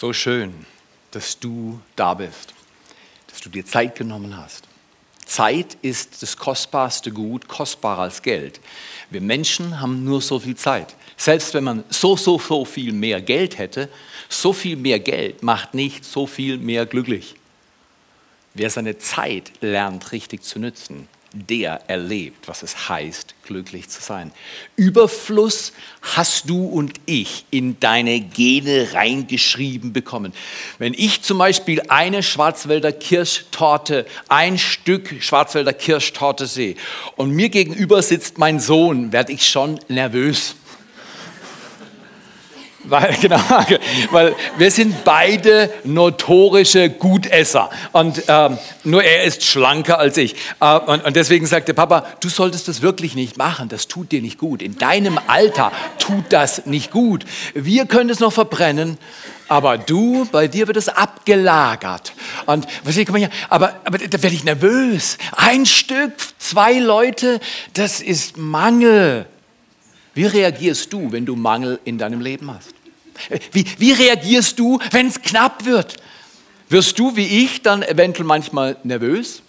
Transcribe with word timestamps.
So 0.00 0.14
schön, 0.14 0.54
dass 1.10 1.38
du 1.38 1.78
da 1.94 2.14
bist, 2.14 2.54
dass 3.26 3.38
du 3.42 3.50
dir 3.50 3.66
Zeit 3.66 3.96
genommen 3.96 4.34
hast. 4.34 4.66
Zeit 5.26 5.76
ist 5.82 6.22
das 6.22 6.38
kostbarste 6.38 7.12
Gut, 7.12 7.48
kostbarer 7.48 8.04
als 8.04 8.22
Geld. 8.22 8.60
Wir 9.10 9.20
Menschen 9.20 9.78
haben 9.78 10.02
nur 10.02 10.22
so 10.22 10.38
viel 10.38 10.56
Zeit. 10.56 10.96
Selbst 11.18 11.52
wenn 11.52 11.64
man 11.64 11.84
so, 11.90 12.16
so, 12.16 12.38
so 12.38 12.64
viel 12.64 12.94
mehr 12.94 13.20
Geld 13.20 13.58
hätte, 13.58 13.90
so 14.30 14.54
viel 14.54 14.76
mehr 14.76 15.00
Geld 15.00 15.42
macht 15.42 15.74
nicht 15.74 16.02
so 16.06 16.26
viel 16.26 16.56
mehr 16.56 16.86
glücklich. 16.86 17.34
Wer 18.54 18.70
seine 18.70 18.96
Zeit 18.96 19.52
lernt 19.60 20.12
richtig 20.12 20.44
zu 20.44 20.58
nützen, 20.58 21.08
der 21.32 21.82
erlebt, 21.88 22.48
was 22.48 22.62
es 22.62 22.88
heißt, 22.88 23.34
glücklich 23.44 23.88
zu 23.88 24.02
sein. 24.02 24.32
Überfluss 24.76 25.72
hast 26.02 26.48
du 26.50 26.66
und 26.66 27.00
ich 27.06 27.44
in 27.50 27.78
deine 27.78 28.20
Gene 28.20 28.88
reingeschrieben 28.92 29.92
bekommen. 29.92 30.32
Wenn 30.78 30.94
ich 30.94 31.22
zum 31.22 31.38
Beispiel 31.38 31.82
eine 31.88 32.22
Schwarzwälder 32.22 32.92
Kirschtorte, 32.92 34.06
ein 34.28 34.58
Stück 34.58 35.22
Schwarzwälder 35.22 35.72
Kirschtorte 35.72 36.46
sehe 36.46 36.74
und 37.16 37.30
mir 37.30 37.48
gegenüber 37.48 38.02
sitzt 38.02 38.38
mein 38.38 38.58
Sohn, 38.58 39.12
werde 39.12 39.32
ich 39.32 39.48
schon 39.48 39.78
nervös. 39.88 40.56
Weil, 42.84 43.14
genau, 43.20 43.40
weil 44.10 44.34
wir 44.56 44.70
sind 44.70 45.04
beide 45.04 45.70
notorische 45.84 46.88
Gutesser. 46.90 47.70
Und 47.92 48.22
ähm, 48.28 48.58
nur 48.84 49.04
er 49.04 49.24
ist 49.24 49.44
schlanker 49.44 49.98
als 49.98 50.16
ich. 50.16 50.34
Äh, 50.60 50.78
und, 50.78 51.04
und 51.04 51.16
deswegen 51.16 51.46
sagte 51.46 51.74
Papa, 51.74 52.06
du 52.20 52.28
solltest 52.28 52.68
das 52.68 52.82
wirklich 52.82 53.14
nicht 53.14 53.36
machen. 53.36 53.68
Das 53.68 53.88
tut 53.88 54.12
dir 54.12 54.22
nicht 54.22 54.38
gut. 54.38 54.62
In 54.62 54.78
deinem 54.78 55.18
Alter 55.26 55.72
tut 55.98 56.24
das 56.30 56.66
nicht 56.66 56.90
gut. 56.90 57.24
Wir 57.54 57.86
können 57.86 58.10
es 58.10 58.20
noch 58.20 58.32
verbrennen, 58.32 58.98
aber 59.48 59.76
du, 59.78 60.26
bei 60.30 60.48
dir 60.48 60.66
wird 60.66 60.76
es 60.76 60.88
abgelagert. 60.88 62.12
Und 62.46 62.66
was 62.84 62.96
ich, 62.96 63.08
hier, 63.14 63.30
aber, 63.48 63.74
aber 63.84 63.98
da 63.98 64.22
werde 64.22 64.34
ich 64.34 64.44
nervös. 64.44 65.18
Ein 65.32 65.66
Stück, 65.66 66.12
zwei 66.38 66.78
Leute, 66.78 67.40
das 67.74 68.00
ist 68.00 68.36
Mangel. 68.36 69.26
Wie 70.14 70.26
reagierst 70.26 70.92
du, 70.92 71.12
wenn 71.12 71.24
du 71.24 71.36
Mangel 71.36 71.78
in 71.84 71.98
deinem 71.98 72.20
Leben 72.20 72.50
hast? 72.50 72.74
Wie, 73.52 73.64
wie 73.78 73.92
reagierst 73.92 74.58
du, 74.58 74.78
wenn 74.90 75.08
es 75.08 75.20
knapp 75.20 75.64
wird? 75.64 75.96
Wirst 76.68 76.98
du 76.98 77.16
wie 77.16 77.44
ich 77.44 77.62
dann 77.62 77.82
eventuell 77.82 78.26
manchmal 78.26 78.76
nervös? 78.84 79.42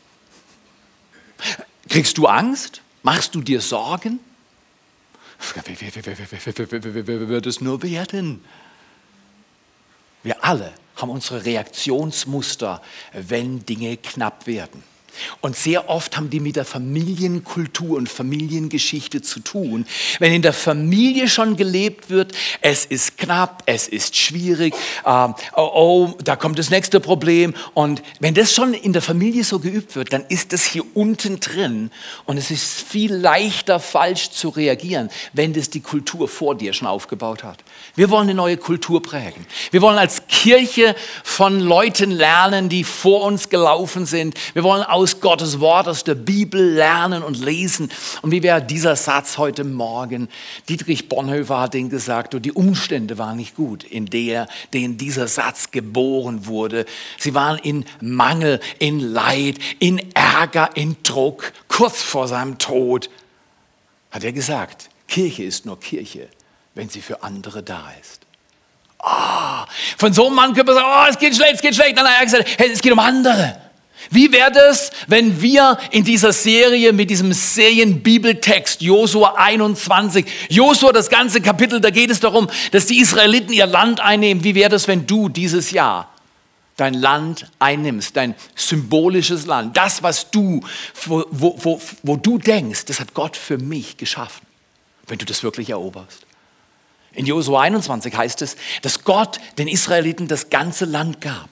Kriegst 1.87 2.17
du 2.17 2.27
Angst? 2.27 2.81
Machst 3.03 3.33
du 3.35 3.41
dir 3.41 3.61
Sorgen? 3.61 4.19
Wie 5.65 7.29
wird 7.29 7.45
es 7.45 7.61
nur 7.61 7.81
werden? 7.81 8.43
Wir 10.23 10.43
alle 10.43 10.73
haben 10.95 11.09
unsere 11.09 11.43
Reaktionsmuster, 11.43 12.81
wenn 13.13 13.65
Dinge 13.65 13.97
knapp 13.97 14.45
werden. 14.45 14.83
Und 15.41 15.55
sehr 15.55 15.89
oft 15.89 16.17
haben 16.17 16.29
die 16.29 16.39
mit 16.39 16.55
der 16.55 16.65
Familienkultur 16.65 17.97
und 17.97 18.09
Familiengeschichte 18.09 19.21
zu 19.21 19.39
tun. 19.39 19.85
Wenn 20.19 20.33
in 20.33 20.41
der 20.41 20.53
Familie 20.53 21.27
schon 21.27 21.55
gelebt 21.57 22.09
wird, 22.09 22.33
es 22.61 22.85
ist 22.85 23.17
knapp, 23.17 23.63
es 23.65 23.87
ist 23.87 24.15
schwierig, 24.15 24.73
ähm, 25.05 25.35
oh, 25.55 25.71
oh, 25.73 26.17
da 26.23 26.35
kommt 26.35 26.59
das 26.59 26.69
nächste 26.69 26.99
Problem. 26.99 27.53
Und 27.73 28.01
wenn 28.19 28.33
das 28.33 28.53
schon 28.53 28.73
in 28.73 28.93
der 28.93 29.01
Familie 29.01 29.43
so 29.43 29.59
geübt 29.59 29.95
wird, 29.95 30.13
dann 30.13 30.25
ist 30.29 30.53
das 30.53 30.65
hier 30.65 30.83
unten 30.93 31.39
drin. 31.39 31.91
Und 32.25 32.37
es 32.37 32.51
ist 32.51 32.81
viel 32.81 33.13
leichter 33.13 33.79
falsch 33.79 34.31
zu 34.31 34.49
reagieren, 34.49 35.09
wenn 35.33 35.53
das 35.53 35.69
die 35.69 35.81
Kultur 35.81 36.27
vor 36.27 36.55
dir 36.55 36.73
schon 36.73 36.87
aufgebaut 36.87 37.43
hat. 37.43 37.63
Wir 37.95 38.09
wollen 38.09 38.23
eine 38.23 38.35
neue 38.35 38.55
Kultur 38.55 39.01
prägen. 39.01 39.45
Wir 39.71 39.81
wollen 39.81 39.97
als 39.97 40.25
Kirche 40.27 40.95
von 41.25 41.59
Leuten 41.59 42.09
lernen, 42.09 42.69
die 42.69 42.85
vor 42.85 43.23
uns 43.23 43.49
gelaufen 43.49 44.05
sind. 44.05 44.35
Wir 44.53 44.63
wollen 44.63 44.83
aus 44.83 45.19
Gottes 45.19 45.59
Wort, 45.59 45.89
aus 45.89 46.05
der 46.05 46.15
Bibel 46.15 46.73
lernen 46.73 47.21
und 47.21 47.43
lesen. 47.43 47.91
Und 48.21 48.31
wie 48.31 48.43
wäre 48.43 48.61
dieser 48.61 48.95
Satz 48.95 49.37
heute 49.37 49.65
Morgen? 49.65 50.29
Dietrich 50.69 51.09
Bonhoeffer 51.09 51.59
hat 51.59 51.73
den 51.73 51.89
gesagt, 51.89 52.33
und 52.33 52.43
die 52.43 52.53
Umstände 52.53 53.17
waren 53.17 53.35
nicht 53.35 53.55
gut, 53.55 53.83
in 53.83 54.05
der, 54.05 54.47
denen 54.73 54.97
dieser 54.97 55.27
Satz 55.27 55.71
geboren 55.71 56.45
wurde. 56.45 56.85
Sie 57.19 57.33
waren 57.33 57.57
in 57.57 57.83
Mangel, 57.99 58.61
in 58.79 59.01
Leid, 59.01 59.57
in 59.79 59.99
Ärger, 60.13 60.69
in 60.75 60.95
Druck, 61.03 61.51
kurz 61.67 62.01
vor 62.01 62.29
seinem 62.29 62.57
Tod. 62.57 63.09
Hat 64.11 64.23
er 64.23 64.31
gesagt, 64.31 64.89
Kirche 65.09 65.43
ist 65.43 65.65
nur 65.65 65.77
Kirche 65.77 66.29
wenn 66.75 66.89
sie 66.89 67.01
für 67.01 67.23
andere 67.23 67.63
da 67.63 67.91
ist. 67.99 68.21
Oh, 69.03 69.65
von 69.97 70.13
so 70.13 70.27
einem 70.27 70.35
Mann 70.35 70.53
könnte 70.53 70.73
man 70.73 70.83
sagen, 70.83 70.93
oh, 70.93 71.09
es 71.09 71.17
geht 71.17 71.35
schlecht, 71.35 71.55
es 71.55 71.61
geht 71.61 71.75
schlecht. 71.75 71.95
Nein, 71.95 72.05
nein, 72.05 72.13
er 72.13 72.19
hat 72.19 72.25
gesagt, 72.25 72.49
hey, 72.57 72.69
es 72.71 72.81
geht 72.81 72.91
um 72.91 72.99
andere. 72.99 73.59
Wie 74.09 74.31
wäre 74.31 74.59
es, 74.69 74.91
wenn 75.07 75.41
wir 75.41 75.77
in 75.91 76.03
dieser 76.03 76.33
Serie 76.33 76.91
mit 76.91 77.09
diesem 77.09 77.33
Serienbibeltext 77.33 78.81
Josua 78.81 79.35
21, 79.37 80.25
Josua, 80.49 80.91
das 80.91 81.09
ganze 81.09 81.39
Kapitel, 81.39 81.79
da 81.79 81.91
geht 81.91 82.09
es 82.09 82.19
darum, 82.19 82.49
dass 82.71 82.87
die 82.87 82.99
Israeliten 82.99 83.53
ihr 83.53 83.67
Land 83.67 83.99
einnehmen. 83.99 84.43
Wie 84.43 84.55
wäre 84.55 84.75
es, 84.75 84.87
wenn 84.87 85.05
du 85.05 85.29
dieses 85.29 85.71
Jahr 85.71 86.09
dein 86.77 86.93
Land 86.95 87.49
einnimmst, 87.59 88.17
dein 88.17 88.35
symbolisches 88.55 89.45
Land, 89.45 89.77
das, 89.77 90.01
was 90.01 90.31
du, 90.31 90.61
wo, 91.05 91.23
wo, 91.29 91.55
wo, 91.61 91.81
wo 92.01 92.15
du 92.15 92.37
denkst, 92.37 92.85
das 92.85 92.99
hat 92.99 93.13
Gott 93.13 93.37
für 93.37 93.57
mich 93.59 93.97
geschaffen, 93.97 94.45
wenn 95.07 95.19
du 95.19 95.25
das 95.25 95.43
wirklich 95.43 95.69
eroberst? 95.69 96.25
In 97.13 97.25
Josua 97.25 97.61
21 97.61 98.15
heißt 98.15 98.41
es, 98.41 98.55
dass 98.81 99.03
Gott 99.03 99.39
den 99.57 99.67
Israeliten 99.67 100.27
das 100.27 100.49
ganze 100.49 100.85
Land 100.85 101.21
gab. 101.21 101.49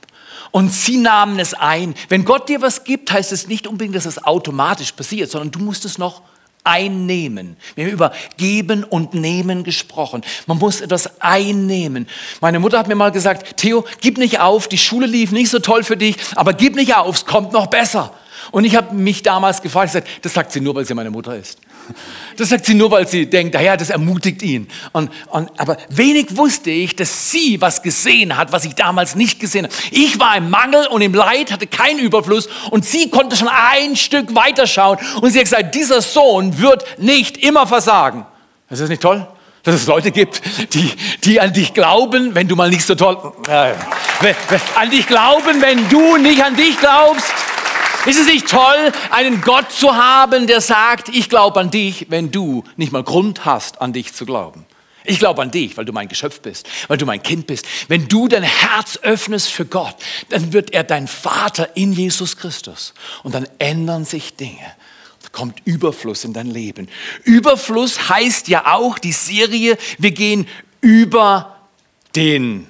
Und 0.51 0.73
sie 0.73 0.97
nahmen 0.97 1.39
es 1.39 1.53
ein. 1.53 1.93
Wenn 2.07 2.25
Gott 2.25 2.49
dir 2.49 2.61
was 2.61 2.83
gibt, 2.83 3.11
heißt 3.11 3.31
es 3.31 3.47
nicht 3.47 3.67
unbedingt, 3.67 3.95
dass 3.95 4.05
es 4.05 4.23
automatisch 4.23 4.93
passiert, 4.93 5.29
sondern 5.29 5.51
du 5.51 5.59
musst 5.59 5.85
es 5.85 5.97
noch 5.97 6.21
einnehmen. 6.63 7.57
Wir 7.75 7.85
haben 7.85 7.91
über 7.91 8.11
Geben 8.37 8.83
und 8.83 9.13
Nehmen 9.13 9.63
gesprochen. 9.63 10.23
Man 10.47 10.57
muss 10.57 10.81
etwas 10.81 11.21
einnehmen. 11.21 12.07
Meine 12.41 12.59
Mutter 12.59 12.79
hat 12.79 12.87
mir 12.87 12.95
mal 12.95 13.11
gesagt, 13.11 13.57
Theo, 13.57 13.85
gib 14.01 14.17
nicht 14.17 14.39
auf, 14.39 14.67
die 14.67 14.77
Schule 14.77 15.07
lief 15.07 15.31
nicht 15.31 15.49
so 15.49 15.59
toll 15.59 15.83
für 15.83 15.97
dich, 15.97 16.17
aber 16.35 16.53
gib 16.53 16.75
nicht 16.75 16.95
auf, 16.95 17.15
es 17.15 17.25
kommt 17.25 17.53
noch 17.53 17.67
besser. 17.67 18.13
Und 18.51 18.63
ich 18.63 18.75
habe 18.75 18.95
mich 18.95 19.21
damals 19.21 19.61
gefragt, 19.61 19.93
gesagt, 19.93 20.07
das 20.21 20.33
sagt 20.33 20.51
sie 20.51 20.61
nur, 20.61 20.75
weil 20.75 20.85
sie 20.85 20.93
meine 20.93 21.11
Mutter 21.11 21.35
ist. 21.35 21.59
Das 22.37 22.49
sagt 22.49 22.65
sie 22.65 22.73
nur, 22.73 22.91
weil 22.91 23.07
sie 23.07 23.25
denkt, 23.25 23.53
naja, 23.53 23.75
das 23.75 23.89
ermutigt 23.89 24.41
ihn. 24.41 24.67
Und, 24.93 25.11
und, 25.27 25.51
aber 25.59 25.77
wenig 25.89 26.37
wusste 26.37 26.71
ich, 26.71 26.95
dass 26.95 27.31
sie 27.31 27.59
was 27.61 27.81
gesehen 27.81 28.37
hat, 28.37 28.51
was 28.51 28.65
ich 28.65 28.75
damals 28.75 29.15
nicht 29.15 29.39
gesehen 29.39 29.65
habe. 29.65 29.73
Ich 29.91 30.19
war 30.19 30.37
im 30.37 30.49
Mangel 30.49 30.87
und 30.87 31.01
im 31.01 31.13
Leid, 31.13 31.51
hatte 31.51 31.67
keinen 31.67 31.99
Überfluss 31.99 32.47
und 32.71 32.85
sie 32.85 33.09
konnte 33.09 33.35
schon 33.35 33.49
ein 33.49 33.95
Stück 33.95 34.35
weiterschauen. 34.35 34.97
Und 35.21 35.31
sie 35.31 35.39
hat 35.39 35.45
gesagt, 35.45 35.75
dieser 35.75 36.01
Sohn 36.01 36.59
wird 36.59 36.85
nicht 36.99 37.37
immer 37.37 37.67
versagen. 37.67 38.25
Ist 38.69 38.81
das 38.81 38.89
nicht 38.89 39.01
toll? 39.01 39.27
Dass 39.63 39.75
es 39.75 39.87
Leute 39.87 40.11
gibt, 40.11 40.41
die, 40.73 40.91
die 41.23 41.41
an 41.41 41.51
dich 41.51 41.73
glauben, 41.73 42.33
wenn 42.33 42.47
du 42.47 42.55
mal 42.55 42.69
nicht 42.69 42.85
so 42.85 42.95
toll, 42.95 43.33
äh, 43.49 43.73
an 44.75 44.89
dich 44.89 45.05
glauben, 45.07 45.61
wenn 45.61 45.89
du 45.89 46.17
nicht 46.17 46.43
an 46.43 46.55
dich 46.55 46.79
glaubst. 46.79 47.33
Ist 48.09 48.19
es 48.19 48.25
nicht 48.25 48.49
toll, 48.49 48.91
einen 49.11 49.39
Gott 49.41 49.71
zu 49.71 49.95
haben, 49.95 50.47
der 50.47 50.61
sagt, 50.61 51.09
ich 51.09 51.29
glaube 51.29 51.59
an 51.59 51.69
dich, 51.69 52.07
wenn 52.09 52.31
du 52.31 52.63
nicht 52.75 52.91
mal 52.91 53.03
Grund 53.03 53.45
hast, 53.45 53.81
an 53.81 53.93
dich 53.93 54.15
zu 54.15 54.25
glauben? 54.25 54.65
Ich 55.03 55.19
glaube 55.19 55.43
an 55.43 55.51
dich, 55.51 55.77
weil 55.77 55.85
du 55.85 55.93
mein 55.93 56.07
Geschöpf 56.07 56.39
bist, 56.41 56.67
weil 56.87 56.97
du 56.97 57.05
mein 57.05 57.21
Kind 57.21 57.45
bist. 57.45 57.67
Wenn 57.87 58.07
du 58.07 58.27
dein 58.27 58.41
Herz 58.41 58.97
öffnest 59.03 59.49
für 59.49 59.65
Gott, 59.65 59.95
dann 60.29 60.53
wird 60.53 60.73
er 60.73 60.83
dein 60.83 61.07
Vater 61.07 61.75
in 61.75 61.93
Jesus 61.93 62.35
Christus. 62.35 62.95
Und 63.21 63.35
dann 63.35 63.47
ändern 63.59 64.05
sich 64.05 64.35
Dinge. 64.35 64.57
Da 65.21 65.29
kommt 65.31 65.61
Überfluss 65.65 66.23
in 66.23 66.33
dein 66.33 66.47
Leben. 66.47 66.89
Überfluss 67.25 68.09
heißt 68.09 68.47
ja 68.47 68.73
auch 68.73 68.97
die 68.97 69.11
Serie, 69.11 69.77
wir 69.99 70.11
gehen 70.11 70.47
über 70.81 71.59
den 72.15 72.65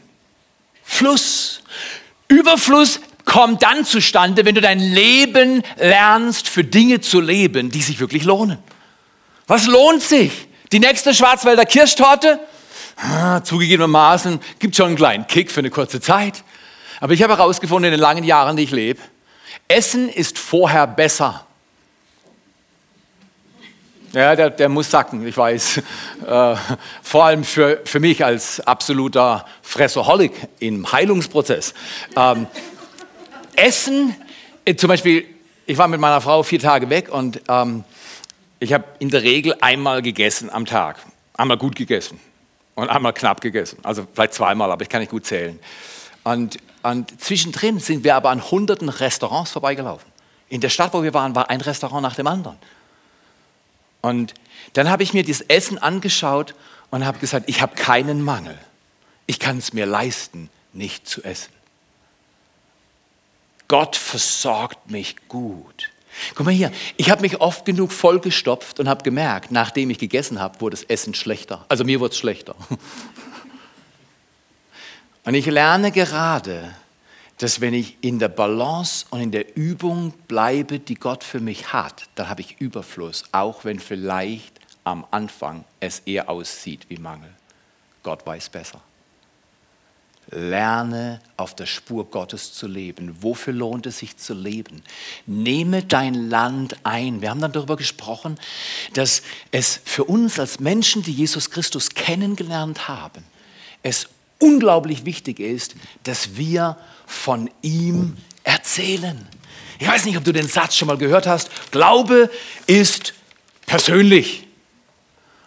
Fluss. 0.84 1.62
Überfluss 2.28 3.00
kommt 3.30 3.62
dann 3.64 3.86
zustande, 3.86 4.44
wenn 4.44 4.56
du 4.56 4.62
dein 4.62 4.80
Leben 4.80 5.64
lernst, 5.78 6.50
für 6.50 6.64
Dinge 6.64 7.00
zu 7.00 7.22
leben, 7.22 7.70
die 7.70 7.82
sich 7.82 8.00
wirklich 8.00 8.24
lohnen. 8.24 8.58
Was 9.48 9.68
lohnt 9.68 10.02
sich? 10.02 10.48
Die 10.72 10.80
nächste 10.80 11.14
Schwarzwälder 11.14 11.66
Kirschtorte? 11.66 12.40
Ah, 12.98 13.42
zugegebenermaßen 13.44 14.40
gibt 14.58 14.76
schon 14.76 14.88
einen 14.88 14.96
kleinen 14.96 15.28
Kick 15.28 15.52
für 15.52 15.60
eine 15.60 15.70
kurze 15.70 16.02
Zeit. 16.02 16.44
Aber 17.00 17.14
ich 17.14 17.24
habe 17.24 17.38
herausgefunden 17.38 17.86
in 17.86 17.98
den 17.98 18.02
langen 18.02 18.24
Jahren, 18.24 18.58
die 18.58 18.64
ich 18.64 18.72
lebe, 18.72 19.00
Essen 19.68 20.10
ist 20.10 20.40
vorher 20.40 20.88
besser. 20.88 21.46
Ja, 24.12 24.36
der, 24.36 24.50
der 24.50 24.70
muss 24.70 24.90
sacken, 24.90 25.26
ich 25.26 25.38
weiß. 25.38 25.82
Äh, 26.28 26.56
vor 27.04 27.26
allem 27.26 27.44
für, 27.44 27.80
für 27.86 28.00
mich 28.00 28.26
als 28.26 28.60
absoluter 28.60 29.46
Fressoholic 29.62 30.34
im 30.60 30.92
Heilungsprozess. 30.92 31.76
Ähm, 32.16 32.48
Essen, 33.60 34.16
äh, 34.64 34.76
zum 34.76 34.88
Beispiel, 34.88 35.26
ich 35.66 35.78
war 35.78 35.88
mit 35.88 36.00
meiner 36.00 36.22
Frau 36.22 36.44
vier 36.44 36.60
Tage 36.60 36.90
weg 36.90 37.10
und 37.10 37.42
ähm, 37.50 37.84
ich 38.60 38.74
habe 38.74 38.86
in 39.00 39.10
der 39.10 39.24
Regel 39.24 39.56
einmal 39.60 40.02
gegessen 40.02 40.50
am 40.50 40.66
Tag. 40.66 40.98
Einmal 41.34 41.58
gut 41.58 41.76
gegessen 41.76 42.20
und 42.76 42.90
einmal 42.90 43.14
knapp 43.14 43.42
gegessen. 43.42 43.80
Also 43.84 44.08
vielleicht 44.14 44.34
zweimal, 44.34 44.72
aber 44.72 44.82
ich 44.82 44.90
kann 44.90 45.02
nicht 45.02 45.12
gut 45.12 45.26
zählen. 45.26 45.60
Und, 46.24 46.58
und 46.84 47.22
zwischendrin 47.22 47.80
sind 47.80 48.04
wir 48.04 48.16
aber 48.16 48.30
an 48.30 48.50
hunderten 48.50 48.90
Restaurants 48.90 49.52
vorbeigelaufen. 49.52 50.10
In 50.48 50.62
der 50.62 50.70
Stadt, 50.70 50.94
wo 50.94 51.04
wir 51.04 51.14
waren, 51.14 51.36
war 51.36 51.50
ein 51.50 51.62
Restaurant 51.62 52.02
nach 52.02 52.16
dem 52.16 52.28
anderen. 52.28 52.58
Und 54.02 54.34
dann 54.74 54.90
habe 54.90 55.04
ich 55.04 55.14
mir 55.14 55.24
das 55.24 55.42
Essen 55.42 55.78
angeschaut 55.78 56.56
und 56.92 57.06
habe 57.06 57.20
gesagt, 57.20 57.50
ich 57.50 57.62
habe 57.62 57.76
keinen 57.76 58.22
Mangel. 58.24 58.58
Ich 59.28 59.40
kann 59.40 59.58
es 59.58 59.74
mir 59.74 59.86
leisten, 59.86 60.50
nicht 60.74 61.08
zu 61.08 61.24
essen. 61.24 61.59
Gott 63.70 63.96
versorgt 63.96 64.92
mich 64.92 65.16
gut. 65.30 65.92
Guck 66.36 66.46
mal 66.46 66.52
hier, 66.52 66.74
ich 66.98 67.10
habe 67.10 67.22
mich 67.22 67.40
oft 67.40 67.64
genug 67.64 67.94
vollgestopft 67.94 68.82
und 68.82 68.90
habe 68.90 69.04
gemerkt, 69.04 69.52
nachdem 69.52 69.90
ich 69.90 70.00
gegessen 70.00 70.42
habe, 70.42 70.60
wurde 70.60 70.76
das 70.76 70.84
Essen 70.84 71.14
schlechter. 71.14 71.64
Also 71.70 71.86
mir 71.86 72.02
wurde 72.02 72.12
es 72.12 72.18
schlechter. 72.18 72.56
Und 75.26 75.36
ich 75.36 75.46
lerne 75.46 75.92
gerade, 75.92 76.74
dass 77.38 77.62
wenn 77.62 77.76
ich 77.76 77.98
in 78.02 78.18
der 78.18 78.30
Balance 78.30 79.06
und 79.12 79.22
in 79.22 79.32
der 79.32 79.56
Übung 79.56 80.14
bleibe, 80.28 80.80
die 80.80 80.96
Gott 80.96 81.24
für 81.24 81.40
mich 81.40 81.72
hat, 81.72 82.06
dann 82.16 82.30
habe 82.30 82.42
ich 82.42 82.60
Überfluss, 82.60 83.26
auch 83.32 83.64
wenn 83.64 83.80
vielleicht 83.80 84.60
am 84.86 85.06
Anfang 85.12 85.66
es 85.80 86.00
eher 86.00 86.30
aussieht 86.30 86.88
wie 86.90 86.98
Mangel. 86.98 87.30
Gott 88.02 88.26
weiß 88.26 88.50
besser. 88.50 88.82
Lerne 90.32 91.20
auf 91.38 91.56
der 91.56 91.66
Spur 91.66 92.10
Gottes 92.10 92.54
zu 92.54 92.68
leben. 92.68 93.18
Wofür 93.22 93.54
lohnt 93.54 93.88
es 93.88 94.00
sich 94.00 94.18
zu 94.18 94.34
leben? 94.34 94.84
Nehme 95.26 95.84
dein 95.84 96.30
Land 96.30 96.76
ein. 96.84 97.22
Wir 97.22 97.32
haben 97.32 97.42
dann 97.42 97.52
darüber 97.52 97.78
gesprochen, 97.78 98.38
dass 98.94 99.24
es 99.52 99.80
für 99.86 100.04
uns 100.04 100.40
als 100.40 100.60
Menschen, 100.60 101.02
die 101.02 101.14
Jesus 101.14 101.50
Christus 101.50 101.90
kennengelernt 101.90 102.88
haben, 102.88 103.24
es 103.82 104.08
unglaublich 104.38 105.06
wichtig 105.06 105.40
ist, 105.40 105.76
dass 106.04 106.38
wir 106.38 106.78
von 107.08 107.50
ihm 107.62 108.16
erzählen. 108.44 109.28
Ich 109.80 109.88
weiß 109.88 110.06
nicht, 110.06 110.18
ob 110.18 110.24
du 110.24 110.32
den 110.32 110.48
Satz 110.48 110.76
schon 110.76 110.88
mal 110.88 110.98
gehört 110.98 111.26
hast. 111.26 111.50
Glaube 111.72 112.30
ist 112.68 113.14
persönlich. 113.66 114.46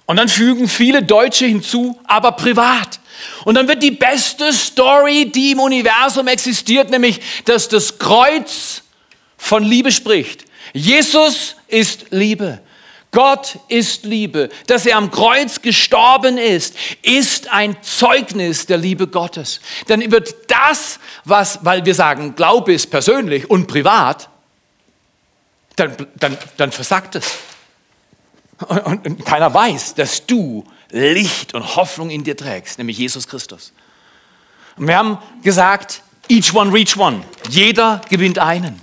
Und 0.07 0.17
dann 0.17 0.29
fügen 0.29 0.69
viele 0.69 1.03
Deutsche 1.03 1.47
hinzu, 1.47 2.01
aber 2.05 2.33
privat. 2.33 2.99
Und 3.45 3.55
dann 3.55 3.69
wird 3.69 3.83
die 3.83 3.91
beste 3.91 4.53
Story, 4.53 5.31
die 5.31 5.53
im 5.53 5.61
Universum 5.61 6.29
existiert, 6.29 6.91
nämlich, 6.91 7.21
dass 7.45 7.69
das 7.69 7.99
Kreuz 7.99 8.83
von 9.37 9.65
Liebe 9.65 9.93
spricht. 9.93 10.45
Jesus 10.73 11.57
ist 11.69 12.07
Liebe. 12.11 12.61
Gott 13.13 13.59
ist 13.69 14.05
Liebe. 14.05 14.49
Dass 14.67 14.87
er 14.87 14.97
am 14.97 15.11
Kreuz 15.11 15.61
gestorben 15.61 16.39
ist, 16.39 16.75
ist 17.03 17.53
ein 17.53 17.77
Zeugnis 17.83 18.67
der 18.67 18.79
Liebe 18.79 19.07
Gottes. 19.07 19.61
Dann 19.87 20.11
wird 20.11 20.35
das, 20.49 20.99
was, 21.25 21.59
weil 21.63 21.85
wir 21.85 21.95
sagen, 21.95 22.35
Glaube 22.35 22.73
ist 22.73 22.91
persönlich 22.91 23.49
und 23.51 23.67
privat, 23.67 24.31
dann, 25.77 25.95
dann, 26.17 26.39
dann 26.57 26.73
versagt 26.73 27.17
es. 27.17 27.37
Und, 28.67 29.07
und 29.07 29.25
keiner 29.25 29.53
weiß, 29.53 29.95
dass 29.95 30.25
du 30.25 30.65
Licht 30.93 31.55
und 31.55 31.77
Hoffnung 31.77 32.11
in 32.11 32.23
dir 32.23 32.37
trägst, 32.37 32.79
nämlich 32.79 32.99
Jesus 32.99 33.27
Christus. 33.27 33.73
Und 34.77 34.87
wir 34.87 34.97
haben 34.97 35.19
gesagt, 35.43 36.03
each 36.29 36.55
one 36.55 36.73
reach 36.73 36.97
one. 36.97 37.23
Jeder 37.49 38.01
gewinnt 38.09 38.39
einen. 38.39 38.81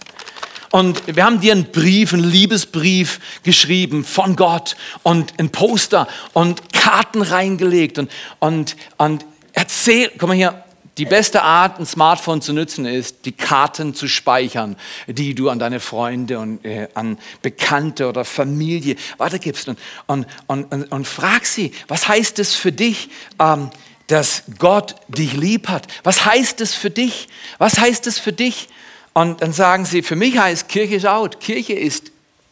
Und 0.72 1.02
wir 1.16 1.24
haben 1.24 1.40
dir 1.40 1.54
einen 1.54 1.72
Brief, 1.72 2.14
einen 2.14 2.24
Liebesbrief 2.24 3.20
geschrieben 3.44 4.04
von 4.04 4.36
Gott 4.36 4.76
und 5.02 5.34
ein 5.40 5.52
Poster 5.52 6.08
und 6.34 6.74
Karten 6.74 7.22
reingelegt 7.22 7.98
und, 7.98 8.12
und, 8.40 8.76
und 8.98 9.26
erzähl, 9.54 10.12
komm 10.18 10.30
mal 10.30 10.36
hier, 10.36 10.64
die 11.00 11.06
beste 11.06 11.42
Art, 11.42 11.80
ein 11.80 11.86
Smartphone 11.86 12.42
zu 12.42 12.52
nutzen, 12.52 12.86
ist, 12.86 13.26
die 13.26 13.32
Karten 13.32 13.96
zu 13.96 14.10
speichern, 14.10 14.76
die 15.08 15.34
du 15.34 15.50
an 15.50 15.58
deine 15.58 15.80
Freunde 15.80 16.40
und 16.40 16.64
äh, 16.66 16.90
an 16.94 17.18
Bekannte 17.42 18.10
oder 18.10 18.26
Familie 18.26 18.98
weitergibst. 19.18 19.70
Und, 19.70 19.80
und, 20.08 20.26
und, 20.48 20.92
und, 20.92 21.08
frag 21.08 21.46
sie, 21.46 21.72
was 21.88 22.10
heißt 22.10 22.38
es 22.40 22.54
für 22.54 22.74
dich, 22.74 23.10
ähm, 23.40 23.72
dass 24.08 24.44
Gott 24.58 24.96
dich 25.08 25.34
lieb 25.34 25.70
hat? 25.70 25.88
Was 26.04 26.26
heißt 26.26 26.60
es 26.60 26.74
für 26.74 26.90
dich? 26.90 27.30
Was 27.60 27.80
heißt 27.80 28.06
es 28.06 28.20
für 28.20 28.34
dich? 28.34 28.68
Und 29.14 29.42
dann 29.42 29.54
sagen 29.54 29.86
sie, 29.86 30.02
für 30.02 30.18
mich 30.18 30.38
heißt 30.38 30.68
Kirche 30.68 30.96
ist 30.96 31.06
out. 31.06 31.40
Kirche 31.40 31.74
ist, 31.74 32.12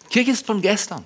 Kirche 0.10 0.32
ist 0.32 0.46
von 0.46 0.62
gestern. 0.62 1.04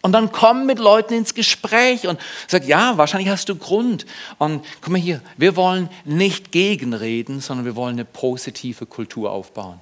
Und 0.00 0.12
dann 0.12 0.30
komm 0.30 0.66
mit 0.66 0.78
Leuten 0.78 1.14
ins 1.14 1.34
Gespräch 1.34 2.06
und 2.06 2.20
sag, 2.46 2.66
ja, 2.66 2.96
wahrscheinlich 2.96 3.30
hast 3.30 3.48
du 3.48 3.56
Grund. 3.56 4.06
Und 4.38 4.64
guck 4.80 4.90
mal 4.90 5.00
hier, 5.00 5.20
wir 5.36 5.56
wollen 5.56 5.90
nicht 6.04 6.52
gegenreden, 6.52 7.40
sondern 7.40 7.66
wir 7.66 7.74
wollen 7.74 7.96
eine 7.96 8.04
positive 8.04 8.86
Kultur 8.86 9.32
aufbauen. 9.32 9.80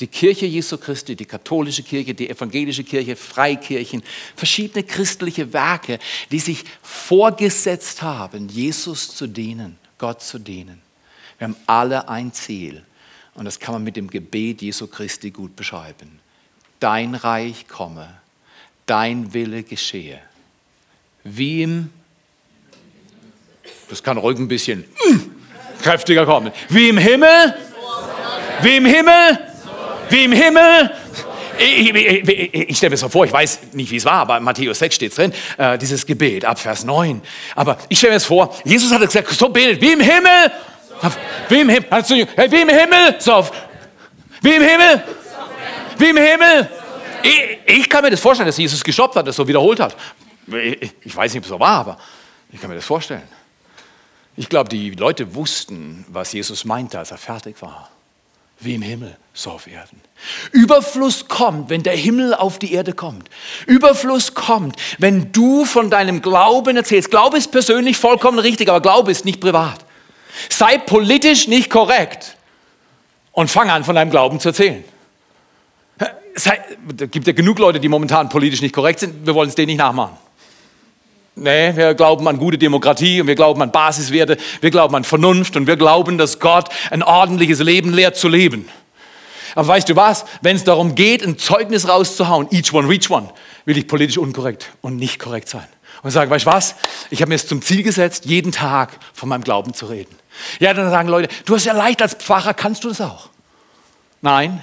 Die 0.00 0.06
Kirche 0.06 0.46
Jesu 0.46 0.78
Christi, 0.78 1.14
die 1.14 1.26
katholische 1.26 1.82
Kirche, 1.82 2.14
die 2.14 2.30
evangelische 2.30 2.82
Kirche, 2.82 3.14
Freikirchen, 3.14 4.02
verschiedene 4.34 4.84
christliche 4.84 5.52
Werke, 5.52 5.98
die 6.30 6.38
sich 6.38 6.64
vorgesetzt 6.80 8.00
haben, 8.00 8.48
Jesus 8.48 9.14
zu 9.14 9.26
dienen, 9.26 9.76
Gott 9.98 10.22
zu 10.22 10.38
dienen. 10.38 10.80
Wir 11.36 11.48
haben 11.48 11.56
alle 11.66 12.08
ein 12.08 12.32
Ziel 12.32 12.82
und 13.34 13.44
das 13.44 13.60
kann 13.60 13.74
man 13.74 13.84
mit 13.84 13.96
dem 13.96 14.08
Gebet 14.08 14.62
Jesu 14.62 14.86
Christi 14.86 15.30
gut 15.30 15.54
beschreiben. 15.54 16.20
Dein 16.80 17.14
Reich 17.14 17.68
komme 17.68 18.21
dein 18.92 19.32
Wille 19.32 19.62
geschehe. 19.62 20.18
Wie 21.24 21.62
im, 21.62 21.88
das 23.88 24.02
kann 24.02 24.18
ruhig 24.18 24.38
ein 24.38 24.48
bisschen 24.48 24.80
mm, 24.80 25.82
kräftiger 25.82 26.26
kommen, 26.26 26.52
wie 26.68 26.90
im 26.90 26.98
Himmel, 26.98 27.54
wie 28.60 28.76
im 28.76 28.84
Himmel, 28.84 29.38
wie 30.10 30.24
im 30.24 30.32
Himmel. 30.32 30.90
Ich, 31.58 31.88
ich, 31.88 32.28
ich, 32.28 32.54
ich 32.54 32.76
stelle 32.76 32.90
mir 32.90 32.98
so 32.98 33.08
vor, 33.08 33.24
ich 33.24 33.32
weiß 33.32 33.60
nicht, 33.72 33.90
wie 33.90 33.96
es 33.96 34.04
war, 34.04 34.20
aber 34.20 34.36
in 34.36 34.44
Matthäus 34.44 34.78
6 34.80 34.94
steht 34.94 35.12
es 35.12 35.16
drin, 35.16 35.32
äh, 35.56 35.78
dieses 35.78 36.04
Gebet 36.04 36.44
ab 36.44 36.58
Vers 36.58 36.84
9. 36.84 37.22
Aber 37.54 37.78
ich 37.88 37.96
stelle 37.96 38.10
mir 38.10 38.16
das 38.16 38.26
vor, 38.26 38.54
Jesus 38.66 38.92
hat 38.92 39.00
gesagt, 39.00 39.30
so 39.30 39.48
betet, 39.48 39.80
wie 39.80 39.92
im 39.92 40.00
Himmel, 40.00 40.52
wie 41.48 41.60
im 41.60 41.70
Himmel, 41.70 41.88
wie 42.50 42.60
im 42.60 42.68
Himmel, 42.68 43.14
so, 43.20 43.48
wie 44.42 44.54
im 44.54 44.62
Himmel, 44.62 45.02
wie 45.96 46.10
im 46.10 46.16
Himmel, 46.18 46.68
ich, 47.22 47.58
ich, 47.66 47.90
kann 47.90 48.02
mir 48.02 48.10
das 48.10 48.20
vorstellen, 48.20 48.46
dass 48.46 48.56
Jesus 48.56 48.82
gestoppt 48.82 49.16
hat, 49.16 49.26
das 49.26 49.36
so 49.36 49.46
wiederholt 49.46 49.80
hat. 49.80 49.96
Ich, 50.46 50.92
ich 51.04 51.16
weiß 51.16 51.32
nicht, 51.32 51.40
ob 51.40 51.44
es 51.44 51.50
so 51.50 51.60
war, 51.60 51.80
aber 51.80 51.98
ich 52.52 52.60
kann 52.60 52.68
mir 52.70 52.76
das 52.76 52.84
vorstellen. 52.84 53.22
Ich 54.36 54.48
glaube, 54.48 54.68
die 54.68 54.90
Leute 54.90 55.34
wussten, 55.34 56.04
was 56.08 56.32
Jesus 56.32 56.64
meinte, 56.64 56.98
als 56.98 57.10
er 57.10 57.18
fertig 57.18 57.60
war. 57.60 57.90
Wie 58.60 58.74
im 58.74 58.82
Himmel, 58.82 59.16
so 59.34 59.50
auf 59.50 59.66
Erden. 59.66 60.00
Überfluss 60.52 61.26
kommt, 61.26 61.68
wenn 61.68 61.82
der 61.82 61.96
Himmel 61.96 62.32
auf 62.32 62.58
die 62.58 62.72
Erde 62.72 62.92
kommt. 62.92 63.28
Überfluss 63.66 64.34
kommt, 64.34 64.76
wenn 64.98 65.32
du 65.32 65.64
von 65.64 65.90
deinem 65.90 66.22
Glauben 66.22 66.76
erzählst. 66.76 67.10
Glaube 67.10 67.38
ist 67.38 67.50
persönlich 67.50 67.96
vollkommen 67.96 68.38
richtig, 68.38 68.68
aber 68.68 68.80
Glaube 68.80 69.10
ist 69.10 69.24
nicht 69.24 69.40
privat. 69.40 69.84
Sei 70.48 70.78
politisch 70.78 71.48
nicht 71.48 71.70
korrekt 71.70 72.36
und 73.32 73.50
fang 73.50 73.68
an, 73.68 73.84
von 73.84 73.96
deinem 73.96 74.10
Glauben 74.10 74.38
zu 74.38 74.48
erzählen 74.48 74.84
es 76.34 76.50
gibt 77.10 77.26
ja 77.26 77.32
genug 77.32 77.58
Leute, 77.58 77.80
die 77.80 77.88
momentan 77.88 78.28
politisch 78.28 78.62
nicht 78.62 78.74
korrekt 78.74 79.00
sind. 79.00 79.26
Wir 79.26 79.34
wollen 79.34 79.48
es 79.48 79.54
denen 79.54 79.66
nicht 79.66 79.78
nachmachen. 79.78 80.16
Nee, 81.34 81.74
wir 81.74 81.94
glauben 81.94 82.28
an 82.28 82.38
gute 82.38 82.58
Demokratie 82.58 83.20
und 83.20 83.26
wir 83.26 83.34
glauben 83.34 83.62
an 83.62 83.72
Basiswerte, 83.72 84.36
wir 84.60 84.70
glauben 84.70 84.94
an 84.94 85.04
Vernunft 85.04 85.56
und 85.56 85.66
wir 85.66 85.76
glauben, 85.76 86.18
dass 86.18 86.40
Gott 86.40 86.68
ein 86.90 87.02
ordentliches 87.02 87.60
Leben 87.60 87.94
lehrt 87.94 88.16
zu 88.16 88.28
leben. 88.28 88.68
Aber 89.54 89.68
weißt 89.68 89.88
du 89.88 89.96
was? 89.96 90.26
Wenn 90.42 90.56
es 90.56 90.64
darum 90.64 90.94
geht, 90.94 91.22
ein 91.22 91.38
Zeugnis 91.38 91.88
rauszuhauen, 91.88 92.48
each 92.50 92.72
one, 92.72 92.88
reach 92.88 93.10
one, 93.10 93.30
will 93.64 93.78
ich 93.78 93.88
politisch 93.88 94.18
unkorrekt 94.18 94.70
und 94.82 94.96
nicht 94.96 95.18
korrekt 95.18 95.48
sein. 95.48 95.66
Und 96.02 96.10
sagen, 96.10 96.30
weißt 96.30 96.46
du 96.46 96.50
was? 96.50 96.74
Ich 97.10 97.22
habe 97.22 97.30
mir 97.30 97.36
es 97.36 97.46
zum 97.46 97.62
Ziel 97.62 97.82
gesetzt, 97.82 98.24
jeden 98.26 98.52
Tag 98.52 98.98
von 99.14 99.28
meinem 99.28 99.44
Glauben 99.44 99.72
zu 99.72 99.86
reden. 99.86 100.14
Ja, 100.58 100.74
dann 100.74 100.90
sagen 100.90 101.08
Leute, 101.08 101.28
du 101.46 101.54
hast 101.54 101.64
ja 101.64 101.72
leicht 101.72 102.02
als 102.02 102.14
Pfarrer, 102.14 102.54
kannst 102.54 102.84
du 102.84 102.88
das 102.88 103.00
auch? 103.00 103.28
Nein, 104.20 104.62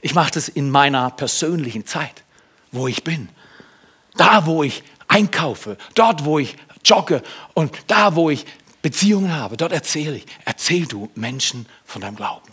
ich 0.00 0.14
mache 0.14 0.32
das 0.32 0.48
in 0.48 0.70
meiner 0.70 1.10
persönlichen 1.10 1.86
Zeit, 1.86 2.24
wo 2.72 2.88
ich 2.88 3.04
bin. 3.04 3.28
Da, 4.16 4.46
wo 4.46 4.62
ich 4.62 4.82
einkaufe, 5.06 5.76
dort, 5.94 6.24
wo 6.24 6.38
ich 6.38 6.56
jogge 6.84 7.22
und 7.54 7.72
da, 7.86 8.14
wo 8.14 8.30
ich 8.30 8.44
Beziehungen 8.82 9.34
habe, 9.34 9.56
dort 9.56 9.72
erzähle 9.72 10.16
ich. 10.16 10.26
Erzähl 10.44 10.86
du 10.86 11.10
Menschen 11.14 11.66
von 11.84 12.00
deinem 12.00 12.16
Glauben. 12.16 12.52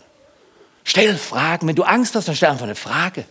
Stell 0.84 1.16
Fragen. 1.16 1.66
Wenn 1.66 1.76
du 1.76 1.82
Angst 1.82 2.14
hast, 2.14 2.28
dann 2.28 2.36
stell 2.36 2.50
einfach 2.50 2.64
eine 2.64 2.74
Frage 2.74 3.24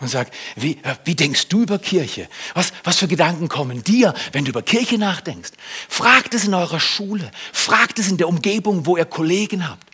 und 0.00 0.08
sag, 0.08 0.30
wie, 0.56 0.78
wie 1.04 1.14
denkst 1.14 1.48
du 1.48 1.62
über 1.62 1.78
Kirche? 1.78 2.28
Was, 2.54 2.72
was 2.82 2.96
für 2.96 3.08
Gedanken 3.08 3.48
kommen 3.48 3.84
dir, 3.84 4.14
wenn 4.32 4.44
du 4.44 4.50
über 4.50 4.62
Kirche 4.62 4.98
nachdenkst? 4.98 5.52
Fragt 5.88 6.34
es 6.34 6.44
in 6.44 6.54
eurer 6.54 6.80
Schule. 6.80 7.30
Fragt 7.52 7.98
es 7.98 8.08
in 8.08 8.16
der 8.16 8.28
Umgebung, 8.28 8.86
wo 8.86 8.96
ihr 8.96 9.04
Kollegen 9.04 9.68
habt. 9.68 9.84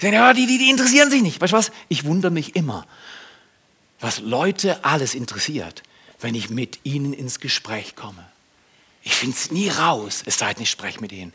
Sagen, 0.00 0.14
ja, 0.14 0.32
die, 0.32 0.46
die, 0.46 0.58
die 0.58 0.70
interessieren 0.70 1.10
sich 1.10 1.22
nicht. 1.22 1.40
Weißt 1.40 1.52
du 1.52 1.56
was? 1.56 1.72
Ich 1.88 2.04
wundere 2.04 2.32
mich 2.32 2.56
immer, 2.56 2.86
was 4.04 4.20
Leute 4.20 4.84
alles 4.84 5.14
interessiert, 5.14 5.82
wenn 6.20 6.34
ich 6.34 6.50
mit 6.50 6.80
ihnen 6.84 7.14
ins 7.14 7.40
Gespräch 7.40 7.96
komme. 7.96 8.22
Ich 9.02 9.14
finde 9.14 9.34
es 9.34 9.50
nie 9.50 9.70
raus, 9.70 10.22
es 10.26 10.38
sei 10.38 10.52
denn, 10.52 10.62
ich 10.62 10.70
spreche 10.70 11.00
mit 11.00 11.10
ihnen. 11.10 11.32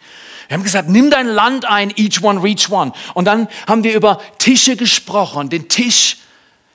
Wir 0.48 0.56
haben 0.56 0.64
gesagt, 0.64 0.88
nimm 0.88 1.10
dein 1.10 1.28
Land 1.28 1.66
ein, 1.66 1.92
each 1.96 2.22
one, 2.22 2.44
reach 2.44 2.70
one. 2.70 2.94
Und 3.16 3.26
dann 3.26 3.48
haben 3.68 3.84
wir 3.84 3.96
über 3.96 4.22
Tische 4.38 4.76
gesprochen, 4.76 5.50
den 5.50 5.68
Tisch 5.68 6.18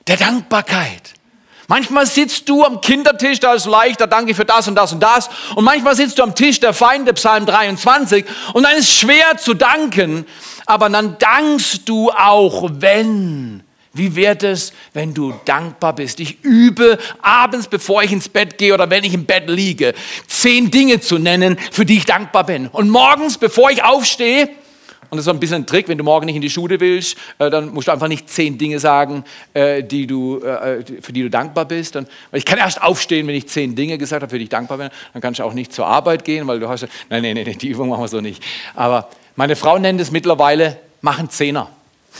der 0.07 0.17
Dankbarkeit. 0.17 1.13
Manchmal 1.67 2.05
sitzt 2.05 2.49
du 2.49 2.65
am 2.65 2.81
Kindertisch, 2.81 3.39
da 3.39 3.53
ist 3.53 3.65
leichter, 3.65 4.05
danke 4.05 4.35
für 4.35 4.45
das 4.45 4.67
und 4.67 4.75
das 4.75 4.91
und 4.91 4.99
das. 4.99 5.29
Und 5.55 5.63
manchmal 5.63 5.95
sitzt 5.95 6.19
du 6.19 6.23
am 6.23 6.35
Tisch 6.35 6.59
der 6.59 6.73
Feinde, 6.73 7.13
Psalm 7.13 7.45
23, 7.45 8.25
und 8.53 8.63
dann 8.63 8.75
ist 8.75 8.89
es 8.89 8.99
schwer 8.99 9.37
zu 9.37 9.53
danken, 9.53 10.25
aber 10.65 10.89
dann 10.89 11.17
dankst 11.19 11.87
du 11.87 12.11
auch, 12.11 12.69
wenn. 12.69 13.64
Wie 13.95 14.15
wird 14.15 14.43
es, 14.43 14.73
wenn 14.93 15.13
du 15.13 15.33
dankbar 15.45 15.95
bist? 15.95 16.19
Ich 16.19 16.43
übe 16.43 16.97
abends, 17.21 17.67
bevor 17.67 18.03
ich 18.03 18.11
ins 18.11 18.27
Bett 18.27 18.57
gehe 18.57 18.73
oder 18.73 18.89
wenn 18.89 19.05
ich 19.05 19.13
im 19.13 19.25
Bett 19.25 19.49
liege, 19.49 19.93
zehn 20.27 20.69
Dinge 20.69 20.99
zu 20.99 21.17
nennen, 21.17 21.57
für 21.71 21.85
die 21.85 21.97
ich 21.97 22.05
dankbar 22.05 22.45
bin. 22.45 22.67
Und 22.67 22.89
morgens, 22.89 23.37
bevor 23.37 23.71
ich 23.71 23.83
aufstehe, 23.83 24.49
und 25.09 25.17
das 25.17 25.27
ist 25.27 25.31
ein 25.31 25.39
bisschen 25.39 25.61
ein 25.61 25.65
Trick, 25.65 25.87
wenn 25.87 25.97
du 25.97 26.03
morgen 26.03 26.25
nicht 26.25 26.35
in 26.35 26.41
die 26.41 26.49
Schule 26.49 26.77
willst, 26.77 27.15
äh, 27.39 27.49
dann 27.49 27.73
musst 27.73 27.87
du 27.87 27.93
einfach 27.93 28.09
nicht 28.09 28.29
zehn 28.29 28.57
Dinge 28.57 28.79
sagen, 28.79 29.23
äh, 29.53 29.81
die 29.81 30.07
du, 30.07 30.39
äh, 30.39 30.83
für 31.01 31.13
die 31.13 31.21
du 31.21 31.29
dankbar 31.29 31.63
bist. 31.63 31.95
Weil 31.95 32.05
ich 32.33 32.43
kann 32.43 32.57
erst 32.57 32.81
aufstehen, 32.81 33.25
wenn 33.27 33.35
ich 33.35 33.47
zehn 33.47 33.75
Dinge 33.75 33.97
gesagt 33.97 34.23
habe, 34.23 34.29
für 34.29 34.37
die 34.37 34.43
ich 34.43 34.49
dankbar 34.49 34.77
bin. 34.77 34.89
Dann 35.13 35.21
kannst 35.21 35.39
du 35.39 35.45
auch 35.45 35.53
nicht 35.53 35.71
zur 35.71 35.87
Arbeit 35.87 36.25
gehen, 36.25 36.47
weil 36.47 36.59
du 36.59 36.67
hast, 36.67 36.85
nein, 37.09 37.21
nein, 37.21 37.35
nein, 37.35 37.57
die 37.57 37.69
Übung 37.69 37.87
machen 37.87 38.01
wir 38.01 38.07
so 38.09 38.19
nicht. 38.19 38.43
Aber 38.73 39.09
meine 39.37 39.55
Frau 39.55 39.77
nennt 39.77 40.01
es 40.01 40.11
mittlerweile, 40.11 40.81
machen 40.99 41.29
Zehner. 41.29 41.69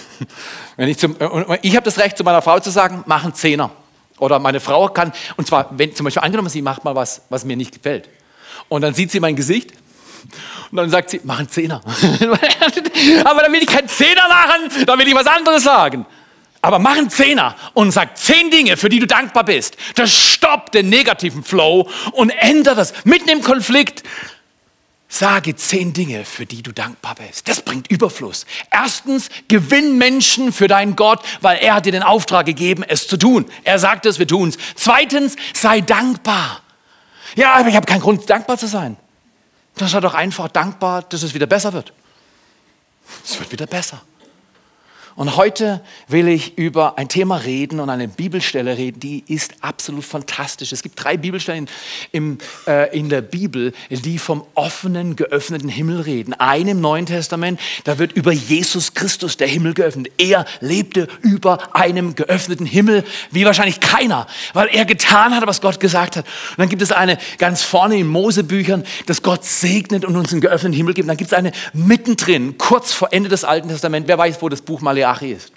Wenn 0.77 0.89
ich 0.89 0.97
zum, 0.97 1.15
ich 1.61 1.75
habe 1.75 1.85
das 1.85 1.97
Recht, 1.97 2.17
zu 2.17 2.23
meiner 2.23 2.41
Frau 2.41 2.59
zu 2.59 2.69
sagen, 2.69 3.03
machen 3.05 3.33
Zehner. 3.33 3.71
Oder 4.17 4.39
meine 4.39 4.59
Frau 4.59 4.87
kann, 4.87 5.11
und 5.35 5.45
zwar, 5.45 5.69
wenn 5.77 5.93
zum 5.93 6.05
Beispiel 6.05 6.23
angenommen, 6.23 6.49
sie 6.49 6.61
macht 6.61 6.85
mal 6.85 6.95
was, 6.95 7.23
was 7.29 7.43
mir 7.43 7.57
nicht 7.57 7.73
gefällt. 7.73 8.09
Und 8.69 8.81
dann 8.81 8.93
sieht 8.93 9.11
sie 9.11 9.19
mein 9.19 9.35
Gesicht 9.35 9.71
und 10.71 10.77
dann 10.77 10.89
sagt 10.89 11.09
sie, 11.09 11.21
mach 11.23 11.39
einen 11.39 11.49
Zehner. 11.49 11.81
Aber 13.25 13.41
dann 13.41 13.51
will 13.51 13.61
ich 13.61 13.67
keinen 13.67 13.89
Zehner 13.89 14.27
machen, 14.29 14.85
dann 14.85 14.97
will 14.99 15.07
ich 15.07 15.15
was 15.15 15.27
anderes 15.27 15.63
sagen. 15.63 16.05
Aber 16.61 16.79
mach 16.79 16.97
einen 16.97 17.09
Zehner 17.09 17.55
und 17.73 17.91
sag 17.91 18.17
zehn 18.17 18.49
Dinge, 18.49 18.75
für 18.75 18.89
die 18.89 18.99
du 18.99 19.05
dankbar 19.05 19.43
bist. 19.43 19.77
Das 19.95 20.11
stoppt 20.11 20.73
den 20.73 20.89
negativen 20.89 21.43
Flow 21.43 21.87
und 22.13 22.31
ändert 22.31 22.79
das. 22.79 23.05
Mitten 23.05 23.29
im 23.29 23.43
Konflikt 23.43 24.01
Sage 25.17 25.55
zehn 25.55 25.93
Dinge, 25.93 26.25
für 26.25 26.45
die 26.45 26.61
du 26.61 26.73
dankbar 26.73 27.15
bist. 27.15 27.47
Das 27.47 27.61
bringt 27.61 27.89
Überfluss. 27.89 28.45
Erstens, 28.69 29.29
gewinn 29.47 29.97
Menschen 29.97 30.51
für 30.51 30.67
deinen 30.67 30.97
Gott, 30.97 31.23
weil 31.39 31.57
er 31.59 31.75
hat 31.75 31.85
dir 31.85 31.93
den 31.93 32.03
Auftrag 32.03 32.45
gegeben, 32.45 32.83
es 32.83 33.07
zu 33.07 33.15
tun. 33.15 33.45
Er 33.63 33.79
sagt 33.79 34.05
es, 34.05 34.19
wir 34.19 34.27
tun 34.27 34.49
es. 34.49 34.57
Zweitens, 34.75 35.37
sei 35.53 35.79
dankbar. 35.79 36.61
Ja, 37.37 37.53
aber 37.53 37.69
ich 37.69 37.77
habe 37.77 37.85
keinen 37.85 38.01
Grund, 38.01 38.29
dankbar 38.29 38.57
zu 38.57 38.67
sein. 38.67 38.97
Dann 39.77 39.87
sei 39.87 40.01
doch 40.01 40.15
einfach 40.15 40.49
dankbar, 40.49 41.03
dass 41.03 41.23
es 41.23 41.33
wieder 41.33 41.47
besser 41.47 41.71
wird. 41.71 41.93
Es 43.23 43.39
wird 43.39 43.53
wieder 43.53 43.67
besser. 43.67 44.01
Und 45.17 45.37
heute 45.37 45.79
will 46.09 46.27
ich 46.27 46.57
über 46.57 46.97
ein 46.97 47.07
Thema 47.07 47.37
reden 47.37 47.79
und 47.79 47.89
eine 47.89 48.09
Bibelstelle 48.09 48.77
reden, 48.77 48.99
die 48.99 49.23
ist 49.29 49.53
absolut 49.61 50.03
fantastisch. 50.03 50.73
Es 50.73 50.83
gibt 50.83 51.01
drei 51.01 51.15
Bibelstellen 51.15 51.69
im, 52.11 52.37
äh, 52.67 52.93
in 52.97 53.07
der 53.07 53.21
Bibel, 53.21 53.71
die 53.89 54.17
vom 54.17 54.43
offenen, 54.55 55.15
geöffneten 55.15 55.69
Himmel 55.69 56.01
reden. 56.01 56.33
Eine 56.33 56.71
im 56.71 56.81
Neuen 56.81 57.05
Testament, 57.05 57.61
da 57.85 57.97
wird 57.97 58.11
über 58.11 58.33
Jesus 58.33 58.93
Christus 58.93 59.37
der 59.37 59.47
Himmel 59.47 59.73
geöffnet. 59.73 60.11
Er 60.17 60.43
lebte 60.59 61.07
über 61.21 61.73
einem 61.73 62.15
geöffneten 62.15 62.65
Himmel, 62.65 63.05
wie 63.31 63.45
wahrscheinlich 63.45 63.79
keiner, 63.79 64.27
weil 64.51 64.67
er 64.67 64.83
getan 64.83 65.33
hat, 65.33 65.47
was 65.47 65.61
Gott 65.61 65.79
gesagt 65.79 66.17
hat. 66.17 66.25
Und 66.25 66.59
dann 66.59 66.69
gibt 66.69 66.81
es 66.81 66.91
eine 66.91 67.17
ganz 67.37 67.61
vorne 67.61 67.97
in 67.97 68.07
Mosebüchern, 68.07 68.83
dass 69.05 69.21
Gott 69.21 69.45
segnet 69.45 70.03
und 70.03 70.17
uns 70.17 70.33
einen 70.33 70.41
geöffneten 70.41 70.75
Himmel 70.75 70.93
gibt. 70.93 71.07
Dann 71.07 71.15
gibt 71.15 71.31
es 71.31 71.37
eine 71.37 71.53
mittendrin, 71.71 72.57
kurz 72.57 72.91
vor 72.91 73.13
Ende 73.13 73.29
des 73.29 73.45
Alten 73.45 73.69
Testaments. 73.69 74.09
Wer 74.09 74.17
weiß, 74.17 74.41
wo 74.41 74.49
das 74.49 74.61
Buch 74.61 74.81
mal 74.81 75.04
Malachi 75.05 75.33
ist. 75.33 75.54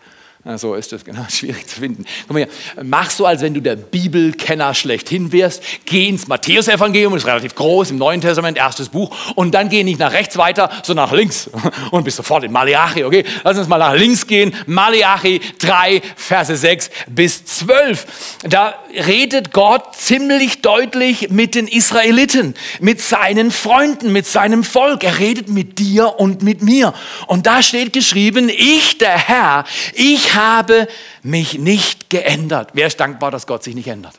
So 0.57 0.75
ist 0.77 0.93
es, 0.93 1.05
genau, 1.05 1.27
schwierig 1.29 1.67
zu 1.67 1.81
finden. 1.81 2.05
Komm 2.27 2.37
her, 2.37 2.47
mach 2.83 3.11
so, 3.11 3.27
als 3.27 3.43
wenn 3.43 3.55
du 3.55 3.61
der 3.61 3.75
Bibelkenner 3.75 4.73
schlechthin 4.73 5.33
wärst. 5.33 5.63
Geh 5.85 6.09
ins 6.09 6.29
Matthäus-Evangelium, 6.29 7.15
ist 7.17 7.27
relativ 7.27 7.57
groß, 7.57 7.91
im 7.91 7.99
Neuen 7.99 8.21
Testament, 8.21 8.57
erstes 8.57 8.89
Buch. 8.89 9.15
Und 9.35 9.53
dann 9.53 9.69
geh 9.69 9.83
nicht 9.83 9.99
nach 9.99 10.13
rechts 10.13 10.39
weiter, 10.39 10.71
sondern 10.85 11.07
nach 11.07 11.13
links. 11.13 11.51
Und 11.91 12.05
bist 12.05 12.17
sofort 12.17 12.45
in 12.45 12.53
Malachi, 12.53 13.05
okay? 13.05 13.25
Lass 13.43 13.59
uns 13.59 13.67
mal 13.67 13.79
nach 13.79 13.95
links 13.95 14.27
gehen. 14.27 14.55
Malachi 14.67 15.41
3, 15.59 16.03
Verse 16.15 16.57
6 16.57 16.91
bis 17.09 17.45
12. 17.45 18.07
Da 18.45 18.75
redet 18.95 19.53
Gott 19.53 19.97
ziemlich 19.97 20.63
deutlich 20.63 21.31
mit 21.31 21.57
den 21.57 21.67
Israeliten, 21.67 22.55
mit 22.81 23.01
seinen 23.01 23.51
Freunden, 23.51 24.13
mit 24.13 24.27
seinem 24.27 24.63
Volk. 24.63 25.03
Er 25.03 25.19
redet 25.19 25.49
mit 25.49 25.81
dir 25.81 26.19
und 26.19 26.43
mit 26.43 26.63
mir. 26.63 26.95
Und 27.27 27.47
da 27.47 27.61
steht 27.63 27.93
geschrieben, 27.93 28.49
ich, 28.49 28.99
der 28.99 29.19
Herr, 29.19 29.65
ich 29.95 30.29
habe 30.39 30.89
mich 31.23 31.59
nicht 31.59 32.09
geändert. 32.09 32.71
Wer 32.73 32.87
ist 32.87 32.99
dankbar, 32.99 33.31
dass 33.31 33.47
Gott 33.47 33.63
sich 33.63 33.75
nicht 33.75 33.89
ändert? 33.89 34.15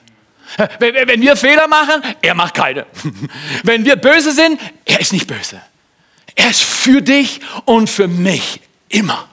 Wenn 0.79 1.21
wir 1.21 1.35
Fehler 1.35 1.67
machen, 1.67 2.01
er 2.21 2.33
macht 2.35 2.55
keine. 2.55 2.85
Wenn 3.63 3.85
wir 3.85 3.95
böse 3.95 4.31
sind, 4.31 4.59
er 4.85 4.99
ist 4.99 5.13
nicht 5.13 5.27
böse. 5.27 5.61
Er 6.35 6.49
ist 6.49 6.61
für 6.61 7.01
dich 7.01 7.41
und 7.65 7.89
für 7.89 8.07
mich 8.07 8.61
immer. 8.87 9.27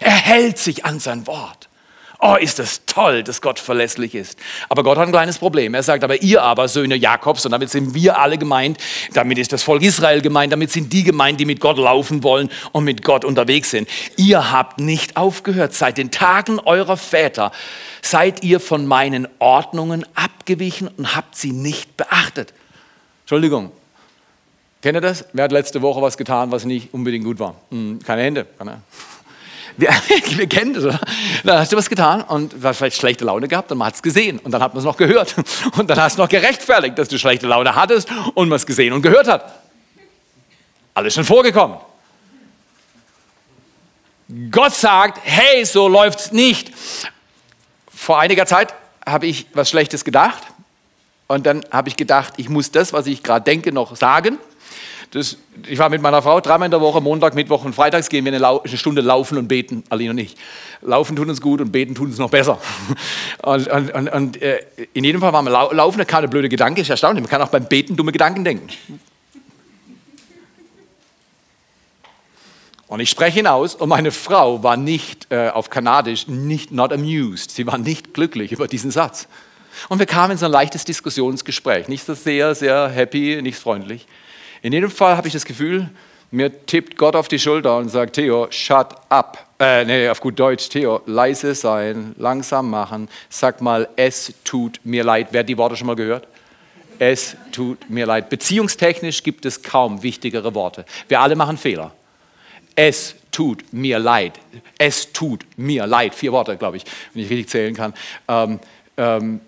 Er 0.00 0.12
hält 0.12 0.58
sich 0.58 0.84
an 0.84 1.00
sein 1.00 1.26
Wort. 1.26 1.63
Oh, 2.26 2.36
ist 2.36 2.58
das 2.58 2.86
toll, 2.86 3.22
dass 3.22 3.42
Gott 3.42 3.58
verlässlich 3.58 4.14
ist. 4.14 4.38
Aber 4.70 4.82
Gott 4.82 4.96
hat 4.96 5.06
ein 5.06 5.12
kleines 5.12 5.36
Problem. 5.36 5.74
Er 5.74 5.82
sagt, 5.82 6.02
aber 6.04 6.22
ihr 6.22 6.42
aber, 6.42 6.68
Söhne 6.68 6.94
Jakobs, 6.94 7.44
und 7.44 7.52
damit 7.52 7.68
sind 7.68 7.92
wir 7.92 8.18
alle 8.18 8.38
gemeint, 8.38 8.78
damit 9.12 9.36
ist 9.36 9.52
das 9.52 9.62
Volk 9.62 9.82
Israel 9.82 10.22
gemeint, 10.22 10.50
damit 10.50 10.70
sind 10.70 10.90
die 10.90 11.04
gemeint, 11.04 11.38
die 11.38 11.44
mit 11.44 11.60
Gott 11.60 11.76
laufen 11.76 12.22
wollen 12.22 12.48
und 12.72 12.84
mit 12.84 13.04
Gott 13.04 13.26
unterwegs 13.26 13.72
sind. 13.72 13.90
Ihr 14.16 14.50
habt 14.50 14.80
nicht 14.80 15.18
aufgehört. 15.18 15.74
Seit 15.74 15.98
den 15.98 16.10
Tagen 16.10 16.60
eurer 16.60 16.96
Väter 16.96 17.52
seid 18.00 18.42
ihr 18.42 18.58
von 18.58 18.86
meinen 18.86 19.28
Ordnungen 19.38 20.06
abgewichen 20.14 20.88
und 20.96 21.14
habt 21.14 21.36
sie 21.36 21.52
nicht 21.52 21.94
beachtet. 21.98 22.54
Entschuldigung. 23.24 23.70
Kennt 24.80 24.96
ihr 24.96 25.02
das? 25.02 25.26
Wer 25.34 25.44
hat 25.44 25.52
letzte 25.52 25.82
Woche 25.82 26.00
was 26.00 26.16
getan, 26.16 26.50
was 26.50 26.64
nicht 26.64 26.94
unbedingt 26.94 27.26
gut 27.26 27.38
war? 27.38 27.56
Hm, 27.70 27.98
keine 28.02 28.22
Hände. 28.22 28.46
Keine. 28.56 28.80
Wir, 29.76 29.88
wir 30.36 30.46
kennen 30.46 30.74
das, 30.74 30.84
oder? 30.84 31.00
Da 31.42 31.58
hast 31.60 31.72
du 31.72 31.76
was 31.76 31.88
getan 31.88 32.22
und 32.22 32.54
hast 32.62 32.78
vielleicht 32.78 32.96
schlechte 32.96 33.24
Laune 33.24 33.48
gehabt 33.48 33.70
und 33.72 33.78
man 33.78 33.88
hat 33.88 33.94
es 33.94 34.02
gesehen 34.02 34.38
und 34.38 34.52
dann 34.52 34.62
hat 34.62 34.74
man 34.74 34.78
es 34.78 34.84
noch 34.84 34.96
gehört. 34.96 35.34
Und 35.76 35.88
dann 35.90 35.98
hast 36.00 36.18
du 36.18 36.22
noch 36.22 36.28
gerechtfertigt, 36.28 36.98
dass 36.98 37.08
du 37.08 37.18
schlechte 37.18 37.46
Laune 37.46 37.74
hattest 37.74 38.08
und 38.34 38.48
man 38.48 38.56
es 38.56 38.66
gesehen 38.66 38.92
und 38.92 39.02
gehört 39.02 39.26
hat. 39.26 39.60
Alles 40.94 41.14
schon 41.14 41.24
vorgekommen. 41.24 41.78
Gott 44.50 44.74
sagt, 44.74 45.20
hey, 45.24 45.64
so 45.64 45.88
läuft's 45.88 46.32
nicht. 46.32 46.70
Vor 47.92 48.20
einiger 48.20 48.46
Zeit 48.46 48.74
habe 49.06 49.26
ich 49.26 49.46
was 49.54 49.70
Schlechtes 49.70 50.04
gedacht 50.04 50.42
und 51.26 51.46
dann 51.46 51.64
habe 51.70 51.88
ich 51.88 51.96
gedacht, 51.96 52.34
ich 52.36 52.48
muss 52.48 52.70
das, 52.70 52.92
was 52.92 53.06
ich 53.06 53.22
gerade 53.22 53.44
denke, 53.44 53.72
noch 53.72 53.96
sagen. 53.96 54.38
Das, 55.14 55.36
ich 55.68 55.78
war 55.78 55.90
mit 55.90 56.02
meiner 56.02 56.22
Frau 56.22 56.40
dreimal 56.40 56.66
in 56.66 56.72
der 56.72 56.80
Woche, 56.80 57.00
Montag, 57.00 57.36
Mittwoch 57.36 57.64
und 57.64 57.72
Freitags 57.72 58.08
gehen 58.08 58.24
wir 58.24 58.34
eine, 58.34 58.44
eine, 58.44 58.76
Stunde 58.76 59.00
laufen 59.00 59.38
und 59.38 59.46
beten, 59.46 59.84
Aline 59.88 60.10
und 60.10 60.18
ich. 60.18 60.34
Laufen 60.82 61.14
tut 61.14 61.28
uns 61.28 61.40
gut 61.40 61.60
und 61.60 61.70
beten 61.70 61.94
tut 61.94 62.08
uns 62.08 62.18
noch 62.18 62.30
besser. 62.30 62.60
Und, 63.42 63.68
und, 63.68 63.94
und, 63.94 64.08
und 64.08 64.42
äh, 64.42 64.60
in 64.94 65.04
jedem 65.04 65.20
Fall 65.20 65.34
waren 65.34 65.44
wir 65.44 65.50
lau 65.50 65.70
laufen, 65.70 65.98
da 65.98 66.06
kam 66.06 66.18
eine 66.18 66.28
blöde 66.28 66.48
Gedanke, 66.48 66.80
ist 66.80 66.88
erstaunlich, 66.88 67.22
man 67.22 67.28
kann 67.28 67.42
auch 67.42 67.50
beim 67.50 67.66
Beten 67.66 67.94
dumme 67.94 68.10
Gedanken 68.10 68.42
denken. 68.42 68.68
Und 72.86 73.00
ich 73.00 73.10
spreche 73.10 73.36
hinaus 73.36 73.74
und 73.74 73.90
meine 73.90 74.12
Frau 74.12 74.62
war 74.62 74.78
nicht 74.78 75.26
äh, 75.30 75.50
auf 75.50 75.68
Kanadisch, 75.68 76.26
nicht 76.26 76.72
not 76.72 76.90
amused. 76.90 77.50
Sie 77.50 77.66
war 77.66 77.76
nicht 77.76 78.14
glücklich 78.14 78.50
über 78.50 78.66
diesen 78.66 78.90
Satz. 78.90 79.28
Und 79.90 79.98
wir 79.98 80.06
kamen 80.06 80.32
in 80.32 80.38
so 80.38 80.46
ein 80.46 80.52
leichtes 80.52 80.86
Diskussionsgespräch. 80.86 81.88
Nicht 81.88 82.06
so 82.06 82.14
sehr, 82.14 82.54
sehr 82.54 82.88
happy, 82.88 83.42
nicht 83.42 83.58
freundlich. 83.58 84.06
In 84.64 84.72
jedem 84.72 84.90
Fall 84.90 85.14
habe 85.14 85.26
ich 85.26 85.34
das 85.34 85.44
Gefühl, 85.44 85.90
mir 86.30 86.64
tippt 86.64 86.96
Gott 86.96 87.16
auf 87.16 87.28
die 87.28 87.38
Schulter 87.38 87.76
und 87.76 87.90
sagt, 87.90 88.14
Theo, 88.14 88.46
shut 88.48 88.94
up. 89.10 89.46
Äh, 89.60 89.84
nee, 89.84 90.08
auf 90.08 90.22
gut 90.22 90.40
Deutsch, 90.40 90.70
Theo, 90.70 91.02
leise 91.04 91.54
sein, 91.54 92.14
langsam 92.16 92.70
machen. 92.70 93.10
Sag 93.28 93.60
mal, 93.60 93.86
es 93.96 94.32
tut 94.42 94.80
mir 94.82 95.04
leid. 95.04 95.28
Wer 95.32 95.40
hat 95.40 95.50
die 95.50 95.58
Worte 95.58 95.76
schon 95.76 95.86
mal 95.86 95.96
gehört? 95.96 96.26
Es 96.98 97.36
tut 97.52 97.90
mir 97.90 98.06
leid. 98.06 98.30
Beziehungstechnisch 98.30 99.22
gibt 99.22 99.44
es 99.44 99.62
kaum 99.62 100.02
wichtigere 100.02 100.54
Worte. 100.54 100.86
Wir 101.08 101.20
alle 101.20 101.36
machen 101.36 101.58
Fehler. 101.58 101.92
Es 102.74 103.16
tut 103.30 103.70
mir 103.70 103.98
leid. 103.98 104.40
Es 104.78 105.12
tut 105.12 105.44
mir 105.58 105.86
leid. 105.86 106.14
Vier 106.14 106.32
Worte, 106.32 106.56
glaube 106.56 106.78
ich, 106.78 106.84
wenn 107.12 107.22
ich 107.22 107.28
richtig 107.28 107.50
zählen 107.50 107.74
kann. 107.74 107.92
Ähm, 108.28 108.60
ähm, 108.96 109.40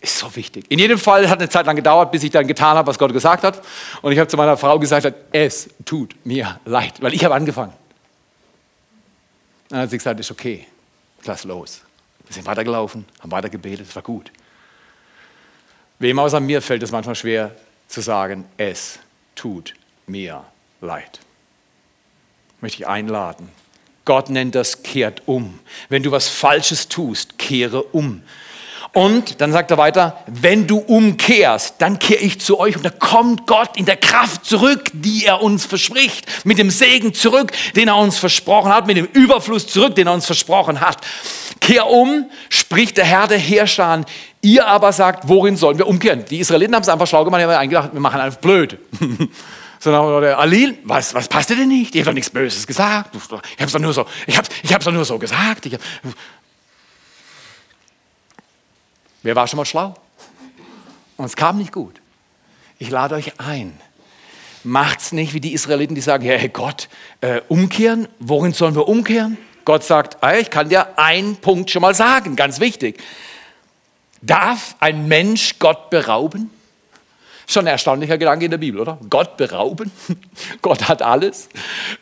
ist 0.00 0.18
so 0.18 0.34
wichtig. 0.34 0.64
In 0.68 0.78
jedem 0.78 0.98
Fall 0.98 1.28
hat 1.28 1.38
eine 1.38 1.48
Zeit 1.48 1.66
lang 1.66 1.76
gedauert, 1.76 2.10
bis 2.10 2.22
ich 2.22 2.30
dann 2.30 2.46
getan 2.46 2.76
habe, 2.76 2.86
was 2.86 2.98
Gott 2.98 3.12
gesagt 3.12 3.44
hat. 3.44 3.62
Und 4.00 4.12
ich 4.12 4.18
habe 4.18 4.28
zu 4.28 4.36
meiner 4.36 4.56
Frau 4.56 4.78
gesagt, 4.78 5.12
es 5.32 5.68
tut 5.84 6.14
mir 6.24 6.58
leid, 6.64 6.94
weil 7.00 7.12
ich 7.14 7.24
habe 7.24 7.34
angefangen. 7.34 7.74
Dann 9.68 9.80
hat 9.80 9.90
sie 9.90 9.98
gesagt, 9.98 10.18
ist 10.18 10.30
okay, 10.30 10.66
lass 11.24 11.44
los. 11.44 11.82
Wir 12.26 12.34
sind 12.34 12.46
weitergelaufen, 12.46 13.04
haben 13.20 13.30
weiter 13.30 13.48
gebetet, 13.48 13.86
es 13.88 13.94
war 13.94 14.02
gut. 14.02 14.30
Wem 15.98 16.18
außer 16.18 16.40
mir 16.40 16.62
fällt 16.62 16.82
es 16.82 16.90
manchmal 16.90 17.14
schwer, 17.14 17.54
zu 17.86 18.00
sagen, 18.00 18.46
es 18.56 18.98
tut 19.34 19.74
mir 20.06 20.44
leid. 20.80 21.20
Möchte 22.60 22.82
ich 22.82 22.88
einladen. 22.88 23.50
Gott 24.04 24.30
nennt 24.30 24.54
das 24.54 24.82
kehrt 24.82 25.22
um. 25.26 25.58
Wenn 25.88 26.02
du 26.02 26.10
was 26.10 26.28
Falsches 26.28 26.88
tust, 26.88 27.38
kehre 27.38 27.82
um. 27.82 28.22
Und 28.92 29.40
dann 29.40 29.52
sagt 29.52 29.70
er 29.70 29.78
weiter, 29.78 30.18
wenn 30.26 30.66
du 30.66 30.78
umkehrst, 30.78 31.76
dann 31.78 32.00
kehre 32.00 32.20
ich 32.20 32.40
zu 32.40 32.58
euch 32.58 32.76
und 32.76 32.84
da 32.84 32.90
kommt 32.90 33.46
Gott 33.46 33.76
in 33.76 33.84
der 33.84 33.96
Kraft 33.96 34.44
zurück, 34.44 34.90
die 34.92 35.26
er 35.26 35.42
uns 35.42 35.64
verspricht, 35.64 36.26
mit 36.44 36.58
dem 36.58 36.70
Segen 36.70 37.14
zurück, 37.14 37.52
den 37.76 37.86
er 37.86 37.96
uns 37.96 38.18
versprochen 38.18 38.74
hat, 38.74 38.88
mit 38.88 38.96
dem 38.96 39.06
Überfluss 39.06 39.68
zurück, 39.68 39.94
den 39.94 40.08
er 40.08 40.14
uns 40.14 40.26
versprochen 40.26 40.80
hat. 40.80 40.98
Kehr 41.60 41.86
um, 41.86 42.28
spricht 42.48 42.96
der 42.96 43.04
Herr 43.04 43.28
der 43.28 43.38
Herrscher 43.38 44.04
Ihr 44.42 44.66
aber 44.66 44.92
sagt, 44.92 45.28
worin 45.28 45.56
sollen 45.56 45.76
wir 45.78 45.86
umkehren? 45.86 46.24
Die 46.24 46.38
Israeliten 46.38 46.74
haben 46.74 46.82
es 46.82 46.88
einfach 46.88 47.06
schlau 47.06 47.24
gemacht, 47.24 47.40
die 47.40 47.44
haben 47.44 47.50
eingedacht, 47.52 47.92
wir 47.92 48.00
machen 48.00 48.20
einfach 48.20 48.40
blöd. 48.40 48.78
Sondern 49.78 50.20
der 50.20 50.38
Alil, 50.38 50.78
was, 50.84 51.14
was 51.14 51.28
passt 51.28 51.50
dir 51.50 51.56
denn 51.56 51.68
nicht? 51.68 51.94
Ich 51.94 52.00
habe 52.02 52.10
doch 52.10 52.14
nichts 52.14 52.30
Böses 52.30 52.66
gesagt. 52.66 53.14
Ich 53.14 53.30
habe 53.30 53.42
es 53.58 53.72
doch 53.72 53.78
nur 53.78 53.92
so, 53.92 54.06
ich 54.26 54.38
ich 54.62 54.74
hab's 54.74 54.84
doch 54.84 54.92
nur 54.92 55.04
so 55.04 55.18
gesagt. 55.18 55.66
Hab, 55.66 55.80
Wer 59.22 59.36
war 59.36 59.46
schon 59.46 59.58
mal 59.58 59.64
schlau? 59.64 59.94
Und 61.16 61.26
es 61.26 61.36
kam 61.36 61.58
nicht 61.58 61.72
gut. 61.72 62.00
Ich 62.78 62.90
lade 62.90 63.14
euch 63.14 63.38
ein. 63.38 63.78
Macht's 64.64 65.12
nicht 65.12 65.34
wie 65.34 65.40
die 65.40 65.52
Israeliten, 65.52 65.94
die 65.94 66.00
sagen, 66.00 66.24
hey 66.24 66.48
Gott, 66.48 66.88
äh, 67.20 67.40
umkehren? 67.48 68.08
Worin 68.18 68.52
sollen 68.52 68.74
wir 68.74 68.88
umkehren? 68.88 69.38
Gott 69.64 69.84
sagt, 69.84 70.16
ich 70.38 70.50
kann 70.50 70.68
dir 70.68 70.98
einen 70.98 71.36
Punkt 71.36 71.70
schon 71.70 71.82
mal 71.82 71.94
sagen, 71.94 72.36
ganz 72.36 72.60
wichtig. 72.60 73.00
Darf 74.22 74.76
ein 74.80 75.08
Mensch 75.08 75.58
Gott 75.58 75.90
berauben? 75.90 76.50
Schon 77.46 77.64
ein 77.64 77.72
erstaunlicher 77.72 78.16
Gedanke 78.16 78.44
in 78.44 78.50
der 78.50 78.58
Bibel, 78.58 78.80
oder? 78.80 78.98
Gott 79.08 79.36
berauben. 79.36 79.90
Gott 80.62 80.88
hat 80.88 81.02
alles. 81.02 81.48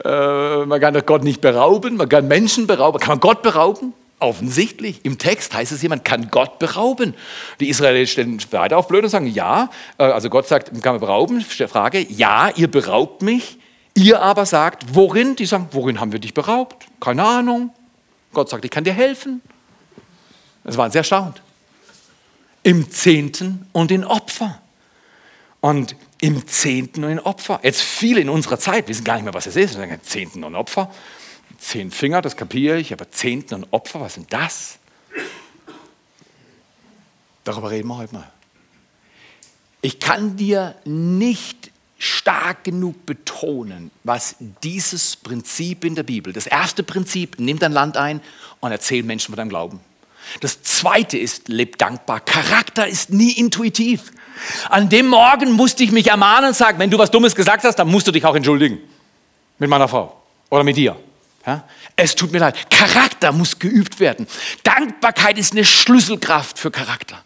Äh, 0.04 0.64
man 0.66 0.80
kann 0.80 0.94
doch 0.94 1.06
Gott 1.06 1.24
nicht 1.24 1.40
berauben, 1.40 1.96
man 1.96 2.08
kann 2.08 2.28
Menschen 2.28 2.66
berauben. 2.66 2.98
Kann 3.00 3.10
man 3.10 3.20
Gott 3.20 3.42
berauben? 3.42 3.94
Offensichtlich. 4.20 5.04
Im 5.04 5.18
Text 5.18 5.54
heißt 5.54 5.72
es, 5.72 5.82
jemand 5.82 6.04
kann 6.04 6.30
Gott 6.30 6.58
berauben. 6.58 7.14
Die 7.60 7.68
Israeliten 7.68 8.08
stellen 8.08 8.40
weiter 8.50 8.76
auf 8.76 8.88
blöd 8.88 9.04
und 9.04 9.10
sagen, 9.10 9.26
ja. 9.26 9.70
Äh, 9.98 10.04
also 10.04 10.28
Gott 10.28 10.48
sagt, 10.48 10.68
kann 10.82 10.94
man 10.94 11.00
berauben? 11.00 11.40
Frage, 11.40 12.00
ja, 12.00 12.50
ihr 12.56 12.70
beraubt 12.70 13.22
mich. 13.22 13.58
Ihr 13.94 14.20
aber 14.20 14.46
sagt, 14.46 14.94
worin? 14.94 15.36
Die 15.36 15.46
sagen, 15.46 15.68
worin 15.72 16.00
haben 16.00 16.12
wir 16.12 16.18
dich 16.18 16.34
beraubt? 16.34 16.86
Keine 17.00 17.24
Ahnung. 17.24 17.70
Gott 18.32 18.48
sagt, 18.48 18.64
ich 18.64 18.70
kann 18.70 18.84
dir 18.84 18.92
helfen. 18.92 19.40
Das 20.64 20.76
waren 20.76 20.90
sehr 20.90 21.00
erstaunt 21.00 21.42
im 22.68 22.90
Zehnten 22.90 23.66
und 23.72 23.90
in 23.90 24.04
Opfer. 24.04 24.60
Und 25.60 25.96
im 26.20 26.46
Zehnten 26.46 27.02
und 27.04 27.10
in 27.10 27.20
Opfer. 27.20 27.60
Jetzt 27.62 27.80
viele 27.80 28.20
in 28.20 28.28
unserer 28.28 28.58
Zeit 28.58 28.88
wissen 28.88 29.04
gar 29.04 29.14
nicht 29.14 29.24
mehr, 29.24 29.32
was 29.32 29.46
es 29.46 29.56
ist. 29.56 29.78
Zehnten 30.02 30.44
und 30.44 30.54
Opfer. 30.54 30.92
Zehn 31.58 31.90
Finger, 31.90 32.22
das 32.22 32.36
kapiere 32.36 32.78
ich, 32.78 32.92
aber 32.92 33.10
Zehnten 33.10 33.54
und 33.54 33.72
Opfer, 33.72 34.00
was 34.00 34.14
sind 34.14 34.32
das? 34.32 34.78
Darüber 37.44 37.70
reden 37.70 37.88
wir 37.88 37.96
heute 37.96 38.14
mal. 38.14 38.30
Ich 39.80 40.00
kann 40.00 40.36
dir 40.36 40.74
nicht 40.84 41.70
stark 41.98 42.64
genug 42.64 43.06
betonen, 43.06 43.90
was 44.04 44.36
dieses 44.62 45.16
Prinzip 45.16 45.84
in 45.84 45.94
der 45.94 46.04
Bibel, 46.04 46.32
das 46.32 46.46
erste 46.46 46.82
Prinzip, 46.82 47.36
nimm 47.38 47.58
dein 47.58 47.72
Land 47.72 47.96
ein 47.96 48.20
und 48.60 48.70
erzähl 48.70 49.02
Menschen 49.02 49.32
von 49.32 49.36
deinem 49.36 49.48
Glauben. 49.48 49.80
Das 50.40 50.62
zweite 50.62 51.18
ist, 51.18 51.48
leb 51.48 51.78
dankbar. 51.78 52.20
Charakter 52.20 52.86
ist 52.86 53.10
nie 53.10 53.32
intuitiv. 53.32 54.12
An 54.68 54.88
dem 54.88 55.08
Morgen 55.08 55.52
musste 55.52 55.82
ich 55.82 55.90
mich 55.90 56.08
ermahnen 56.08 56.48
und 56.48 56.54
sagen, 56.54 56.78
wenn 56.78 56.90
du 56.90 56.98
was 56.98 57.10
Dummes 57.10 57.34
gesagt 57.34 57.64
hast, 57.64 57.76
dann 57.76 57.88
musst 57.88 58.06
du 58.06 58.12
dich 58.12 58.24
auch 58.24 58.34
entschuldigen. 58.34 58.78
Mit 59.58 59.70
meiner 59.70 59.88
Frau 59.88 60.22
oder 60.50 60.62
mit 60.64 60.76
dir. 60.76 60.96
Ja? 61.48 61.64
Es 61.96 62.14
tut 62.14 62.30
mir 62.30 62.40
leid. 62.40 62.70
Charakter 62.70 63.32
muss 63.32 63.58
geübt 63.58 64.00
werden. 64.00 64.26
Dankbarkeit 64.64 65.38
ist 65.38 65.52
eine 65.52 65.64
Schlüsselkraft 65.64 66.58
für 66.58 66.70
Charakter. 66.70 67.24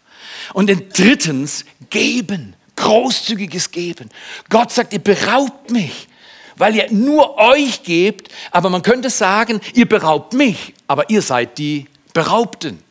Und 0.53 0.71
drittens, 0.97 1.65
geben. 1.89 2.55
Großzügiges 2.77 3.71
Geben. 3.71 4.09
Gott 4.49 4.71
sagt, 4.71 4.93
ihr 4.93 4.99
beraubt 4.99 5.71
mich, 5.71 6.07
weil 6.55 6.73
ihr 6.73 6.89
nur 6.89 7.37
euch 7.37 7.83
gebt, 7.83 8.31
aber 8.51 8.69
man 8.69 8.81
könnte 8.81 9.09
sagen, 9.09 9.59
ihr 9.73 9.89
beraubt 9.89 10.31
mich, 10.31 10.73
aber 10.87 11.09
ihr 11.09 11.21
seid 11.21 11.57
die 11.57 11.87
Beraubten. 12.13 12.81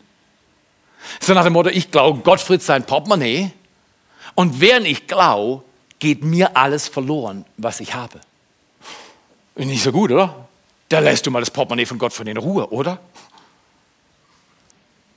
So 1.19 1.33
nach 1.33 1.45
dem 1.45 1.55
Motto, 1.55 1.71
ich 1.71 1.91
glaube 1.91 2.21
Gottfried 2.21 2.63
sein 2.63 2.85
Portemonnaie 2.85 3.51
und 4.35 4.61
während 4.61 4.87
ich 4.87 5.07
glaube, 5.07 5.65
geht 5.99 6.23
mir 6.23 6.59
alles 6.59 6.89
verloren, 6.89 7.47
was 7.57 7.81
ich 7.81 7.95
habe. 7.95 8.21
Nicht 9.57 9.83
so 9.83 9.93
gut, 9.93 10.13
oder? 10.13 10.49
Da 10.93 10.99
lässt 10.99 11.25
du 11.25 11.31
mal 11.31 11.41
das 11.41 11.51
Portemonnaie 11.51 11.87
von 11.87 11.97
Gott 11.97 12.13
von 12.13 12.27
in 12.27 12.37
Ruhe, 12.37 12.71
oder? 12.71 13.01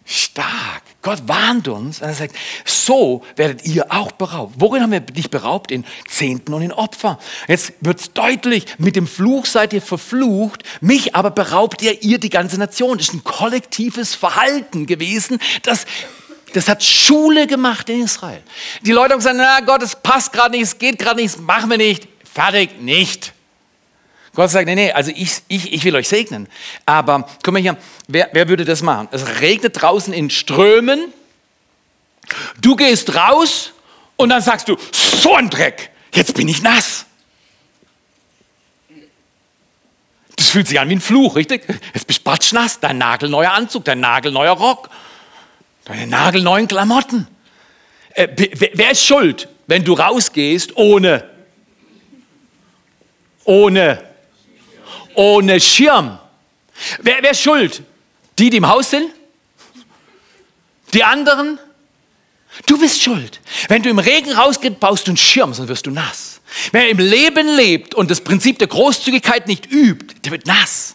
Stark. 0.05 0.83
Gott 1.01 1.27
warnt 1.27 1.67
uns 1.67 1.99
und 1.99 2.07
er 2.07 2.13
sagt, 2.13 2.33
so 2.63 3.25
werdet 3.35 3.65
ihr 3.65 3.91
auch 3.91 4.13
beraubt. 4.13 4.55
Worin 4.57 4.81
haben 4.81 4.93
wir 4.93 5.01
dich 5.01 5.29
beraubt? 5.29 5.71
In 5.71 5.83
Zehnten 6.07 6.53
und 6.53 6.61
in 6.61 6.71
Opfer. 6.71 7.19
Jetzt 7.49 7.73
wird 7.81 7.99
es 7.99 8.13
deutlich, 8.13 8.65
mit 8.77 8.95
dem 8.95 9.05
Fluch 9.05 9.45
seid 9.45 9.73
ihr 9.73 9.81
verflucht, 9.81 10.63
mich 10.79 11.13
aber 11.13 11.29
beraubt 11.29 11.81
ihr, 11.81 12.01
ihr 12.03 12.19
die 12.19 12.29
ganze 12.29 12.57
Nation. 12.57 12.97
Das 12.97 13.09
ist 13.09 13.13
ein 13.13 13.25
kollektives 13.25 14.15
Verhalten 14.15 14.85
gewesen, 14.85 15.39
das 15.63 15.85
das 16.53 16.69
hat 16.69 16.85
Schule 16.85 17.47
gemacht 17.47 17.89
in 17.89 18.03
Israel. 18.03 18.41
Die 18.81 18.93
Leute 18.93 19.11
haben 19.11 19.19
gesagt, 19.19 19.35
na 19.37 19.59
Gott, 19.59 19.83
es 19.83 19.93
passt 19.93 20.31
gerade 20.31 20.51
nicht, 20.51 20.61
es 20.61 20.77
geht 20.77 20.99
gerade 20.99 21.21
nicht, 21.21 21.37
machen 21.41 21.69
wir 21.69 21.77
nicht. 21.77 22.07
Fertig, 22.33 22.79
nicht. 22.79 23.34
Gott 24.35 24.51
sagt, 24.51 24.65
nee, 24.67 24.75
nee, 24.75 24.91
also 24.91 25.11
ich, 25.15 25.41
ich, 25.47 25.71
ich 25.71 25.83
will 25.85 25.95
euch 25.95 26.09
segnen. 26.09 26.47
Aber 26.85 27.27
guck 27.41 27.53
mal 27.53 27.61
hier, 27.61 27.77
wer, 28.07 28.29
wer 28.33 28.47
würde 28.49 28.65
das 28.65 28.81
machen? 28.81 29.07
Es 29.11 29.39
regnet 29.39 29.81
draußen 29.81 30.13
in 30.13 30.29
Strömen. 30.29 31.13
Du 32.59 32.75
gehst 32.75 33.15
raus 33.15 33.71
und 34.17 34.29
dann 34.29 34.41
sagst 34.41 34.67
du, 34.67 34.77
so 34.91 35.35
ein 35.35 35.49
Dreck, 35.49 35.89
jetzt 36.13 36.35
bin 36.35 36.47
ich 36.47 36.61
nass. 36.61 37.05
Das 40.35 40.49
fühlt 40.49 40.67
sich 40.67 40.79
an 40.79 40.89
wie 40.89 40.95
ein 40.95 41.01
Fluch, 41.01 41.35
richtig? 41.37 41.65
Jetzt 41.93 42.07
bist 42.07 42.19
du 42.19 42.23
patschnass, 42.23 42.79
dein 42.81 42.97
nagelneuer 42.97 43.51
Anzug, 43.51 43.85
dein 43.85 44.01
nagelneuer 44.01 44.53
Rock, 44.53 44.89
deine 45.85 46.07
nagelneuen 46.07 46.67
Klamotten. 46.67 47.27
Äh, 48.09 48.27
wer 48.73 48.91
ist 48.91 49.05
schuld, 49.05 49.47
wenn 49.67 49.85
du 49.85 49.93
rausgehst 49.93 50.75
ohne, 50.75 51.29
ohne 53.45 54.14
ohne 55.15 55.59
Schirm. 55.59 56.19
Wer, 56.99 57.17
wer 57.21 57.31
ist 57.31 57.41
schuld? 57.41 57.83
Die, 58.37 58.49
die 58.49 58.57
im 58.57 58.67
Haus 58.67 58.89
sind? 58.89 59.11
Die 60.93 61.03
anderen? 61.03 61.59
Du 62.65 62.79
bist 62.79 63.01
schuld. 63.01 63.41
Wenn 63.67 63.83
du 63.83 63.89
im 63.89 63.99
Regen 63.99 64.31
rausgehst, 64.31 64.79
baust 64.79 65.07
du 65.07 65.11
einen 65.11 65.17
Schirm, 65.17 65.53
sonst 65.53 65.67
wirst 65.67 65.85
du 65.85 65.91
nass. 65.91 66.39
Wer 66.71 66.89
im 66.89 66.99
Leben 66.99 67.47
lebt 67.55 67.93
und 67.93 68.09
das 68.09 68.21
Prinzip 68.21 68.59
der 68.59 68.67
Großzügigkeit 68.67 69.47
nicht 69.47 69.69
übt, 69.69 70.15
der 70.23 70.31
wird 70.31 70.45
nass. 70.45 70.94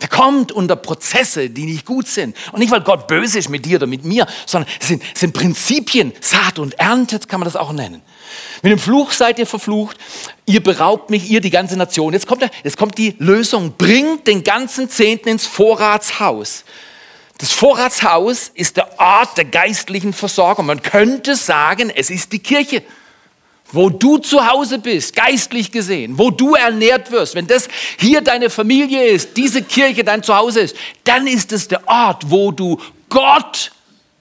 Der 0.00 0.08
kommt 0.08 0.52
unter 0.52 0.76
Prozesse, 0.76 1.50
die 1.50 1.64
nicht 1.64 1.86
gut 1.86 2.08
sind. 2.08 2.36
Und 2.52 2.58
nicht, 2.58 2.70
weil 2.70 2.80
Gott 2.80 3.06
böse 3.06 3.38
ist 3.38 3.48
mit 3.48 3.64
dir 3.64 3.76
oder 3.76 3.86
mit 3.86 4.04
mir, 4.04 4.26
sondern 4.44 4.70
es 4.80 4.88
sind, 4.88 5.02
es 5.14 5.20
sind 5.20 5.32
Prinzipien, 5.32 6.12
Saat 6.20 6.58
und 6.58 6.78
Ernte, 6.78 7.18
kann 7.20 7.40
man 7.40 7.46
das 7.46 7.56
auch 7.56 7.72
nennen. 7.72 8.02
Mit 8.62 8.72
dem 8.72 8.78
Fluch 8.78 9.12
seid 9.12 9.38
ihr 9.38 9.46
verflucht, 9.46 9.96
ihr 10.46 10.62
beraubt 10.62 11.10
mich, 11.10 11.30
ihr 11.30 11.40
die 11.40 11.50
ganze 11.50 11.76
Nation. 11.76 12.12
Jetzt 12.12 12.26
kommt, 12.26 12.42
der, 12.42 12.50
jetzt 12.64 12.76
kommt 12.76 12.98
die 12.98 13.14
Lösung, 13.18 13.74
bringt 13.78 14.26
den 14.26 14.42
ganzen 14.42 14.90
Zehnten 14.90 15.28
ins 15.28 15.46
Vorratshaus. 15.46 16.64
Das 17.38 17.52
Vorratshaus 17.52 18.50
ist 18.54 18.76
der 18.76 18.98
Ort 18.98 19.36
der 19.36 19.44
geistlichen 19.44 20.12
Versorgung. 20.12 20.66
Man 20.66 20.82
könnte 20.82 21.36
sagen, 21.36 21.90
es 21.94 22.10
ist 22.10 22.32
die 22.32 22.38
Kirche 22.38 22.82
wo 23.74 23.90
du 23.90 24.18
zu 24.18 24.46
Hause 24.46 24.78
bist, 24.78 25.14
geistlich 25.16 25.72
gesehen, 25.72 26.18
wo 26.18 26.30
du 26.30 26.54
ernährt 26.54 27.10
wirst, 27.10 27.34
wenn 27.34 27.46
das 27.46 27.68
hier 27.98 28.20
deine 28.20 28.50
Familie 28.50 29.04
ist, 29.06 29.36
diese 29.36 29.62
Kirche 29.62 30.04
dein 30.04 30.22
Zuhause 30.22 30.60
ist, 30.60 30.76
dann 31.04 31.26
ist 31.26 31.52
es 31.52 31.68
der 31.68 31.86
Ort, 31.88 32.30
wo 32.30 32.52
du 32.52 32.80
Gott 33.08 33.72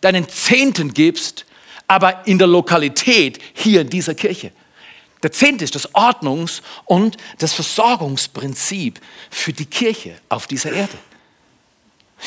deinen 0.02 0.28
Zehnten 0.28 0.94
gibst, 0.94 1.46
aber 1.88 2.26
in 2.26 2.38
der 2.38 2.48
Lokalität 2.48 3.39
hier 3.54 3.82
in 3.82 3.89
dieser 3.89 4.16
Kirche. 4.16 4.52
Der 5.22 5.32
Zehnte 5.32 5.63
ist 5.63 5.76
das 5.76 5.94
Ordnungs- 5.96 6.62
und 6.86 7.18
das 7.38 7.54
Versorgungsprinzip 7.54 9.00
für 9.30 9.54
die 9.54 9.66
Kirche 9.66 10.16
auf 10.28 10.48
dieser 10.48 10.74
Erde. 10.74 10.98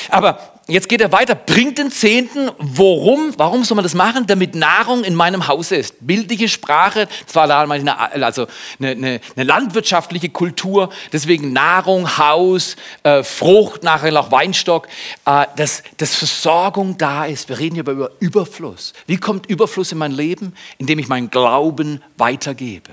Aber 0.09 0.56
jetzt 0.69 0.89
geht 0.89 1.01
er 1.01 1.13
weiter, 1.13 1.35
bringt 1.35 1.79
den 1.79 1.91
Zehnten, 1.91 2.51
worum, 2.59 3.33
warum 3.37 3.65
soll 3.65 3.77
man 3.77 3.85
das 3.85 3.95
machen? 3.95 4.27
Damit 4.27 4.55
Nahrung 4.55 5.05
in 5.05 5.15
meinem 5.15 5.47
Haus 5.47 5.71
ist. 5.71 5.95
Bildliche 6.01 6.49
Sprache, 6.49 7.09
das 7.25 7.35
war 7.35 7.47
damals 7.47 7.83
eine, 7.83 8.25
also 8.25 8.47
eine, 8.79 8.91
eine, 8.91 9.21
eine, 9.37 9.45
landwirtschaftliche 9.45 10.29
Kultur, 10.29 10.91
deswegen 11.13 11.53
Nahrung, 11.53 12.19
Haus, 12.19 12.77
äh, 13.05 13.23
Frucht, 13.23 13.83
nachher 13.83 14.11
noch 14.11 14.33
Weinstock, 14.33 14.89
äh, 15.25 15.47
dass, 15.57 15.83
dass 15.99 16.15
Versorgung 16.15 16.99
da 16.99 17.27
ist. 17.27 17.49
Wir 17.49 17.59
reden 17.59 17.75
hier 17.77 17.87
über 17.87 18.11
Überfluss. 18.19 18.93
Wie 19.07 19.19
kommt 19.19 19.47
Überfluss 19.47 19.93
in 19.93 19.99
mein 19.99 20.13
Leben? 20.13 20.55
Indem 20.79 20.99
ich 20.99 21.09
meinen 21.09 21.31
Glauben 21.31 22.03
weitergebe. 22.17 22.91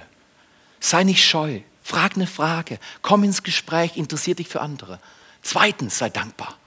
Sei 0.80 1.04
nicht 1.04 1.24
scheu, 1.26 1.62
frag 1.82 2.16
eine 2.16 2.28
Frage, 2.28 2.78
komm 3.02 3.24
ins 3.24 3.42
Gespräch, 3.42 3.98
interessier 3.98 4.36
dich 4.36 4.48
für 4.48 4.62
andere. 4.62 5.00
Zweitens, 5.42 5.98
sei 5.98 6.10
dankbar 6.10 6.58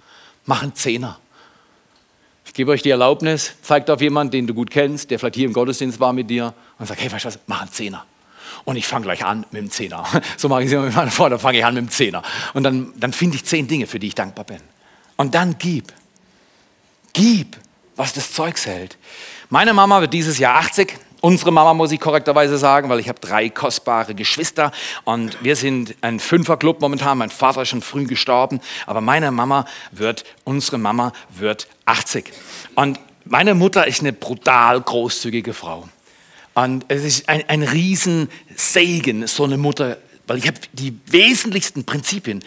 mach 0.46 0.62
einen 0.62 0.74
Zehner. 0.74 1.18
Ich 2.46 2.54
gebe 2.54 2.70
euch 2.70 2.82
die 2.82 2.90
Erlaubnis, 2.90 3.52
zeigt 3.62 3.90
auf 3.90 4.00
jemanden, 4.00 4.30
den 4.30 4.46
du 4.46 4.54
gut 4.54 4.70
kennst, 4.70 5.10
der 5.10 5.18
vielleicht 5.18 5.34
hier 5.34 5.46
im 5.46 5.52
Gottesdienst 5.52 6.00
war 6.00 6.12
mit 6.12 6.30
dir 6.30 6.54
und 6.78 6.86
sagt, 6.86 7.00
hey, 7.00 7.12
weißt 7.12 7.24
du 7.24 7.28
was, 7.28 7.38
mach 7.46 7.60
einen 7.60 7.72
Zehner. 7.72 8.06
Und 8.64 8.76
ich 8.76 8.86
fange 8.86 9.04
gleich 9.04 9.24
an 9.24 9.44
mit 9.50 9.62
dem 9.62 9.70
Zehner. 9.70 10.04
So 10.36 10.48
mache 10.48 10.62
ich 10.62 10.66
es 10.68 10.72
immer 10.72 10.84
mit 10.84 10.94
meiner 10.94 11.10
Frau, 11.10 11.28
dann 11.28 11.38
fange 11.38 11.58
ich 11.58 11.64
an 11.64 11.74
mit 11.74 11.84
dem 11.84 11.90
Zehner. 11.90 12.22
Und 12.54 12.62
dann, 12.62 12.92
dann 12.96 13.12
finde 13.12 13.36
ich 13.36 13.44
zehn 13.44 13.68
Dinge, 13.68 13.86
für 13.86 13.98
die 13.98 14.08
ich 14.08 14.14
dankbar 14.14 14.44
bin. 14.44 14.60
Und 15.16 15.34
dann 15.34 15.56
gib. 15.58 15.92
Gib, 17.12 17.56
was 17.96 18.12
das 18.12 18.32
Zeug 18.32 18.56
hält. 18.64 18.96
Meine 19.50 19.72
Mama 19.74 20.00
wird 20.00 20.12
dieses 20.12 20.38
Jahr 20.38 20.56
80 20.56 20.94
Unsere 21.20 21.50
Mama 21.50 21.72
muss 21.72 21.92
ich 21.92 22.00
korrekterweise 22.00 22.58
sagen, 22.58 22.88
weil 22.88 23.00
ich 23.00 23.08
habe 23.08 23.20
drei 23.20 23.48
kostbare 23.48 24.14
Geschwister 24.14 24.70
und 25.04 25.42
wir 25.42 25.56
sind 25.56 25.94
ein 26.02 26.20
Fünferclub 26.20 26.80
momentan. 26.80 27.18
Mein 27.18 27.30
Vater 27.30 27.62
ist 27.62 27.70
schon 27.70 27.82
früh 27.82 28.04
gestorben, 28.04 28.60
aber 28.86 29.00
meine 29.00 29.30
Mama 29.30 29.64
wird, 29.92 30.24
unsere 30.44 30.78
Mama 30.78 31.12
wird 31.30 31.68
80. 31.86 32.32
Und 32.74 33.00
meine 33.24 33.54
Mutter 33.54 33.86
ist 33.86 34.00
eine 34.00 34.12
brutal 34.12 34.80
großzügige 34.80 35.54
Frau. 35.54 35.88
Und 36.54 36.84
es 36.88 37.04
ist 37.04 37.28
ein, 37.28 37.44
ein 37.48 37.62
Riesensegen, 37.62 39.26
so 39.26 39.44
eine 39.44 39.58
Mutter, 39.58 39.98
weil 40.26 40.38
ich 40.38 40.46
habe 40.46 40.58
die 40.72 40.98
wesentlichsten 41.06 41.84
Prinzipien 41.84 42.42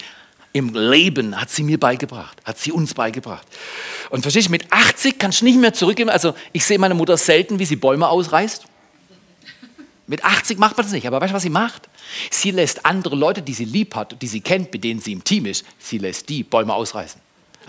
im 0.52 0.74
Leben 0.74 1.40
hat 1.40 1.50
sie 1.50 1.62
mir 1.62 1.78
beigebracht, 1.78 2.38
hat 2.44 2.58
sie 2.58 2.72
uns 2.72 2.94
beigebracht. 2.94 3.46
Und 4.10 4.22
verstehst 4.22 4.48
du, 4.48 4.50
mit 4.50 4.72
80 4.72 5.18
kannst 5.18 5.40
du 5.40 5.44
nicht 5.44 5.58
mehr 5.58 5.72
zurückgehen. 5.72 6.08
Also 6.08 6.34
ich 6.52 6.64
sehe 6.64 6.78
meine 6.78 6.94
Mutter 6.94 7.16
selten, 7.16 7.58
wie 7.58 7.64
sie 7.64 7.76
Bäume 7.76 8.08
ausreißt. 8.08 8.64
Mit 10.08 10.24
80 10.24 10.58
macht 10.58 10.76
man 10.76 10.84
das 10.84 10.92
nicht. 10.92 11.06
Aber 11.06 11.20
weißt 11.20 11.30
du, 11.30 11.36
was 11.36 11.42
sie 11.44 11.50
macht? 11.50 11.88
Sie 12.30 12.50
lässt 12.50 12.84
andere 12.84 13.14
Leute, 13.14 13.42
die 13.42 13.54
sie 13.54 13.64
lieb 13.64 13.94
hat, 13.94 14.20
die 14.20 14.26
sie 14.26 14.40
kennt, 14.40 14.72
mit 14.72 14.82
denen 14.82 15.00
sie 15.00 15.12
im 15.12 15.22
Team 15.22 15.46
ist, 15.46 15.64
sie 15.78 15.98
lässt 15.98 16.28
die 16.28 16.42
Bäume 16.42 16.74
ausreißen. 16.74 17.20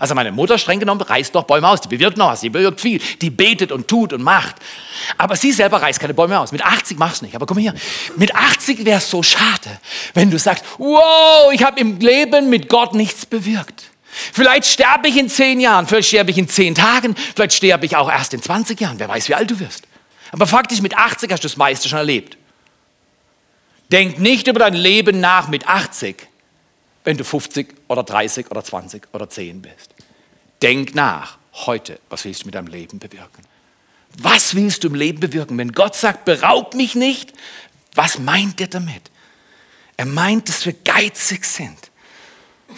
Also 0.02 0.16
meine 0.16 0.32
Mutter, 0.32 0.58
streng 0.58 0.80
genommen, 0.80 1.00
reißt 1.00 1.32
doch 1.32 1.44
Bäume 1.44 1.68
aus. 1.68 1.80
Die 1.80 1.86
bewirkt 1.86 2.16
noch 2.16 2.32
was, 2.32 2.40
die 2.40 2.50
bewirkt 2.50 2.80
viel. 2.80 3.00
Die 3.20 3.30
betet 3.30 3.70
und 3.70 3.86
tut 3.86 4.12
und 4.12 4.20
macht. 4.20 4.56
Aber 5.16 5.36
sie 5.36 5.52
selber 5.52 5.80
reißt 5.80 6.00
keine 6.00 6.12
Bäume 6.12 6.40
aus. 6.40 6.50
Mit 6.50 6.60
80 6.60 6.98
machst 6.98 7.20
du 7.20 7.26
nicht. 7.26 7.36
Aber 7.36 7.46
guck 7.46 7.54
mal 7.54 7.60
hier, 7.60 7.74
mit 8.16 8.34
80 8.34 8.84
wäre 8.84 8.98
es 8.98 9.08
so 9.08 9.22
schade, 9.22 9.78
wenn 10.14 10.28
du 10.28 10.40
sagst, 10.40 10.64
wow, 10.78 11.52
ich 11.52 11.62
habe 11.62 11.78
im 11.78 12.00
Leben 12.00 12.50
mit 12.50 12.68
Gott 12.68 12.96
nichts 12.96 13.24
bewirkt. 13.24 13.84
Vielleicht 14.32 14.64
sterbe 14.64 15.06
ich 15.06 15.16
in 15.16 15.28
zehn 15.28 15.60
Jahren, 15.60 15.86
vielleicht 15.86 16.08
sterbe 16.08 16.32
ich 16.32 16.38
in 16.38 16.48
zehn 16.48 16.74
Tagen, 16.74 17.14
vielleicht 17.36 17.52
sterbe 17.52 17.86
ich 17.86 17.94
auch 17.94 18.10
erst 18.10 18.34
in 18.34 18.42
20 18.42 18.80
Jahren. 18.80 18.98
Wer 18.98 19.08
weiß, 19.08 19.28
wie 19.28 19.36
alt 19.36 19.52
du 19.52 19.60
wirst. 19.60 19.84
Aber 20.32 20.48
faktisch 20.48 20.82
mit 20.82 20.96
80 20.96 21.30
hast 21.30 21.44
du 21.44 21.48
das 21.48 21.56
meiste 21.56 21.88
schon 21.88 21.98
erlebt. 21.98 22.36
Denk 23.92 24.18
nicht 24.18 24.48
über 24.48 24.58
dein 24.58 24.74
Leben 24.74 25.20
nach 25.20 25.46
mit 25.46 25.68
80, 25.68 26.26
wenn 27.04 27.16
du 27.16 27.24
50 27.24 27.74
oder 27.88 28.02
30 28.02 28.50
oder 28.50 28.62
20 28.62 29.08
oder 29.12 29.28
10 29.28 29.62
bist. 29.62 29.94
Denk 30.60 30.94
nach 30.94 31.38
heute, 31.66 31.98
was 32.08 32.24
willst 32.24 32.42
du 32.42 32.46
mit 32.46 32.54
deinem 32.54 32.68
Leben 32.68 32.98
bewirken? 32.98 33.42
Was 34.18 34.54
willst 34.54 34.84
du 34.84 34.88
im 34.88 34.94
Leben 34.94 35.20
bewirken? 35.20 35.58
Wenn 35.58 35.72
Gott 35.72 35.94
sagt, 35.94 36.24
beraub 36.24 36.74
mich 36.74 36.94
nicht, 36.94 37.32
was 37.94 38.18
meint 38.18 38.60
er 38.60 38.68
damit? 38.68 39.10
Er 39.96 40.06
meint, 40.06 40.48
dass 40.48 40.64
wir 40.64 40.72
geizig 40.72 41.44
sind. 41.44 41.78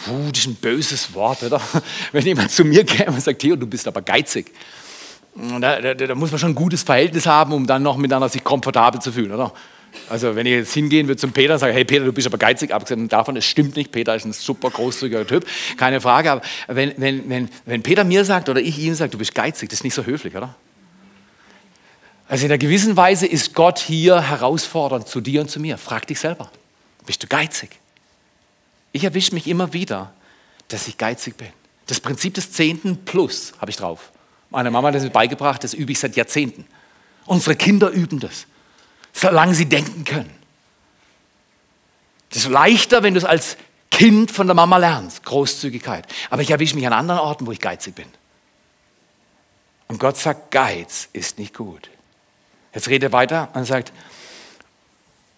Puh, 0.03 0.29
das 0.29 0.39
ist 0.39 0.47
ein 0.47 0.55
böses 0.55 1.13
Wort, 1.13 1.43
oder? 1.43 1.61
Wenn 2.11 2.25
jemand 2.25 2.51
zu 2.51 2.65
mir 2.65 2.85
käme 2.85 3.11
und 3.11 3.21
sagt, 3.21 3.39
Theo, 3.39 3.55
du 3.55 3.65
bist 3.65 3.87
aber 3.87 4.01
geizig. 4.01 4.51
Da, 5.33 5.81
da, 5.81 5.93
da, 5.93 6.15
muss 6.15 6.31
man 6.31 6.39
schon 6.39 6.51
ein 6.51 6.55
gutes 6.55 6.83
Verhältnis 6.83 7.25
haben, 7.25 7.53
um 7.53 7.65
dann 7.65 7.83
noch 7.83 7.97
miteinander 7.97 8.29
sich 8.29 8.43
komfortabel 8.43 9.01
zu 9.01 9.11
fühlen, 9.11 9.31
oder? 9.31 9.53
Also 10.09 10.35
wenn 10.35 10.45
ich 10.45 10.53
jetzt 10.53 10.73
hingehen 10.73 11.07
würde 11.07 11.19
zum 11.19 11.31
Peter 11.31 11.53
und 11.53 11.59
sage, 11.59 11.73
hey 11.73 11.85
Peter, 11.85 12.05
du 12.05 12.13
bist 12.13 12.27
aber 12.27 12.37
geizig, 12.37 12.71
abgesehen 12.73 13.07
davon, 13.07 13.35
es 13.35 13.45
stimmt 13.45 13.75
nicht, 13.75 13.91
Peter 13.91 14.15
ist 14.15 14.25
ein 14.25 14.33
super 14.33 14.69
großzügiger 14.69 15.25
Typ, 15.25 15.45
keine 15.77 16.01
Frage, 16.01 16.31
aber 16.31 16.41
wenn, 16.67 16.93
wenn, 16.97 17.29
wenn, 17.29 17.49
wenn 17.65 17.83
Peter 17.83 18.03
mir 18.03 18.25
sagt 18.25 18.49
oder 18.49 18.61
ich 18.61 18.77
ihm 18.79 18.95
sage, 18.95 19.11
du 19.11 19.17
bist 19.17 19.33
geizig, 19.33 19.69
das 19.69 19.79
ist 19.79 19.83
nicht 19.83 19.93
so 19.93 20.05
höflich, 20.05 20.35
oder? 20.35 20.55
Also 22.27 22.45
in 22.45 22.51
einer 22.51 22.57
gewissen 22.57 22.97
Weise 22.97 23.27
ist 23.27 23.53
Gott 23.53 23.79
hier 23.79 24.19
herausfordernd 24.21 25.07
zu 25.07 25.21
dir 25.21 25.41
und 25.41 25.49
zu 25.49 25.59
mir. 25.59 25.77
Frag 25.77 26.07
dich 26.07 26.19
selber, 26.19 26.51
bist 27.05 27.21
du 27.21 27.27
geizig? 27.27 27.69
Ich 28.91 29.03
erwische 29.03 29.33
mich 29.35 29.47
immer 29.47 29.73
wieder, 29.73 30.13
dass 30.69 30.87
ich 30.87 30.97
geizig 30.97 31.37
bin. 31.37 31.49
Das 31.85 31.99
Prinzip 31.99 32.33
des 32.33 32.51
Zehnten 32.51 33.05
plus 33.05 33.53
habe 33.59 33.69
ich 33.69 33.77
drauf. 33.77 34.11
Meine 34.49 34.71
Mama 34.71 34.87
hat 34.87 34.95
das 34.95 35.03
mir 35.03 35.11
beigebracht, 35.11 35.63
das 35.63 35.73
übe 35.73 35.91
ich 35.91 35.99
seit 35.99 36.15
Jahrzehnten. 36.15 36.65
Unsere 37.25 37.55
Kinder 37.55 37.89
üben 37.89 38.19
das 38.19 38.47
solange 39.15 39.55
sie 39.55 39.65
denken 39.65 40.03
können. 40.03 40.31
Das 42.29 42.43
ist 42.43 42.49
leichter, 42.49 43.01
wenn 43.01 43.13
du 43.13 43.17
es 43.17 43.25
als 43.25 43.57
Kind 43.89 44.29
von 44.29 44.45
der 44.45 44.55
Mama 44.55 44.77
lernst, 44.77 45.23
Großzügigkeit. 45.23 46.05
Aber 46.29 46.41
ich 46.41 46.51
erwische 46.51 46.75
mich 46.75 46.85
an 46.85 46.91
anderen 46.91 47.21
Orten, 47.21 47.47
wo 47.47 47.51
ich 47.51 47.61
geizig 47.61 47.95
bin. 47.95 48.07
Und 49.87 49.99
Gott 49.99 50.17
sagt, 50.17 50.51
Geiz 50.51 51.07
ist 51.13 51.39
nicht 51.39 51.53
gut. 51.53 51.89
Jetzt 52.73 52.89
redet 52.89 53.09
er 53.09 53.13
weiter 53.13 53.49
und 53.53 53.63
sagt, 53.63 53.93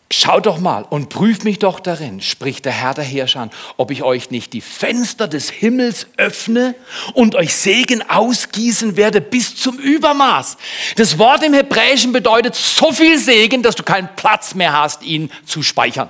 Schaut 0.09 0.45
doch 0.45 0.59
mal 0.59 0.85
und 0.89 1.09
prüft 1.09 1.43
mich 1.43 1.59
doch 1.59 1.81
darin, 1.81 2.21
spricht 2.21 2.63
der 2.63 2.71
Herr 2.71 2.93
der 2.93 3.03
Herrscher 3.03 3.49
ob 3.75 3.91
ich 3.91 4.03
euch 4.03 4.31
nicht 4.31 4.53
die 4.53 4.61
Fenster 4.61 5.27
des 5.27 5.49
Himmels 5.49 6.07
öffne 6.15 6.75
und 7.13 7.35
euch 7.35 7.53
Segen 7.53 8.01
ausgießen 8.09 8.95
werde 8.95 9.19
bis 9.19 9.57
zum 9.57 9.77
Übermaß. 9.77 10.55
Das 10.95 11.17
Wort 11.17 11.43
im 11.43 11.53
Hebräischen 11.53 12.13
bedeutet 12.13 12.55
so 12.55 12.93
viel 12.93 13.19
Segen, 13.19 13.63
dass 13.63 13.75
du 13.75 13.83
keinen 13.83 14.07
Platz 14.15 14.55
mehr 14.55 14.71
hast, 14.71 15.03
ihn 15.03 15.29
zu 15.45 15.61
speichern. 15.61 16.09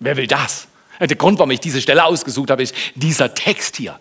Wer 0.00 0.18
will 0.18 0.26
das? 0.26 0.68
Der 1.00 1.16
Grund, 1.16 1.38
warum 1.38 1.50
ich 1.50 1.60
diese 1.60 1.80
Stelle 1.80 2.04
ausgesucht 2.04 2.50
habe, 2.50 2.62
ist 2.62 2.74
dieser 2.94 3.32
Text 3.32 3.78
hier. 3.78 3.98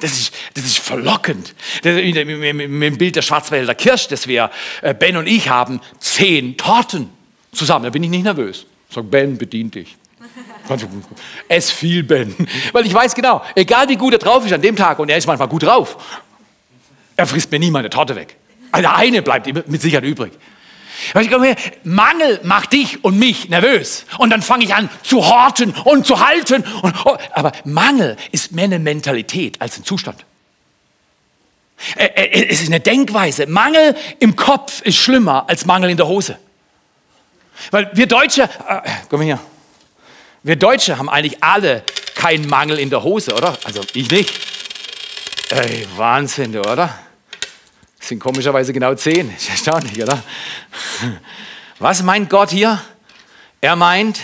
Das 0.00 0.12
ist, 0.12 0.34
das 0.54 0.64
ist 0.64 0.78
verlockend. 0.78 1.54
Mit 1.82 2.14
dem 2.16 2.98
Bild 2.98 3.16
der 3.16 3.22
Schwarzwälder 3.22 3.74
Kirsch, 3.74 4.08
das 4.08 4.26
wir, 4.26 4.50
äh, 4.82 4.92
Ben 4.92 5.16
und 5.16 5.26
ich 5.26 5.48
haben, 5.48 5.80
zehn 5.98 6.56
Torten 6.58 7.10
zusammen. 7.52 7.84
Da 7.84 7.90
bin 7.90 8.02
ich 8.02 8.10
nicht 8.10 8.24
nervös. 8.24 8.66
Sag, 8.88 9.10
Ben, 9.10 9.38
bedient 9.38 9.74
dich. 9.74 9.96
Es 11.48 11.70
fiel 11.70 12.02
Ben. 12.02 12.34
Weil 12.72 12.86
ich 12.86 12.94
weiß 12.94 13.14
genau, 13.14 13.42
egal 13.54 13.88
wie 13.88 13.96
gut 13.96 14.12
er 14.12 14.18
drauf 14.18 14.44
ist 14.44 14.52
an 14.52 14.62
dem 14.62 14.76
Tag, 14.76 14.98
und 14.98 15.08
er 15.08 15.16
ist 15.16 15.26
manchmal 15.26 15.48
gut 15.48 15.62
drauf, 15.62 15.96
er 17.16 17.26
frisst 17.26 17.50
mir 17.50 17.58
nie 17.58 17.70
meine 17.70 17.90
Torte 17.90 18.14
weg. 18.16 18.36
Also 18.72 18.88
eine 18.88 19.22
bleibt 19.22 19.68
mit 19.68 19.82
Sicherheit 19.82 20.04
übrig. 20.04 20.32
Mangel 21.84 22.40
macht 22.42 22.72
dich 22.72 23.02
und 23.04 23.18
mich 23.18 23.48
nervös. 23.48 24.04
Und 24.18 24.30
dann 24.30 24.42
fange 24.42 24.64
ich 24.64 24.74
an 24.74 24.90
zu 25.02 25.26
horten 25.26 25.72
und 25.84 26.06
zu 26.06 26.20
halten. 26.26 26.64
Und, 26.82 26.94
oh, 27.06 27.16
aber 27.32 27.52
Mangel 27.64 28.16
ist 28.32 28.52
mehr 28.52 28.64
eine 28.64 28.78
Mentalität 28.78 29.60
als 29.60 29.78
ein 29.78 29.84
Zustand. 29.84 30.24
Es 31.96 32.60
ist 32.60 32.68
eine 32.68 32.80
Denkweise. 32.80 33.46
Mangel 33.46 33.96
im 34.18 34.36
Kopf 34.36 34.82
ist 34.82 34.96
schlimmer 34.96 35.48
als 35.48 35.64
Mangel 35.64 35.90
in 35.90 35.96
der 35.96 36.06
Hose. 36.06 36.38
Weil 37.70 37.90
wir 37.94 38.06
Deutsche, 38.06 38.42
äh, 38.42 38.80
komm 39.08 39.22
her, 39.22 39.38
wir 40.42 40.56
Deutsche 40.56 40.98
haben 40.98 41.08
eigentlich 41.08 41.42
alle 41.42 41.82
keinen 42.14 42.48
Mangel 42.48 42.78
in 42.78 42.90
der 42.90 43.02
Hose, 43.02 43.34
oder? 43.34 43.56
Also 43.64 43.80
ich 43.94 44.10
nicht. 44.10 44.32
Ey, 45.50 45.86
Wahnsinn, 45.96 46.56
oder? 46.56 46.98
Das 47.98 48.08
sind 48.08 48.20
komischerweise 48.20 48.72
genau 48.72 48.94
zehn. 48.94 49.34
Ist 49.34 49.50
erstaunlich, 49.50 50.02
oder? 50.02 50.22
Was 51.78 52.02
meint 52.02 52.30
Gott 52.30 52.50
hier? 52.50 52.80
Er 53.60 53.76
meint, 53.76 54.20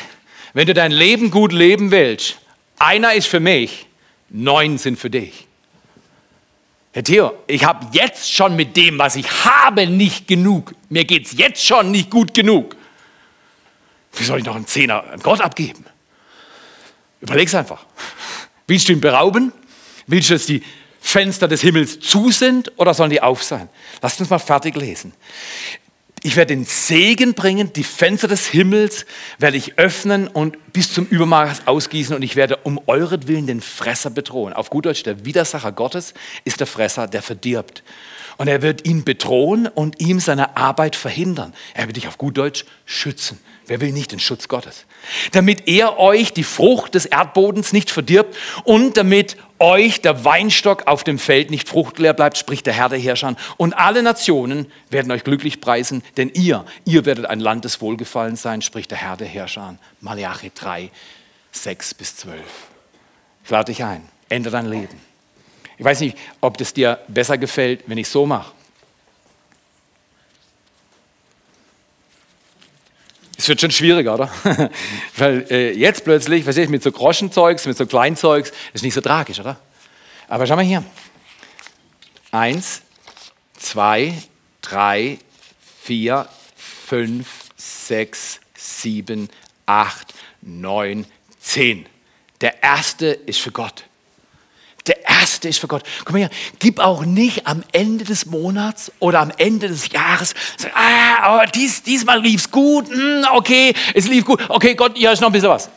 wenn 0.54 0.66
du 0.66 0.74
dein 0.74 0.92
Leben 0.92 1.30
gut 1.30 1.52
leben 1.52 1.90
willst, 1.90 2.38
einer 2.78 3.14
ist 3.14 3.26
für 3.26 3.40
mich, 3.40 3.86
neun 4.30 4.78
sind 4.78 4.98
für 4.98 5.10
dich. 5.10 5.46
Herr 6.92 7.04
Theo, 7.04 7.34
ich 7.46 7.64
habe 7.64 7.86
jetzt 7.92 8.32
schon 8.32 8.56
mit 8.56 8.76
dem, 8.76 8.98
was 8.98 9.16
ich 9.16 9.26
habe, 9.44 9.86
nicht 9.86 10.28
genug. 10.28 10.74
Mir 10.88 11.04
geht 11.04 11.26
es 11.26 11.32
jetzt 11.36 11.64
schon 11.64 11.90
nicht 11.90 12.10
gut 12.10 12.32
genug. 12.32 12.75
Wie 14.16 14.24
soll 14.24 14.38
ich 14.38 14.44
noch 14.44 14.56
einen 14.56 14.66
Zehner 14.66 15.04
an 15.04 15.20
Gott 15.20 15.40
abgeben? 15.40 15.84
Überleg's 17.20 17.54
einfach. 17.54 17.84
Willst 18.66 18.88
du 18.88 18.92
ihn 18.92 19.00
berauben? 19.00 19.52
Willst 20.06 20.30
du, 20.30 20.34
dass 20.34 20.46
die 20.46 20.62
Fenster 21.00 21.48
des 21.48 21.60
Himmels 21.60 22.00
zu 22.00 22.30
sind 22.30 22.72
oder 22.76 22.94
sollen 22.94 23.10
die 23.10 23.22
auf 23.22 23.42
sein? 23.42 23.68
Lasst 24.02 24.20
uns 24.20 24.30
mal 24.30 24.38
fertig 24.38 24.76
lesen. 24.76 25.12
Ich 26.22 26.34
werde 26.34 26.56
den 26.56 26.64
Segen 26.64 27.34
bringen, 27.34 27.72
die 27.72 27.84
Fenster 27.84 28.26
des 28.26 28.46
Himmels 28.46 29.06
werde 29.38 29.56
ich 29.56 29.78
öffnen 29.78 30.26
und 30.26 30.72
bis 30.72 30.92
zum 30.92 31.06
Übermaß 31.06 31.66
ausgießen 31.66 32.16
und 32.16 32.22
ich 32.22 32.34
werde 32.34 32.56
um 32.56 32.80
euretwillen 32.88 33.46
den 33.46 33.60
Fresser 33.60 34.10
bedrohen. 34.10 34.52
Auf 34.52 34.70
gut 34.70 34.86
Deutsch, 34.86 35.04
der 35.04 35.24
Widersacher 35.24 35.70
Gottes 35.70 36.14
ist 36.44 36.58
der 36.58 36.66
Fresser, 36.66 37.06
der 37.06 37.22
verdirbt. 37.22 37.84
Und 38.38 38.48
er 38.48 38.60
wird 38.60 38.86
ihn 38.86 39.04
bedrohen 39.04 39.68
und 39.68 40.00
ihm 40.00 40.18
seine 40.18 40.56
Arbeit 40.56 40.96
verhindern. 40.96 41.54
Er 41.74 41.86
wird 41.86 41.96
dich 41.96 42.08
auf 42.08 42.18
gut 42.18 42.36
Deutsch 42.36 42.64
schützen. 42.86 43.38
Wer 43.66 43.80
will 43.80 43.92
nicht 43.92 44.12
den 44.12 44.20
Schutz 44.20 44.46
Gottes? 44.46 44.84
Damit 45.32 45.66
er 45.66 45.98
euch 45.98 46.32
die 46.32 46.44
Frucht 46.44 46.94
des 46.94 47.04
Erdbodens 47.04 47.72
nicht 47.72 47.90
verdirbt 47.90 48.36
und 48.64 48.96
damit 48.96 49.36
euch 49.58 50.00
der 50.02 50.24
Weinstock 50.24 50.86
auf 50.86 51.02
dem 51.02 51.18
Feld 51.18 51.50
nicht 51.50 51.68
fruchtleer 51.68 52.12
bleibt, 52.12 52.38
spricht 52.38 52.66
der 52.66 52.74
Herr 52.74 52.88
der 52.88 52.98
Herrscher. 52.98 53.34
Und 53.56 53.72
alle 53.72 54.02
Nationen 54.02 54.70
werden 54.90 55.10
euch 55.10 55.24
glücklich 55.24 55.60
preisen, 55.60 56.04
denn 56.16 56.30
ihr, 56.34 56.64
ihr 56.84 57.04
werdet 57.06 57.26
ein 57.26 57.40
Land 57.40 57.64
des 57.64 57.80
Wohlgefallens 57.80 58.42
sein, 58.42 58.62
spricht 58.62 58.90
der 58.90 58.98
Herr 58.98 59.16
der 59.16 59.26
Herrscher. 59.26 59.76
Malachi 60.00 60.52
3, 60.54 60.90
6 61.50 61.94
bis 61.94 62.16
12. 62.16 62.40
Ich 63.44 63.50
lade 63.50 63.72
dich 63.72 63.82
ein. 63.82 64.02
Ändere 64.28 64.52
dein 64.52 64.66
Leben. 64.66 65.00
Ich 65.78 65.84
weiß 65.84 66.00
nicht, 66.00 66.16
ob 66.40 66.56
das 66.58 66.72
dir 66.72 67.00
besser 67.08 67.38
gefällt, 67.38 67.84
wenn 67.86 67.98
ich 67.98 68.08
so 68.08 68.26
mache. 68.26 68.55
Es 73.38 73.48
wird 73.48 73.60
schon 73.60 73.70
schwieriger, 73.70 74.14
oder? 74.14 74.30
Weil 75.16 75.46
äh, 75.50 75.72
jetzt 75.72 76.04
plötzlich, 76.04 76.44
verstehe 76.44 76.64
ich, 76.64 76.70
mit 76.70 76.82
so 76.82 76.90
Groschenzeugs, 76.90 77.66
mit 77.66 77.76
so 77.76 77.86
Kleinzeugs, 77.86 78.52
ist 78.72 78.82
nicht 78.82 78.94
so 78.94 79.00
tragisch, 79.00 79.40
oder? 79.40 79.58
Aber 80.28 80.46
schau 80.46 80.56
mal 80.56 80.64
hier. 80.64 80.82
Eins, 82.32 82.82
zwei, 83.58 84.14
drei, 84.62 85.18
vier, 85.82 86.28
fünf, 86.56 87.26
sechs, 87.56 88.40
sieben, 88.54 89.28
acht, 89.66 90.14
neun, 90.40 91.06
zehn. 91.38 91.86
Der 92.40 92.62
erste 92.62 93.06
ist 93.06 93.40
für 93.40 93.52
Gott. 93.52 93.84
Der 94.86 95.04
erste 95.08 95.48
ist 95.48 95.58
für 95.58 95.66
Gott. 95.66 95.82
Guck 96.04 96.12
mal 96.12 96.18
hier, 96.18 96.30
gib 96.58 96.78
auch 96.78 97.04
nicht 97.04 97.46
am 97.46 97.64
Ende 97.72 98.04
des 98.04 98.26
Monats 98.26 98.92
oder 99.00 99.20
am 99.20 99.32
Ende 99.36 99.68
des 99.68 99.90
Jahres, 99.90 100.34
sag, 100.56 100.72
ah, 100.74 101.42
oh, 101.42 101.50
dies, 101.54 101.82
diesmal 101.82 102.20
lief 102.20 102.42
es 102.42 102.50
gut, 102.50 102.88
hm, 102.88 103.24
okay, 103.32 103.74
es 103.94 104.06
lief 104.06 104.24
gut, 104.24 104.40
okay, 104.48 104.74
Gott, 104.74 104.92
hier 104.96 105.10
ist 105.10 105.20
noch 105.20 105.28
ein 105.28 105.32
bisschen 105.32 105.48
was. 105.48 105.68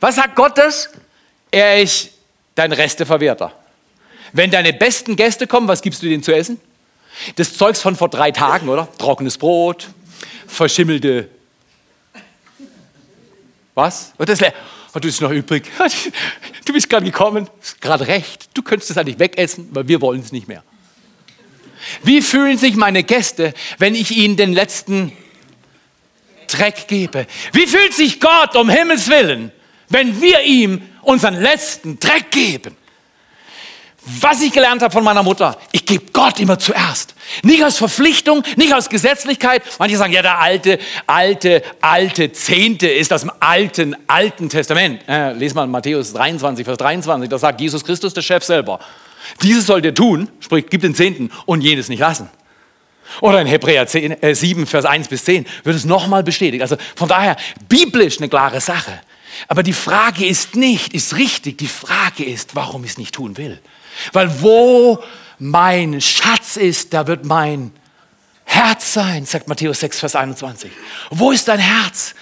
Was 0.00 0.16
sagt 0.16 0.34
Gott 0.34 0.56
das? 0.56 0.88
Er 1.50 1.82
ist 1.82 2.10
dein 2.54 2.72
Resteverwerter. 2.72 3.52
Wenn 4.32 4.50
deine 4.50 4.72
besten 4.72 5.16
Gäste 5.16 5.46
kommen, 5.46 5.68
was 5.68 5.82
gibst 5.82 6.02
du 6.02 6.08
denen 6.08 6.22
zu 6.22 6.34
essen? 6.34 6.58
Das 7.36 7.56
Zeugs 7.56 7.80
von 7.80 7.94
vor 7.94 8.08
drei 8.08 8.30
Tagen, 8.30 8.68
oder? 8.68 8.88
Trockenes 8.96 9.36
Brot, 9.36 9.88
verschimmelte. 10.46 11.28
Was? 13.74 14.12
Und 14.16 14.28
das 14.28 14.40
Oh, 14.94 14.98
du 15.00 15.08
bist 15.08 15.20
noch 15.20 15.30
übrig. 15.30 15.64
Du 16.64 16.72
bist 16.72 16.88
gerade 16.88 17.04
gekommen. 17.04 17.48
Gerade 17.80 18.06
recht. 18.06 18.48
Du 18.54 18.62
könntest 18.62 18.90
es 18.90 18.98
eigentlich 18.98 19.18
wegessen, 19.18 19.68
weil 19.72 19.88
wir 19.88 20.00
wollen 20.00 20.20
es 20.20 20.32
nicht 20.32 20.48
mehr. 20.48 20.62
Wie 22.02 22.22
fühlen 22.22 22.58
sich 22.58 22.76
meine 22.76 23.02
Gäste, 23.02 23.54
wenn 23.78 23.94
ich 23.94 24.12
ihnen 24.12 24.36
den 24.36 24.52
letzten 24.52 25.12
Dreck 26.46 26.86
gebe? 26.86 27.26
Wie 27.52 27.66
fühlt 27.66 27.92
sich 27.94 28.20
Gott 28.20 28.54
um 28.54 28.70
Himmels 28.70 29.08
Willen, 29.08 29.50
wenn 29.88 30.20
wir 30.20 30.42
ihm 30.42 30.82
unseren 31.02 31.34
letzten 31.34 31.98
Dreck 31.98 32.30
geben? 32.30 32.76
Was 34.04 34.42
ich 34.42 34.52
gelernt 34.52 34.82
habe 34.82 34.92
von 34.92 35.04
meiner 35.04 35.22
Mutter, 35.22 35.56
ich 35.70 35.86
gebe 35.86 36.06
Gott 36.12 36.40
immer 36.40 36.58
zuerst. 36.58 37.14
Nicht 37.44 37.64
aus 37.64 37.78
Verpflichtung, 37.78 38.42
nicht 38.56 38.74
aus 38.74 38.88
Gesetzlichkeit. 38.88 39.62
Manche 39.78 39.96
sagen, 39.96 40.12
ja, 40.12 40.22
der 40.22 40.40
alte, 40.40 40.80
alte, 41.06 41.62
alte 41.80 42.32
Zehnte 42.32 42.88
ist 42.88 43.12
das 43.12 43.22
im 43.22 43.30
alten, 43.38 43.94
alten 44.08 44.48
Testament. 44.48 45.02
Äh, 45.06 45.34
les 45.34 45.54
mal 45.54 45.68
Matthäus 45.68 46.12
23, 46.14 46.64
Vers 46.64 46.78
23, 46.78 47.28
da 47.28 47.38
sagt 47.38 47.60
Jesus 47.60 47.84
Christus, 47.84 48.12
der 48.12 48.22
Chef 48.22 48.42
selber. 48.42 48.80
Dieses 49.40 49.66
sollt 49.66 49.84
ihr 49.84 49.94
tun, 49.94 50.28
sprich, 50.40 50.66
gib 50.68 50.80
den 50.80 50.96
Zehnten 50.96 51.30
und 51.46 51.60
jenes 51.60 51.88
nicht 51.88 52.00
lassen. 52.00 52.28
Oder 53.20 53.40
in 53.40 53.46
Hebräer 53.46 53.86
10, 53.86 54.20
äh, 54.20 54.34
7, 54.34 54.66
Vers 54.66 54.84
1 54.84 55.06
bis 55.06 55.24
10 55.26 55.46
wird 55.62 55.76
es 55.76 55.84
nochmal 55.84 56.24
bestätigt. 56.24 56.62
Also 56.62 56.76
von 56.96 57.08
daher, 57.08 57.36
biblisch 57.68 58.18
eine 58.18 58.28
klare 58.28 58.60
Sache. 58.60 59.00
Aber 59.46 59.62
die 59.62 59.72
Frage 59.72 60.26
ist 60.26 60.56
nicht, 60.56 60.92
ist 60.92 61.16
richtig, 61.16 61.58
die 61.58 61.68
Frage 61.68 62.24
ist, 62.24 62.56
warum 62.56 62.82
ich 62.84 62.92
es 62.92 62.98
nicht 62.98 63.14
tun 63.14 63.36
will. 63.36 63.60
Weil 64.12 64.42
wo 64.42 65.02
mein 65.38 66.00
Schatz 66.00 66.56
ist, 66.56 66.94
da 66.94 67.06
wird 67.06 67.24
mein 67.24 67.72
Herz 68.44 68.92
sein, 68.92 69.24
sagt 69.24 69.48
Matthäus 69.48 69.80
6, 69.80 70.00
Vers 70.00 70.16
21. 70.16 70.70
Wo 71.10 71.32
ist 71.32 71.48
dein 71.48 71.58
Herz? 71.58 72.14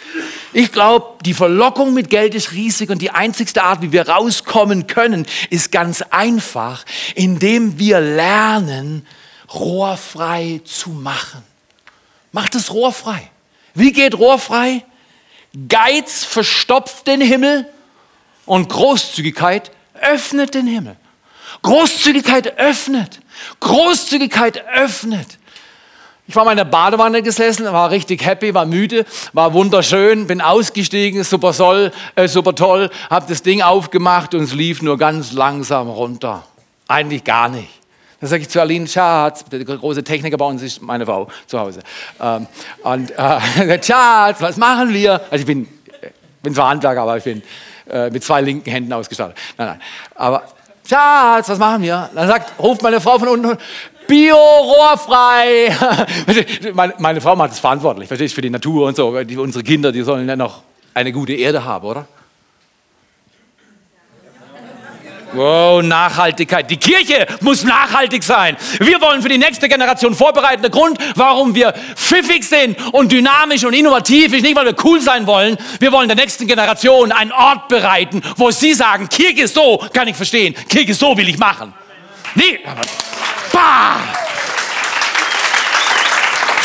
Ich 0.52 0.70
glaube, 0.70 1.22
die 1.24 1.34
Verlockung 1.34 1.92
mit 1.92 2.08
Geld 2.08 2.34
ist 2.34 2.52
riesig 2.52 2.90
und 2.90 3.02
die 3.02 3.10
einzigste 3.10 3.62
Art, 3.62 3.82
wie 3.82 3.92
wir 3.92 4.08
rauskommen 4.08 4.86
können, 4.86 5.26
ist 5.50 5.72
ganz 5.72 6.02
einfach, 6.02 6.84
indem 7.14 7.78
wir 7.78 8.00
lernen, 8.00 9.06
rohrfrei 9.52 10.60
zu 10.64 10.90
machen. 10.90 11.42
Macht 12.32 12.54
es 12.54 12.72
rohrfrei. 12.72 13.30
Wie 13.74 13.92
geht 13.92 14.16
rohrfrei? 14.16 14.84
Geiz 15.68 16.24
verstopft 16.24 17.06
den 17.08 17.20
Himmel 17.20 17.66
und 18.46 18.68
Großzügigkeit 18.68 19.72
öffnet 20.00 20.54
den 20.54 20.66
Himmel. 20.66 20.96
Großzügigkeit 21.62 22.58
öffnet. 22.58 23.20
Großzügigkeit 23.60 24.64
öffnet. 24.74 25.38
Ich 26.30 26.36
war 26.36 26.44
mal 26.44 26.52
in 26.52 26.58
der 26.58 26.64
Badewanne 26.64 27.22
gesessen, 27.22 27.64
war 27.64 27.90
richtig 27.90 28.24
happy, 28.24 28.54
war 28.54 28.64
müde, 28.64 29.04
war 29.32 29.52
wunderschön, 29.52 30.28
bin 30.28 30.40
ausgestiegen, 30.40 31.24
super, 31.24 31.52
soll, 31.52 31.90
äh, 32.14 32.28
super 32.28 32.54
toll, 32.54 32.88
habe 33.10 33.26
das 33.28 33.42
Ding 33.42 33.62
aufgemacht 33.62 34.32
und 34.34 34.44
es 34.44 34.54
lief 34.54 34.80
nur 34.80 34.96
ganz 34.96 35.32
langsam 35.32 35.88
runter. 35.88 36.44
Eigentlich 36.86 37.24
gar 37.24 37.48
nicht. 37.48 37.68
Dann 38.20 38.28
sage 38.28 38.42
ich 38.42 38.48
zu 38.48 38.60
Aline, 38.60 38.86
Schatz, 38.86 39.44
der 39.46 39.64
große 39.64 40.04
Techniker 40.04 40.36
bei 40.36 40.44
uns 40.44 40.62
ist 40.62 40.80
meine 40.80 41.04
Frau 41.04 41.26
zu 41.48 41.58
Hause. 41.58 41.80
Ähm, 42.20 42.46
und 42.84 43.10
äh, 43.10 43.82
Schatz, 43.82 44.40
was 44.40 44.56
machen 44.56 44.92
wir? 44.92 45.14
Also 45.32 45.36
ich 45.36 45.46
bin, 45.46 45.66
bin 46.44 46.54
zwar 46.54 46.68
Handwerker, 46.68 47.02
aber 47.02 47.16
ich 47.16 47.24
bin 47.24 47.42
äh, 47.88 48.08
mit 48.08 48.22
zwei 48.22 48.40
linken 48.40 48.70
Händen 48.70 48.92
ausgestattet. 48.92 49.36
Nein, 49.58 49.66
nein. 49.66 49.80
Aber 50.14 50.44
Schatz, 50.90 51.48
was 51.48 51.58
machen 51.58 51.82
wir? 51.82 52.10
Dann 52.14 52.26
sagt, 52.26 52.58
ruft 52.58 52.82
meine 52.82 53.00
Frau 53.00 53.16
von 53.16 53.28
unten, 53.28 53.56
Bio, 54.08 54.34
rohrfrei. 54.34 55.72
meine, 56.74 56.94
meine 56.98 57.20
Frau 57.20 57.36
macht 57.36 57.52
es 57.52 57.60
verantwortlich, 57.60 58.08
verstehst 58.08 58.32
du, 58.32 58.34
für 58.36 58.42
die 58.42 58.50
Natur 58.50 58.88
und 58.88 58.96
so. 58.96 59.22
Die, 59.22 59.36
unsere 59.36 59.62
Kinder, 59.62 59.92
die 59.92 60.02
sollen 60.02 60.28
ja 60.28 60.34
noch 60.34 60.62
eine 60.92 61.12
gute 61.12 61.34
Erde 61.34 61.64
haben, 61.64 61.86
oder? 61.86 62.06
Wow, 65.32 65.82
Nachhaltigkeit. 65.82 66.68
Die 66.70 66.76
Kirche 66.76 67.26
muss 67.40 67.62
nachhaltig 67.62 68.24
sein. 68.24 68.56
Wir 68.80 69.00
wollen 69.00 69.22
für 69.22 69.28
die 69.28 69.38
nächste 69.38 69.68
Generation 69.68 70.14
vorbereiten. 70.14 70.62
Der 70.62 70.70
Grund, 70.70 70.98
warum 71.14 71.54
wir 71.54 71.72
pfiffig 71.94 72.44
sind 72.44 72.76
und 72.92 73.12
dynamisch 73.12 73.64
und 73.64 73.72
innovativ 73.72 74.32
ist 74.32 74.42
nicht, 74.42 74.56
weil 74.56 74.66
wir 74.66 74.76
cool 74.84 75.00
sein 75.00 75.26
wollen. 75.26 75.56
Wir 75.78 75.92
wollen 75.92 76.08
der 76.08 76.16
nächsten 76.16 76.46
Generation 76.46 77.12
einen 77.12 77.32
Ort 77.32 77.68
bereiten, 77.68 78.22
wo 78.36 78.50
sie 78.50 78.74
sagen, 78.74 79.08
Kirche 79.08 79.46
so, 79.46 79.78
kann 79.92 80.08
ich 80.08 80.16
verstehen. 80.16 80.54
Kirche 80.68 80.94
so 80.94 81.16
will 81.16 81.28
ich 81.28 81.38
machen. 81.38 81.72
Nee, 82.34 82.60
bah! 83.52 83.96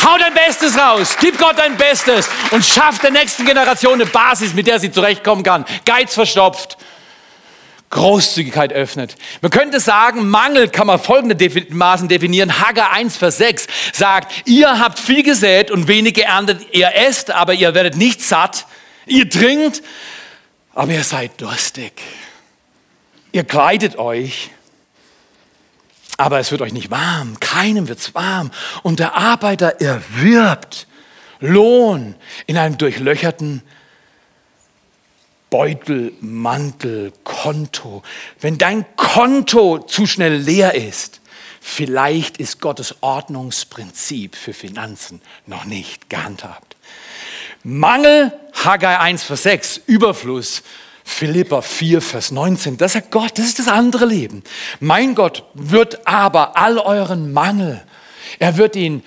Hau 0.04 0.16
dein 0.18 0.34
Bestes 0.34 0.78
raus, 0.78 1.16
gib 1.20 1.36
Gott 1.36 1.58
dein 1.58 1.76
Bestes 1.76 2.28
und 2.52 2.64
schaff 2.64 3.00
der 3.00 3.10
nächsten 3.10 3.44
Generation 3.44 3.94
eine 3.94 4.06
Basis, 4.06 4.54
mit 4.54 4.68
der 4.68 4.78
sie 4.78 4.92
zurechtkommen 4.92 5.42
kann. 5.42 5.64
Geiz 5.84 6.14
verstopft, 6.14 6.76
Großzügigkeit 7.90 8.72
öffnet. 8.72 9.16
Man 9.42 9.50
könnte 9.50 9.78
sagen, 9.80 10.28
Mangel 10.28 10.68
kann 10.68 10.86
man 10.86 10.98
folgendermaßen 10.98 12.08
definieren. 12.08 12.60
Hagger 12.60 12.90
1, 12.90 13.16
Vers 13.16 13.38
6 13.38 13.66
sagt, 13.92 14.48
ihr 14.48 14.80
habt 14.80 14.98
viel 14.98 15.22
gesät 15.22 15.70
und 15.70 15.86
wenig 15.86 16.14
geerntet. 16.14 16.66
Ihr 16.72 16.94
esst, 16.94 17.30
aber 17.30 17.54
ihr 17.54 17.74
werdet 17.74 17.96
nicht 17.96 18.22
satt. 18.22 18.66
Ihr 19.06 19.30
trinkt, 19.30 19.82
aber 20.74 20.92
ihr 20.92 21.04
seid 21.04 21.40
durstig. 21.40 21.92
Ihr 23.30 23.44
kleidet 23.44 23.96
euch, 23.98 24.50
aber 26.16 26.40
es 26.40 26.50
wird 26.50 26.62
euch 26.62 26.72
nicht 26.72 26.90
warm. 26.90 27.38
Keinem 27.38 27.88
wird's 27.88 28.14
warm. 28.14 28.50
Und 28.82 28.98
der 28.98 29.16
Arbeiter 29.16 29.80
erwirbt 29.80 30.86
Lohn 31.40 32.14
in 32.46 32.56
einem 32.56 32.78
durchlöcherten 32.78 33.62
Beutel, 35.50 36.12
Mantel, 36.20 37.12
Konto. 37.24 38.02
Wenn 38.40 38.58
dein 38.58 38.84
Konto 38.96 39.78
zu 39.78 40.06
schnell 40.06 40.36
leer 40.36 40.74
ist, 40.74 41.20
vielleicht 41.60 42.38
ist 42.38 42.60
Gottes 42.60 42.96
Ordnungsprinzip 43.00 44.36
für 44.36 44.52
Finanzen 44.52 45.20
noch 45.46 45.64
nicht 45.64 46.10
gehandhabt. 46.10 46.76
Mangel, 47.62 48.32
Haggai 48.64 48.98
1, 48.98 49.24
Vers 49.24 49.42
6, 49.44 49.80
Überfluss, 49.86 50.62
Philippa 51.04 51.62
4, 51.62 52.02
Vers 52.02 52.32
19. 52.32 52.76
Das 52.76 52.94
sagt 52.94 53.10
Gott, 53.10 53.38
das 53.38 53.46
ist 53.46 53.58
das 53.60 53.68
andere 53.68 54.06
Leben. 54.06 54.42
Mein 54.80 55.14
Gott 55.14 55.44
wird 55.54 56.06
aber 56.06 56.56
all 56.56 56.78
euren 56.78 57.32
Mangel, 57.32 57.82
er 58.38 58.56
wird 58.56 58.76
ihn 58.76 59.02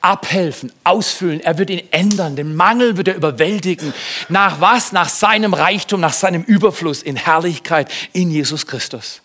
abhelfen, 0.00 0.72
ausfüllen. 0.84 1.40
Er 1.40 1.58
wird 1.58 1.70
ihn 1.70 1.82
ändern. 1.90 2.36
Den 2.36 2.56
Mangel 2.56 2.96
wird 2.96 3.08
er 3.08 3.16
überwältigen. 3.16 3.92
Nach 4.28 4.60
was? 4.60 4.92
Nach 4.92 5.08
seinem 5.08 5.54
Reichtum, 5.54 6.00
nach 6.00 6.12
seinem 6.12 6.42
Überfluss 6.42 7.02
in 7.02 7.16
Herrlichkeit 7.16 7.90
in 8.12 8.30
Jesus 8.30 8.66
Christus. 8.66 9.22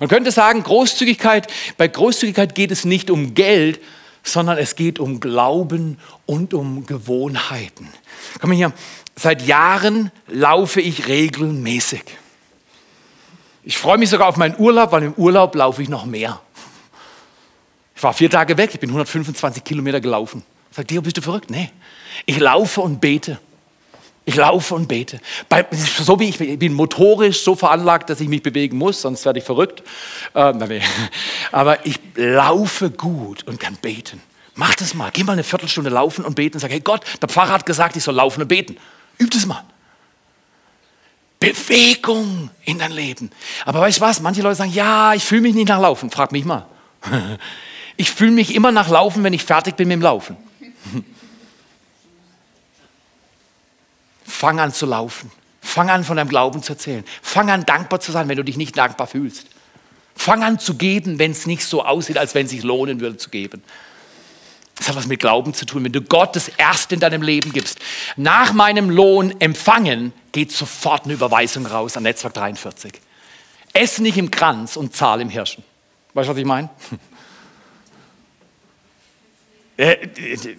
Man 0.00 0.08
könnte 0.08 0.30
sagen, 0.32 0.62
Großzügigkeit, 0.62 1.46
bei 1.76 1.88
Großzügigkeit 1.88 2.54
geht 2.54 2.70
es 2.70 2.84
nicht 2.84 3.10
um 3.10 3.34
Geld, 3.34 3.80
sondern 4.22 4.58
es 4.58 4.74
geht 4.74 4.98
um 4.98 5.20
Glauben 5.20 5.98
und 6.26 6.54
um 6.54 6.86
Gewohnheiten. 6.86 7.88
Komm 8.40 8.52
hier, 8.52 8.72
seit 9.14 9.46
Jahren 9.46 10.10
laufe 10.26 10.80
ich 10.80 11.06
regelmäßig. 11.06 12.02
Ich 13.62 13.78
freue 13.78 13.98
mich 13.98 14.10
sogar 14.10 14.28
auf 14.28 14.36
meinen 14.36 14.56
Urlaub, 14.58 14.92
weil 14.92 15.04
im 15.04 15.14
Urlaub 15.14 15.54
laufe 15.54 15.82
ich 15.82 15.88
noch 15.88 16.06
mehr. 16.06 16.40
Ich 17.96 18.02
war 18.02 18.12
vier 18.12 18.30
Tage 18.30 18.56
weg, 18.56 18.70
ich 18.74 18.80
bin 18.80 18.90
125 18.90 19.62
Kilometer 19.64 20.00
gelaufen. 20.00 20.42
Sagt 20.70 20.90
Dio, 20.90 21.02
bist 21.02 21.16
du 21.16 21.22
verrückt? 21.22 21.50
Nee. 21.50 21.70
Ich 22.26 22.38
laufe 22.38 22.80
und 22.80 23.00
bete. 23.00 23.38
Ich 24.26 24.36
laufe 24.36 24.74
und 24.74 24.88
bete. 24.88 25.20
Bei, 25.48 25.66
so 25.70 26.18
wie 26.18 26.30
ich, 26.30 26.40
ich, 26.40 26.58
bin 26.58 26.72
motorisch 26.72 27.42
so 27.42 27.54
veranlagt, 27.54 28.08
dass 28.08 28.20
ich 28.20 28.28
mich 28.28 28.42
bewegen 28.42 28.78
muss, 28.78 29.02
sonst 29.02 29.24
werde 29.24 29.38
ich 29.38 29.44
verrückt. 29.44 29.82
Äh, 30.34 30.52
nee. 30.52 30.80
Aber 31.52 31.84
ich 31.86 32.00
laufe 32.14 32.90
gut 32.90 33.46
und 33.46 33.60
kann 33.60 33.76
beten. 33.76 34.20
Mach 34.54 34.74
das 34.74 34.94
mal. 34.94 35.10
Geh 35.12 35.24
mal 35.24 35.32
eine 35.32 35.44
Viertelstunde 35.44 35.90
laufen 35.90 36.24
und 36.24 36.34
beten 36.34 36.58
sag, 36.58 36.70
hey 36.70 36.80
Gott, 36.80 37.04
der 37.20 37.28
Pfarrer 37.28 37.52
hat 37.52 37.66
gesagt, 37.66 37.96
ich 37.96 38.02
soll 38.02 38.14
laufen 38.14 38.40
und 38.40 38.48
beten. 38.48 38.76
Üb 39.20 39.30
das 39.30 39.46
mal. 39.46 39.62
Bewegung 41.38 42.50
in 42.64 42.78
dein 42.78 42.92
Leben. 42.92 43.30
Aber 43.66 43.80
weißt 43.80 43.98
du 43.98 44.02
was? 44.02 44.20
Manche 44.20 44.40
Leute 44.40 44.56
sagen, 44.56 44.72
ja, 44.72 45.12
ich 45.12 45.24
fühle 45.24 45.42
mich 45.42 45.54
nicht 45.54 45.68
nach 45.68 45.80
Laufen. 45.80 46.10
Frag 46.10 46.32
mich 46.32 46.44
mal. 46.44 46.66
Ich 47.96 48.10
fühle 48.10 48.32
mich 48.32 48.54
immer 48.54 48.72
nach 48.72 48.88
Laufen, 48.88 49.22
wenn 49.24 49.32
ich 49.32 49.44
fertig 49.44 49.76
bin 49.76 49.88
mit 49.88 49.96
dem 49.96 50.02
Laufen. 50.02 50.36
Fang 54.24 54.58
an 54.60 54.72
zu 54.72 54.86
laufen. 54.86 55.30
Fang 55.60 55.88
an 55.90 56.04
von 56.04 56.16
deinem 56.16 56.28
Glauben 56.28 56.62
zu 56.62 56.72
erzählen. 56.72 57.04
Fang 57.22 57.50
an 57.50 57.64
dankbar 57.64 58.00
zu 58.00 58.12
sein, 58.12 58.28
wenn 58.28 58.36
du 58.36 58.44
dich 58.44 58.56
nicht 58.56 58.76
dankbar 58.76 59.06
fühlst. 59.06 59.46
Fang 60.14 60.42
an 60.42 60.58
zu 60.58 60.74
geben, 60.74 61.18
wenn 61.18 61.30
es 61.30 61.46
nicht 61.46 61.64
so 61.64 61.84
aussieht, 61.84 62.18
als 62.18 62.34
wenn 62.34 62.46
es 62.46 62.52
sich 62.52 62.62
lohnen 62.62 63.00
würde 63.00 63.16
zu 63.16 63.30
geben. 63.30 63.62
Das 64.76 64.88
hat 64.88 64.96
was 64.96 65.06
mit 65.06 65.20
Glauben 65.20 65.54
zu 65.54 65.66
tun. 65.66 65.84
Wenn 65.84 65.92
du 65.92 66.02
Gott 66.02 66.36
das 66.36 66.48
Erste 66.48 66.94
in 66.94 67.00
deinem 67.00 67.22
Leben 67.22 67.52
gibst, 67.52 67.78
nach 68.16 68.52
meinem 68.52 68.90
Lohn 68.90 69.40
empfangen, 69.40 70.12
geht 70.32 70.52
sofort 70.52 71.04
eine 71.04 71.14
Überweisung 71.14 71.64
raus 71.66 71.96
an 71.96 72.02
Netzwerk 72.02 72.34
43. 72.34 72.92
Ess 73.72 73.98
nicht 73.98 74.18
im 74.18 74.30
Kranz 74.30 74.76
und 74.76 74.94
zahl 74.94 75.20
im 75.20 75.30
Hirschen. 75.30 75.64
Weißt 76.12 76.28
du, 76.28 76.32
was 76.32 76.38
ich 76.38 76.44
meine? 76.44 76.70
Äh, 79.76 79.96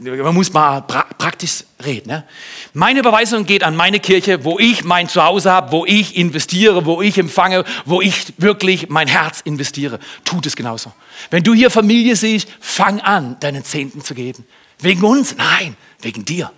man 0.02 0.36
muss 0.36 0.52
mal 0.52 0.82
praktisch 0.82 1.64
reden. 1.84 2.10
Ne? 2.10 2.26
Meine 2.74 3.00
Überweisung 3.00 3.46
geht 3.46 3.64
an 3.64 3.76
meine 3.76 4.02
Kirche, 4.02 4.44
wo 4.44 4.60
ich 4.60 4.84
mein 4.84 5.08
Zuhause 5.08 5.52
habe, 5.52 5.72
wo 5.72 5.86
ich 5.86 6.18
investiere, 6.18 6.86
wo 6.86 7.02
ich 7.02 7.18
empfange, 7.18 7.64
wo 7.86 8.02
ich 8.02 8.34
wirklich 8.38 8.90
mein 8.90 9.08
Herz 9.08 9.40
investiere. 9.42 10.00
Tut 10.26 10.46
es 10.46 10.58
genauso. 10.58 10.92
Wenn 11.30 11.44
du 11.44 11.54
hier 11.54 11.72
Familie 11.72 12.18
siehst, 12.18 12.50
fang 12.60 13.00
an, 13.00 13.38
deinen 13.40 13.64
Zehnten 13.64 14.02
zu 14.02 14.16
geben. 14.16 14.46
Wegen 14.80 15.04
uns? 15.06 15.38
Nein, 15.38 15.78
wegen 16.02 16.26
dir. 16.26 16.52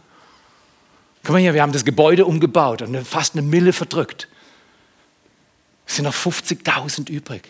Guck 1.24 1.34
mal 1.34 1.40
hier, 1.40 1.54
wir 1.54 1.62
haben 1.62 1.74
das 1.74 1.86
Gebäude 1.86 2.26
umgebaut 2.26 2.82
und 2.82 3.08
fast 3.08 3.36
eine 3.36 3.44
Mille 3.44 3.72
verdrückt. 3.72 4.28
Es 5.86 5.98
sind 5.98 6.06
noch 6.06 6.16
50.000 6.16 7.10
übrig. 7.10 7.48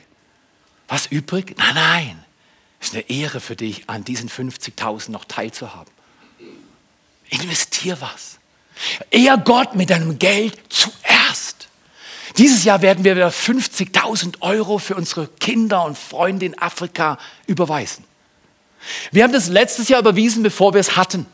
Was 0.90 1.08
übrig? 1.08 1.56
Nein, 1.58 1.76
nein. 1.76 2.27
Es 2.80 2.88
ist 2.88 2.94
eine 2.94 3.10
Ehre 3.10 3.40
für 3.40 3.56
dich, 3.56 3.90
an 3.90 4.04
diesen 4.04 4.30
50.000 4.30 5.12
noch 5.12 5.26
teilzuhaben. 5.26 5.92
Investier 7.30 8.00
was. 8.00 8.38
Ehr 9.12 9.38
Gott 9.38 9.76
mit 9.76 9.90
deinem 9.90 10.20
Geld 10.20 10.58
zuerst. 10.70 11.68
Dieses 12.38 12.64
Jahr 12.64 12.82
werden 12.82 13.04
wir 13.04 13.16
wieder 13.16 13.30
50.000 13.30 14.42
Euro 14.42 14.78
für 14.78 14.96
unsere 14.96 15.28
Kinder 15.28 15.84
und 15.86 15.98
Freunde 15.98 16.46
in 16.46 16.58
Afrika 16.60 17.18
überweisen. 17.48 18.04
Wir 19.12 19.24
haben 19.24 19.34
das 19.34 19.48
letztes 19.48 19.90
Jahr 19.90 20.00
überwiesen, 20.00 20.44
bevor 20.44 20.74
wir 20.74 20.80
es 20.80 20.96
hatten. 20.96 21.26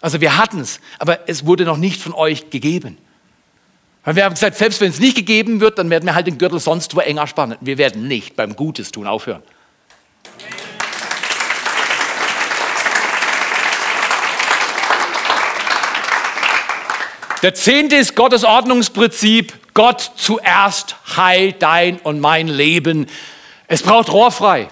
Also 0.00 0.20
wir 0.20 0.36
hatten 0.36 0.60
es, 0.60 0.80
aber 0.98 1.28
es 1.28 1.46
wurde 1.46 1.64
noch 1.64 1.78
nicht 1.78 2.00
von 2.00 2.12
euch 2.12 2.50
gegeben. 2.50 2.98
Weil 4.04 4.16
wir 4.16 4.24
haben 4.24 4.34
gesagt, 4.34 4.56
selbst 4.56 4.80
wenn 4.80 4.90
es 4.90 5.00
nicht 5.00 5.16
gegeben 5.16 5.60
wird, 5.60 5.78
dann 5.78 5.88
werden 5.90 6.04
wir 6.04 6.14
halt 6.14 6.26
den 6.26 6.38
Gürtel 6.38 6.60
sonst 6.60 6.94
wo 6.94 7.00
enger 7.00 7.26
spannen. 7.26 7.56
Wir 7.60 7.78
werden 7.78 8.06
nicht 8.06 8.36
beim 8.36 8.54
Gutes 8.54 8.92
tun 8.92 9.06
aufhören. 9.06 9.42
Der 17.44 17.52
zehnte 17.52 17.96
ist 17.96 18.16
Gottes 18.16 18.42
Ordnungsprinzip. 18.42 19.52
Gott 19.74 20.12
zuerst 20.16 20.96
heilt 21.14 21.62
dein 21.62 21.98
und 21.98 22.18
mein 22.18 22.48
Leben. 22.48 23.06
Es 23.66 23.82
braucht 23.82 24.10
rohrfrei. 24.10 24.68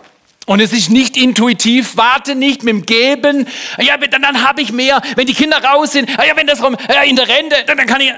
Und 0.47 0.59
es 0.59 0.73
ist 0.73 0.89
nicht 0.89 1.19
intuitiv, 1.19 1.99
warte 1.99 2.35
nicht 2.35 2.63
mit 2.63 2.73
dem 2.73 2.87
Geben. 2.87 3.47
Ja, 3.77 3.99
dann, 3.99 4.23
dann 4.23 4.49
habe 4.49 4.63
ich 4.63 4.73
mehr. 4.73 5.03
Wenn 5.17 5.27
die 5.27 5.35
Kinder 5.35 5.63
raus 5.63 5.93
sind, 5.93 6.09
ja, 6.09 6.35
wenn 6.35 6.47
das 6.47 6.63
rum, 6.63 6.75
ja, 6.89 7.03
in 7.03 7.15
der 7.15 7.29
Rente, 7.29 7.57
dann, 7.67 7.77
dann 7.77 7.87
kann 7.87 8.01
ich. 8.01 8.09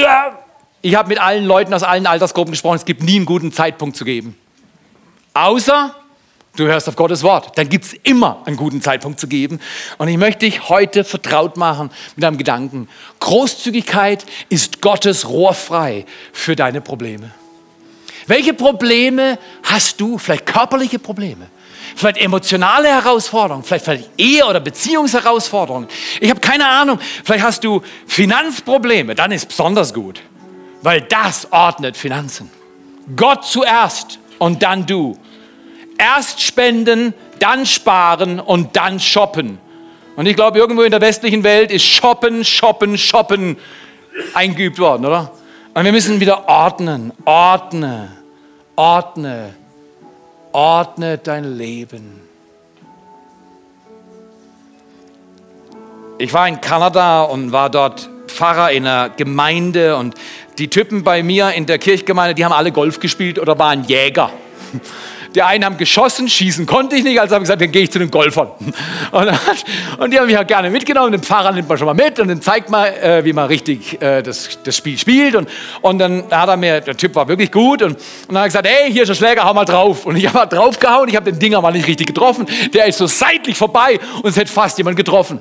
Ja. 0.00 0.38
Ich 0.80 0.94
habe 0.94 1.10
mit 1.10 1.20
allen 1.20 1.44
Leuten 1.44 1.74
aus 1.74 1.82
allen 1.82 2.06
Altersgruppen 2.06 2.52
gesprochen. 2.52 2.76
Es 2.76 2.86
gibt 2.86 3.02
nie 3.02 3.16
einen 3.16 3.26
guten 3.26 3.52
Zeitpunkt 3.52 3.94
zu 3.94 4.06
geben. 4.06 4.38
Außer 5.34 5.94
du 6.58 6.66
hörst 6.66 6.88
auf 6.88 6.96
Gottes 6.96 7.22
Wort. 7.22 7.56
Dann 7.56 7.68
gibt 7.68 7.84
es 7.84 7.94
immer 8.02 8.42
einen 8.44 8.56
guten 8.56 8.82
Zeitpunkt 8.82 9.20
zu 9.20 9.28
geben. 9.28 9.60
Und 9.98 10.08
ich 10.08 10.16
möchte 10.16 10.46
dich 10.46 10.68
heute 10.68 11.04
vertraut 11.04 11.56
machen 11.56 11.90
mit 12.16 12.24
einem 12.24 12.38
Gedanken. 12.38 12.88
Großzügigkeit 13.20 14.24
ist 14.48 14.80
Gottes 14.80 15.28
Rohr 15.28 15.54
frei 15.54 16.04
für 16.32 16.56
deine 16.56 16.80
Probleme. 16.80 17.30
Welche 18.26 18.52
Probleme 18.52 19.38
hast 19.62 20.00
du? 20.00 20.18
Vielleicht 20.18 20.46
körperliche 20.46 20.98
Probleme. 20.98 21.46
Vielleicht 21.96 22.18
emotionale 22.18 22.88
Herausforderungen, 22.88 23.64
vielleicht, 23.64 23.84
vielleicht 23.86 24.10
Ehe- 24.18 24.44
oder 24.44 24.60
Beziehungsherausforderungen. 24.60 25.88
Ich 26.20 26.28
habe 26.28 26.38
keine 26.38 26.68
Ahnung. 26.68 26.98
Vielleicht 27.24 27.44
hast 27.44 27.64
du 27.64 27.82
Finanzprobleme, 28.06 29.14
dann 29.14 29.32
ist 29.32 29.48
besonders 29.48 29.94
gut, 29.94 30.20
weil 30.82 31.00
das 31.00 31.50
ordnet 31.50 31.96
Finanzen. 31.96 32.50
Gott 33.16 33.46
zuerst 33.46 34.18
und 34.38 34.62
dann 34.62 34.86
du. 34.86 35.16
Erst 35.98 36.40
spenden, 36.40 37.12
dann 37.40 37.66
sparen 37.66 38.40
und 38.40 38.76
dann 38.76 39.00
shoppen. 39.00 39.58
Und 40.16 40.26
ich 40.26 40.36
glaube, 40.36 40.58
irgendwo 40.58 40.82
in 40.82 40.90
der 40.90 41.00
westlichen 41.00 41.44
Welt 41.44 41.70
ist 41.70 41.84
shoppen, 41.84 42.44
shoppen, 42.44 42.96
shoppen 42.96 43.56
eingeübt 44.34 44.78
worden, 44.78 45.06
oder? 45.06 45.32
Und 45.74 45.84
wir 45.84 45.92
müssen 45.92 46.18
wieder 46.18 46.48
ordnen, 46.48 47.12
ordne, 47.24 48.08
ordne, 48.74 49.54
ordne 50.52 51.18
dein 51.18 51.56
Leben. 51.56 52.20
Ich 56.18 56.32
war 56.32 56.48
in 56.48 56.60
Kanada 56.60 57.22
und 57.22 57.52
war 57.52 57.70
dort 57.70 58.10
Pfarrer 58.26 58.72
in 58.72 58.86
einer 58.86 59.10
Gemeinde 59.10 59.96
und 59.96 60.14
die 60.58 60.68
Typen 60.68 61.04
bei 61.04 61.22
mir 61.22 61.52
in 61.52 61.66
der 61.66 61.78
Kirchgemeinde, 61.78 62.34
die 62.34 62.44
haben 62.44 62.52
alle 62.52 62.72
Golf 62.72 62.98
gespielt 62.98 63.38
oder 63.38 63.56
waren 63.58 63.84
Jäger. 63.84 64.30
Die 65.34 65.42
einen 65.42 65.64
haben 65.64 65.76
geschossen, 65.76 66.28
schießen 66.28 66.66
konnte 66.66 66.96
ich 66.96 67.04
nicht, 67.04 67.20
also 67.20 67.34
habe 67.34 67.42
ich 67.42 67.46
gesagt, 67.46 67.60
dann 67.60 67.70
gehe 67.70 67.82
ich 67.82 67.90
zu 67.90 67.98
den 67.98 68.10
Golfern. 68.10 68.48
Und, 69.12 69.28
und, 69.98 70.12
die 70.12 70.18
haben 70.18 70.26
mich 70.26 70.36
auch 70.38 70.46
gerne 70.46 70.70
mitgenommen. 70.70 71.12
Den 71.12 71.22
Pfarrer 71.22 71.52
nimmt 71.52 71.68
man 71.68 71.78
schon 71.78 71.86
mal 71.86 71.94
mit 71.94 72.18
und 72.20 72.28
dann 72.28 72.42
zeigt 72.42 72.68
man, 72.68 72.86
äh, 72.86 73.24
wie 73.24 73.32
man 73.32 73.46
richtig 73.46 74.00
äh, 74.02 74.22
das, 74.22 74.58
das 74.62 74.76
Spiel 74.76 74.98
spielt. 74.98 75.34
Und, 75.34 75.48
und 75.80 75.98
dann 75.98 76.24
hat 76.30 76.48
er 76.48 76.56
mir, 76.56 76.80
der 76.80 76.96
Typ 76.96 77.14
war 77.14 77.26
wirklich 77.26 77.50
gut. 77.50 77.82
Und, 77.82 77.92
und 77.92 77.98
dann 78.28 78.38
hat 78.38 78.44
er 78.44 78.48
gesagt, 78.48 78.68
hey, 78.68 78.92
hier 78.92 79.02
ist 79.02 79.08
der 79.08 79.14
Schläger, 79.14 79.44
hau 79.44 79.54
mal 79.54 79.64
drauf. 79.64 80.04
Und 80.04 80.16
ich 80.16 80.26
habe 80.26 80.38
mal 80.38 80.46
draufgehauen, 80.46 81.08
ich 81.08 81.16
habe 81.16 81.30
den 81.30 81.38
Dinger 81.38 81.60
mal 81.60 81.72
nicht 81.72 81.86
richtig 81.86 82.06
getroffen. 82.06 82.46
Der 82.74 82.86
ist 82.86 82.98
so 82.98 83.06
seitlich 83.06 83.56
vorbei 83.56 83.98
und 84.22 84.28
es 84.28 84.36
hätte 84.36 84.52
fast 84.52 84.76
jemand 84.78 84.96
getroffen. 84.96 85.40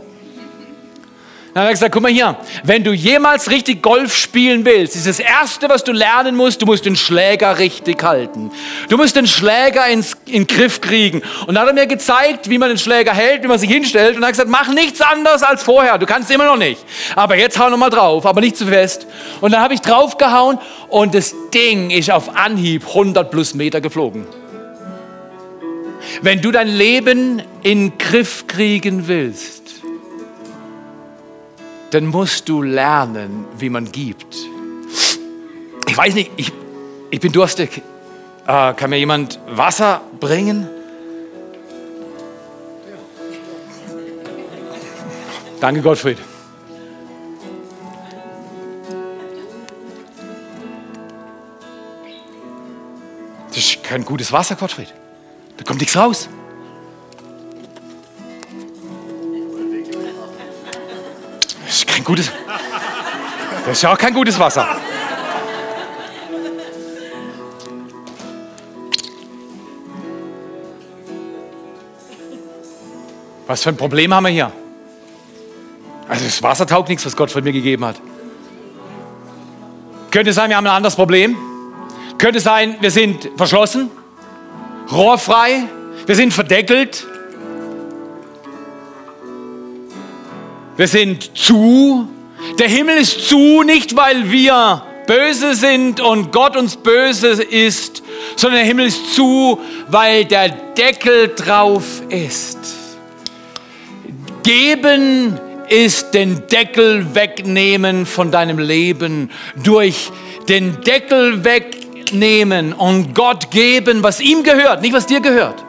Dann 1.58 1.64
hat 1.64 1.72
er 1.72 1.74
gesagt, 1.74 1.92
guck 1.92 2.04
mal 2.04 2.12
hier, 2.12 2.38
wenn 2.66 2.84
du 2.84 2.94
jemals 2.94 3.50
richtig 3.50 3.82
Golf 3.82 4.16
spielen 4.16 4.64
willst, 4.64 4.96
ist 4.96 5.08
das 5.08 5.20
Erste, 5.20 5.68
was 5.68 5.84
du 5.84 5.92
lernen 5.92 6.36
musst, 6.36 6.62
du 6.62 6.68
musst 6.68 6.86
den 6.86 6.96
Schläger 6.96 7.58
richtig 7.58 8.04
halten. 8.04 8.52
Du 8.90 8.96
musst 8.96 9.16
den 9.16 9.26
Schläger 9.26 9.88
ins, 9.88 10.16
in 10.28 10.46
den 10.46 10.46
Griff 10.46 10.82
kriegen. 10.82 11.24
Und 11.48 11.56
dann 11.56 11.64
hat 11.64 11.70
er 11.70 11.74
mir 11.74 11.88
gezeigt, 11.88 12.52
wie 12.52 12.60
man 12.60 12.70
den 12.70 12.78
Schläger 12.78 13.12
hält, 13.12 13.42
wie 13.42 13.48
man 13.48 13.58
sich 13.58 13.72
hinstellt. 13.72 14.16
Und 14.16 14.22
er 14.22 14.28
hat 14.28 14.34
gesagt, 14.34 14.52
mach 14.52 14.68
nichts 14.68 15.02
anderes 15.02 15.42
als 15.42 15.64
vorher. 15.64 15.98
Du 15.98 16.06
kannst 16.06 16.30
immer 16.30 16.46
noch 16.46 16.58
nicht. 16.58 16.80
Aber 17.16 17.36
jetzt 17.36 17.58
hau 17.58 17.72
noch 17.72 17.78
mal 17.78 17.90
drauf, 17.90 18.28
aber 18.28 18.40
nicht 18.40 18.56
zu 18.56 18.68
fest. 18.68 19.08
Und 19.42 19.52
dann 19.52 19.62
habe 19.62 19.74
ich 19.74 19.82
draufgehauen 19.82 20.60
und 20.90 21.16
das 21.16 21.34
Ding 21.56 21.90
ist 21.90 22.12
auf 22.12 22.38
Anhieb 22.38 22.88
100 22.88 23.32
plus 23.32 23.56
Meter 23.56 23.82
geflogen. 23.82 24.28
Wenn 26.22 26.40
du 26.40 26.52
dein 26.52 26.68
Leben 26.68 27.42
in 27.64 27.90
den 27.90 27.98
Griff 27.98 28.46
kriegen 28.46 29.08
willst, 29.08 29.67
dann 31.92 32.06
musst 32.08 32.50
du 32.50 32.62
lernen, 32.62 33.46
wie 33.58 33.70
man 33.70 33.92
gibt. 33.92 34.36
Ich 35.88 35.98
weiß 35.98 36.14
nicht, 36.16 36.32
ich, 36.38 36.52
ich 37.10 37.20
bin 37.20 37.32
durstig. 37.32 37.82
Äh, 38.46 38.74
kann 38.74 38.90
mir 38.90 38.98
jemand 38.98 39.40
Wasser 39.48 40.02
bringen? 40.20 40.68
Danke, 45.60 45.82
Gottfried. 45.82 46.18
Das 53.48 53.58
ist 53.58 53.84
kein 53.84 54.06
gutes 54.06 54.32
Wasser, 54.32 54.56
Gottfried. 54.56 54.94
Da 55.58 55.64
kommt 55.64 55.80
nichts 55.80 55.98
raus. 55.98 56.30
Gutes. 62.08 62.32
Das 63.66 63.78
ist 63.78 63.86
auch 63.86 63.98
kein 63.98 64.14
gutes 64.14 64.40
Wasser. 64.40 64.66
Was 73.46 73.64
für 73.64 73.70
ein 73.70 73.78
Problem 73.78 74.14
haben 74.14 74.24
wir 74.24 74.30
hier? 74.30 74.52
Also 76.08 76.24
das 76.24 76.42
Wasser 76.42 76.66
taugt 76.66 76.88
nichts, 76.88 77.06
was 77.06 77.16
Gott 77.16 77.30
von 77.30 77.44
mir 77.44 77.52
gegeben 77.52 77.84
hat. 77.84 77.98
Könnte 80.12 80.32
sein, 80.32 80.50
wir 80.50 80.56
haben 80.56 80.66
ein 80.66 80.74
anderes 80.74 80.96
Problem. 80.96 81.36
Könnte 82.18 82.40
sein, 82.40 82.78
wir 82.80 82.92
sind 82.92 83.30
verschlossen, 83.36 83.92
rohrfrei, 84.92 85.64
wir 86.06 86.16
sind 86.16 86.34
verdeckelt, 86.34 87.06
wir 90.78 90.88
sind 90.88 91.36
zu. 91.38 92.08
Der 92.60 92.70
Himmel 92.70 92.98
ist 92.98 93.28
zu, 93.28 93.64
nicht 93.64 93.96
weil 93.96 94.32
wir 94.32 94.84
böse 95.08 95.56
sind 95.56 96.00
und 96.00 96.32
Gott 96.32 96.56
uns 96.56 96.76
böse 96.76 97.30
ist, 97.44 98.04
sondern 98.36 98.60
der 98.60 98.68
Himmel 98.68 98.88
ist 98.88 99.16
zu, 99.16 99.60
weil 99.88 100.26
der 100.26 100.50
Deckel 100.50 101.34
drauf 101.36 102.04
ist. 102.10 102.60
Geben 104.44 105.40
ist 105.70 106.14
den 106.14 106.48
Deckel 106.48 107.16
wegnehmen 107.16 108.06
von 108.06 108.32
deinem 108.32 108.60
Leben. 108.60 109.32
Durch 109.64 110.12
den 110.48 110.82
Deckel 110.82 111.44
wegnehmen 111.44 112.74
und 112.74 113.14
Gott 113.14 113.52
geben, 113.52 114.04
was 114.04 114.22
ihm 114.22 114.44
gehört, 114.44 114.82
nicht 114.82 114.94
was 114.94 115.08
dir 115.08 115.20
gehört. 115.20 115.66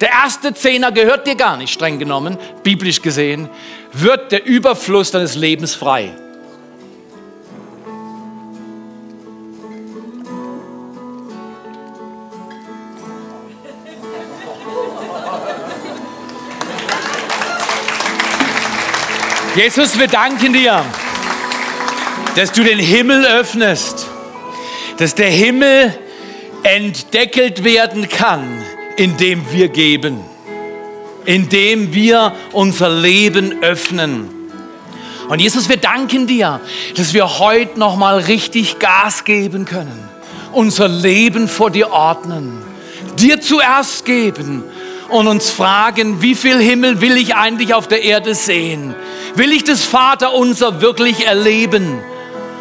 Der 0.00 0.10
erste 0.10 0.52
Zehner 0.52 0.92
gehört 0.92 1.26
dir 1.26 1.36
gar 1.36 1.56
nicht, 1.56 1.72
streng 1.72 1.98
genommen, 1.98 2.36
biblisch 2.62 3.00
gesehen, 3.00 3.48
wird 4.00 4.32
der 4.32 4.44
Überfluss 4.44 5.10
deines 5.10 5.34
Lebens 5.34 5.74
frei. 5.74 6.12
Jesus, 19.56 19.98
wir 19.98 20.06
danken 20.06 20.52
dir, 20.52 20.84
dass 22.34 22.52
du 22.52 22.62
den 22.62 22.78
Himmel 22.78 23.24
öffnest, 23.24 24.06
dass 24.98 25.14
der 25.14 25.30
Himmel 25.30 25.98
entdeckelt 26.62 27.64
werden 27.64 28.06
kann, 28.08 28.62
indem 28.98 29.50
wir 29.52 29.68
geben, 29.68 30.20
indem 31.26 31.92
wir 31.92 32.32
unser 32.52 32.88
Leben 32.88 33.62
öffnen. 33.62 34.30
Und 35.28 35.40
Jesus, 35.40 35.68
wir 35.68 35.76
danken 35.76 36.26
dir, 36.26 36.60
dass 36.96 37.12
wir 37.12 37.38
heute 37.38 37.78
noch 37.78 37.96
mal 37.96 38.18
richtig 38.18 38.78
Gas 38.78 39.24
geben 39.24 39.64
können, 39.64 40.08
unser 40.52 40.88
Leben 40.88 41.48
vor 41.48 41.70
dir 41.70 41.90
ordnen, 41.90 42.62
dir 43.18 43.40
zuerst 43.40 44.04
geben 44.04 44.62
und 45.08 45.26
uns 45.26 45.50
fragen, 45.50 46.22
wie 46.22 46.34
viel 46.34 46.58
Himmel 46.58 47.00
will 47.00 47.16
ich 47.16 47.34
eigentlich 47.34 47.74
auf 47.74 47.88
der 47.88 48.02
Erde 48.02 48.34
sehen? 48.34 48.94
Will 49.34 49.52
ich 49.52 49.64
das 49.64 49.84
Vaterunser 49.84 50.80
wirklich 50.80 51.26
erleben? 51.26 51.98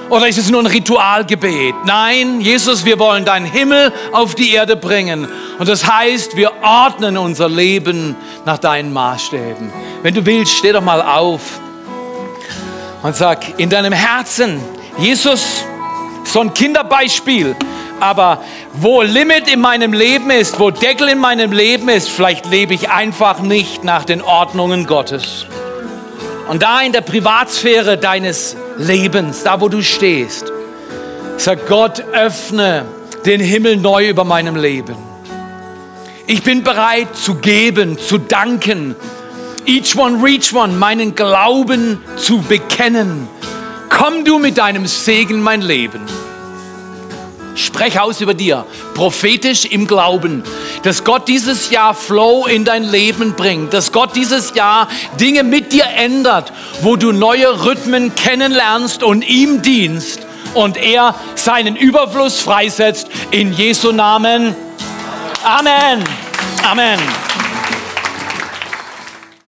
Oder 0.09 0.27
ist 0.27 0.37
es 0.37 0.51
nur 0.51 0.61
ein 0.61 0.67
Ritualgebet? 0.67 1.73
Nein, 1.83 2.39
Jesus, 2.39 2.85
wir 2.85 2.99
wollen 2.99 3.25
deinen 3.25 3.45
Himmel 3.45 3.91
auf 4.11 4.35
die 4.35 4.53
Erde 4.53 4.75
bringen. 4.75 5.27
Und 5.57 5.67
das 5.67 5.91
heißt, 5.91 6.35
wir 6.35 6.51
ordnen 6.61 7.17
unser 7.17 7.49
Leben 7.49 8.15
nach 8.45 8.59
deinen 8.59 8.93
Maßstäben. 8.93 9.73
Wenn 10.03 10.13
du 10.13 10.23
willst, 10.25 10.57
steh 10.57 10.71
doch 10.71 10.81
mal 10.81 11.01
auf 11.01 11.59
und 13.01 13.15
sag 13.15 13.59
in 13.59 13.69
deinem 13.69 13.93
Herzen, 13.93 14.61
Jesus, 14.99 15.63
so 16.23 16.39
ein 16.41 16.53
Kinderbeispiel, 16.53 17.55
aber 17.99 18.43
wo 18.73 19.01
Limit 19.01 19.47
in 19.51 19.59
meinem 19.59 19.93
Leben 19.93 20.29
ist, 20.29 20.59
wo 20.59 20.69
Deckel 20.69 21.09
in 21.09 21.19
meinem 21.19 21.51
Leben 21.51 21.89
ist, 21.89 22.09
vielleicht 22.09 22.45
lebe 22.45 22.75
ich 22.75 22.91
einfach 22.91 23.39
nicht 23.39 23.83
nach 23.83 24.05
den 24.05 24.21
Ordnungen 24.21 24.85
Gottes. 24.85 25.47
Und 26.47 26.61
da 26.61 26.81
in 26.81 26.91
der 26.91 27.01
Privatsphäre 27.01 27.97
deines 27.97 28.55
Lebens, 28.77 29.43
da 29.43 29.59
wo 29.61 29.67
du 29.67 29.81
stehst, 29.81 30.51
sag 31.37 31.67
Gott, 31.67 32.03
öffne 32.13 32.85
den 33.25 33.41
Himmel 33.41 33.77
neu 33.77 34.09
über 34.09 34.23
meinem 34.23 34.55
Leben. 34.55 34.95
Ich 36.27 36.43
bin 36.43 36.63
bereit 36.63 37.15
zu 37.15 37.35
geben, 37.35 37.97
zu 37.97 38.17
danken, 38.17 38.95
each 39.65 39.95
one, 39.95 40.23
reach 40.23 40.53
one, 40.53 40.73
meinen 40.73 41.15
Glauben 41.15 42.03
zu 42.17 42.39
bekennen. 42.39 43.27
Komm 43.89 44.23
du 44.23 44.39
mit 44.39 44.57
deinem 44.57 44.85
Segen 44.85 45.41
mein 45.41 45.61
Leben. 45.61 46.01
Sprech 47.55 47.99
aus 47.99 48.19
über 48.19 48.33
dir, 48.33 48.65
prophetisch 48.93 49.65
im 49.65 49.87
Glauben, 49.87 50.43
dass 50.83 51.05
Gott 51.05 51.29
dieses 51.29 51.69
Jahr 51.69 51.93
Flow 51.93 52.45
in 52.45 52.65
dein 52.65 52.83
Leben 52.83 53.33
bringt, 53.33 53.73
dass 53.73 53.93
Gott 53.93 54.15
dieses 54.15 54.53
Jahr 54.55 54.89
Dinge 55.19 55.43
mit 55.43 55.71
dir 55.71 55.85
ändert, 55.85 56.51
wo 56.81 56.97
du 56.97 57.13
neue 57.13 57.65
Rhythmen 57.65 58.13
kennenlernst 58.13 59.03
und 59.03 59.27
ihm 59.27 59.61
dienst 59.61 60.19
und 60.53 60.75
er 60.75 61.15
seinen 61.35 61.77
Überfluss 61.77 62.39
freisetzt 62.39 63.07
in 63.31 63.53
Jesu 63.53 63.93
Namen. 63.93 64.55
Amen. 65.43 66.03
Amen. 66.63 66.99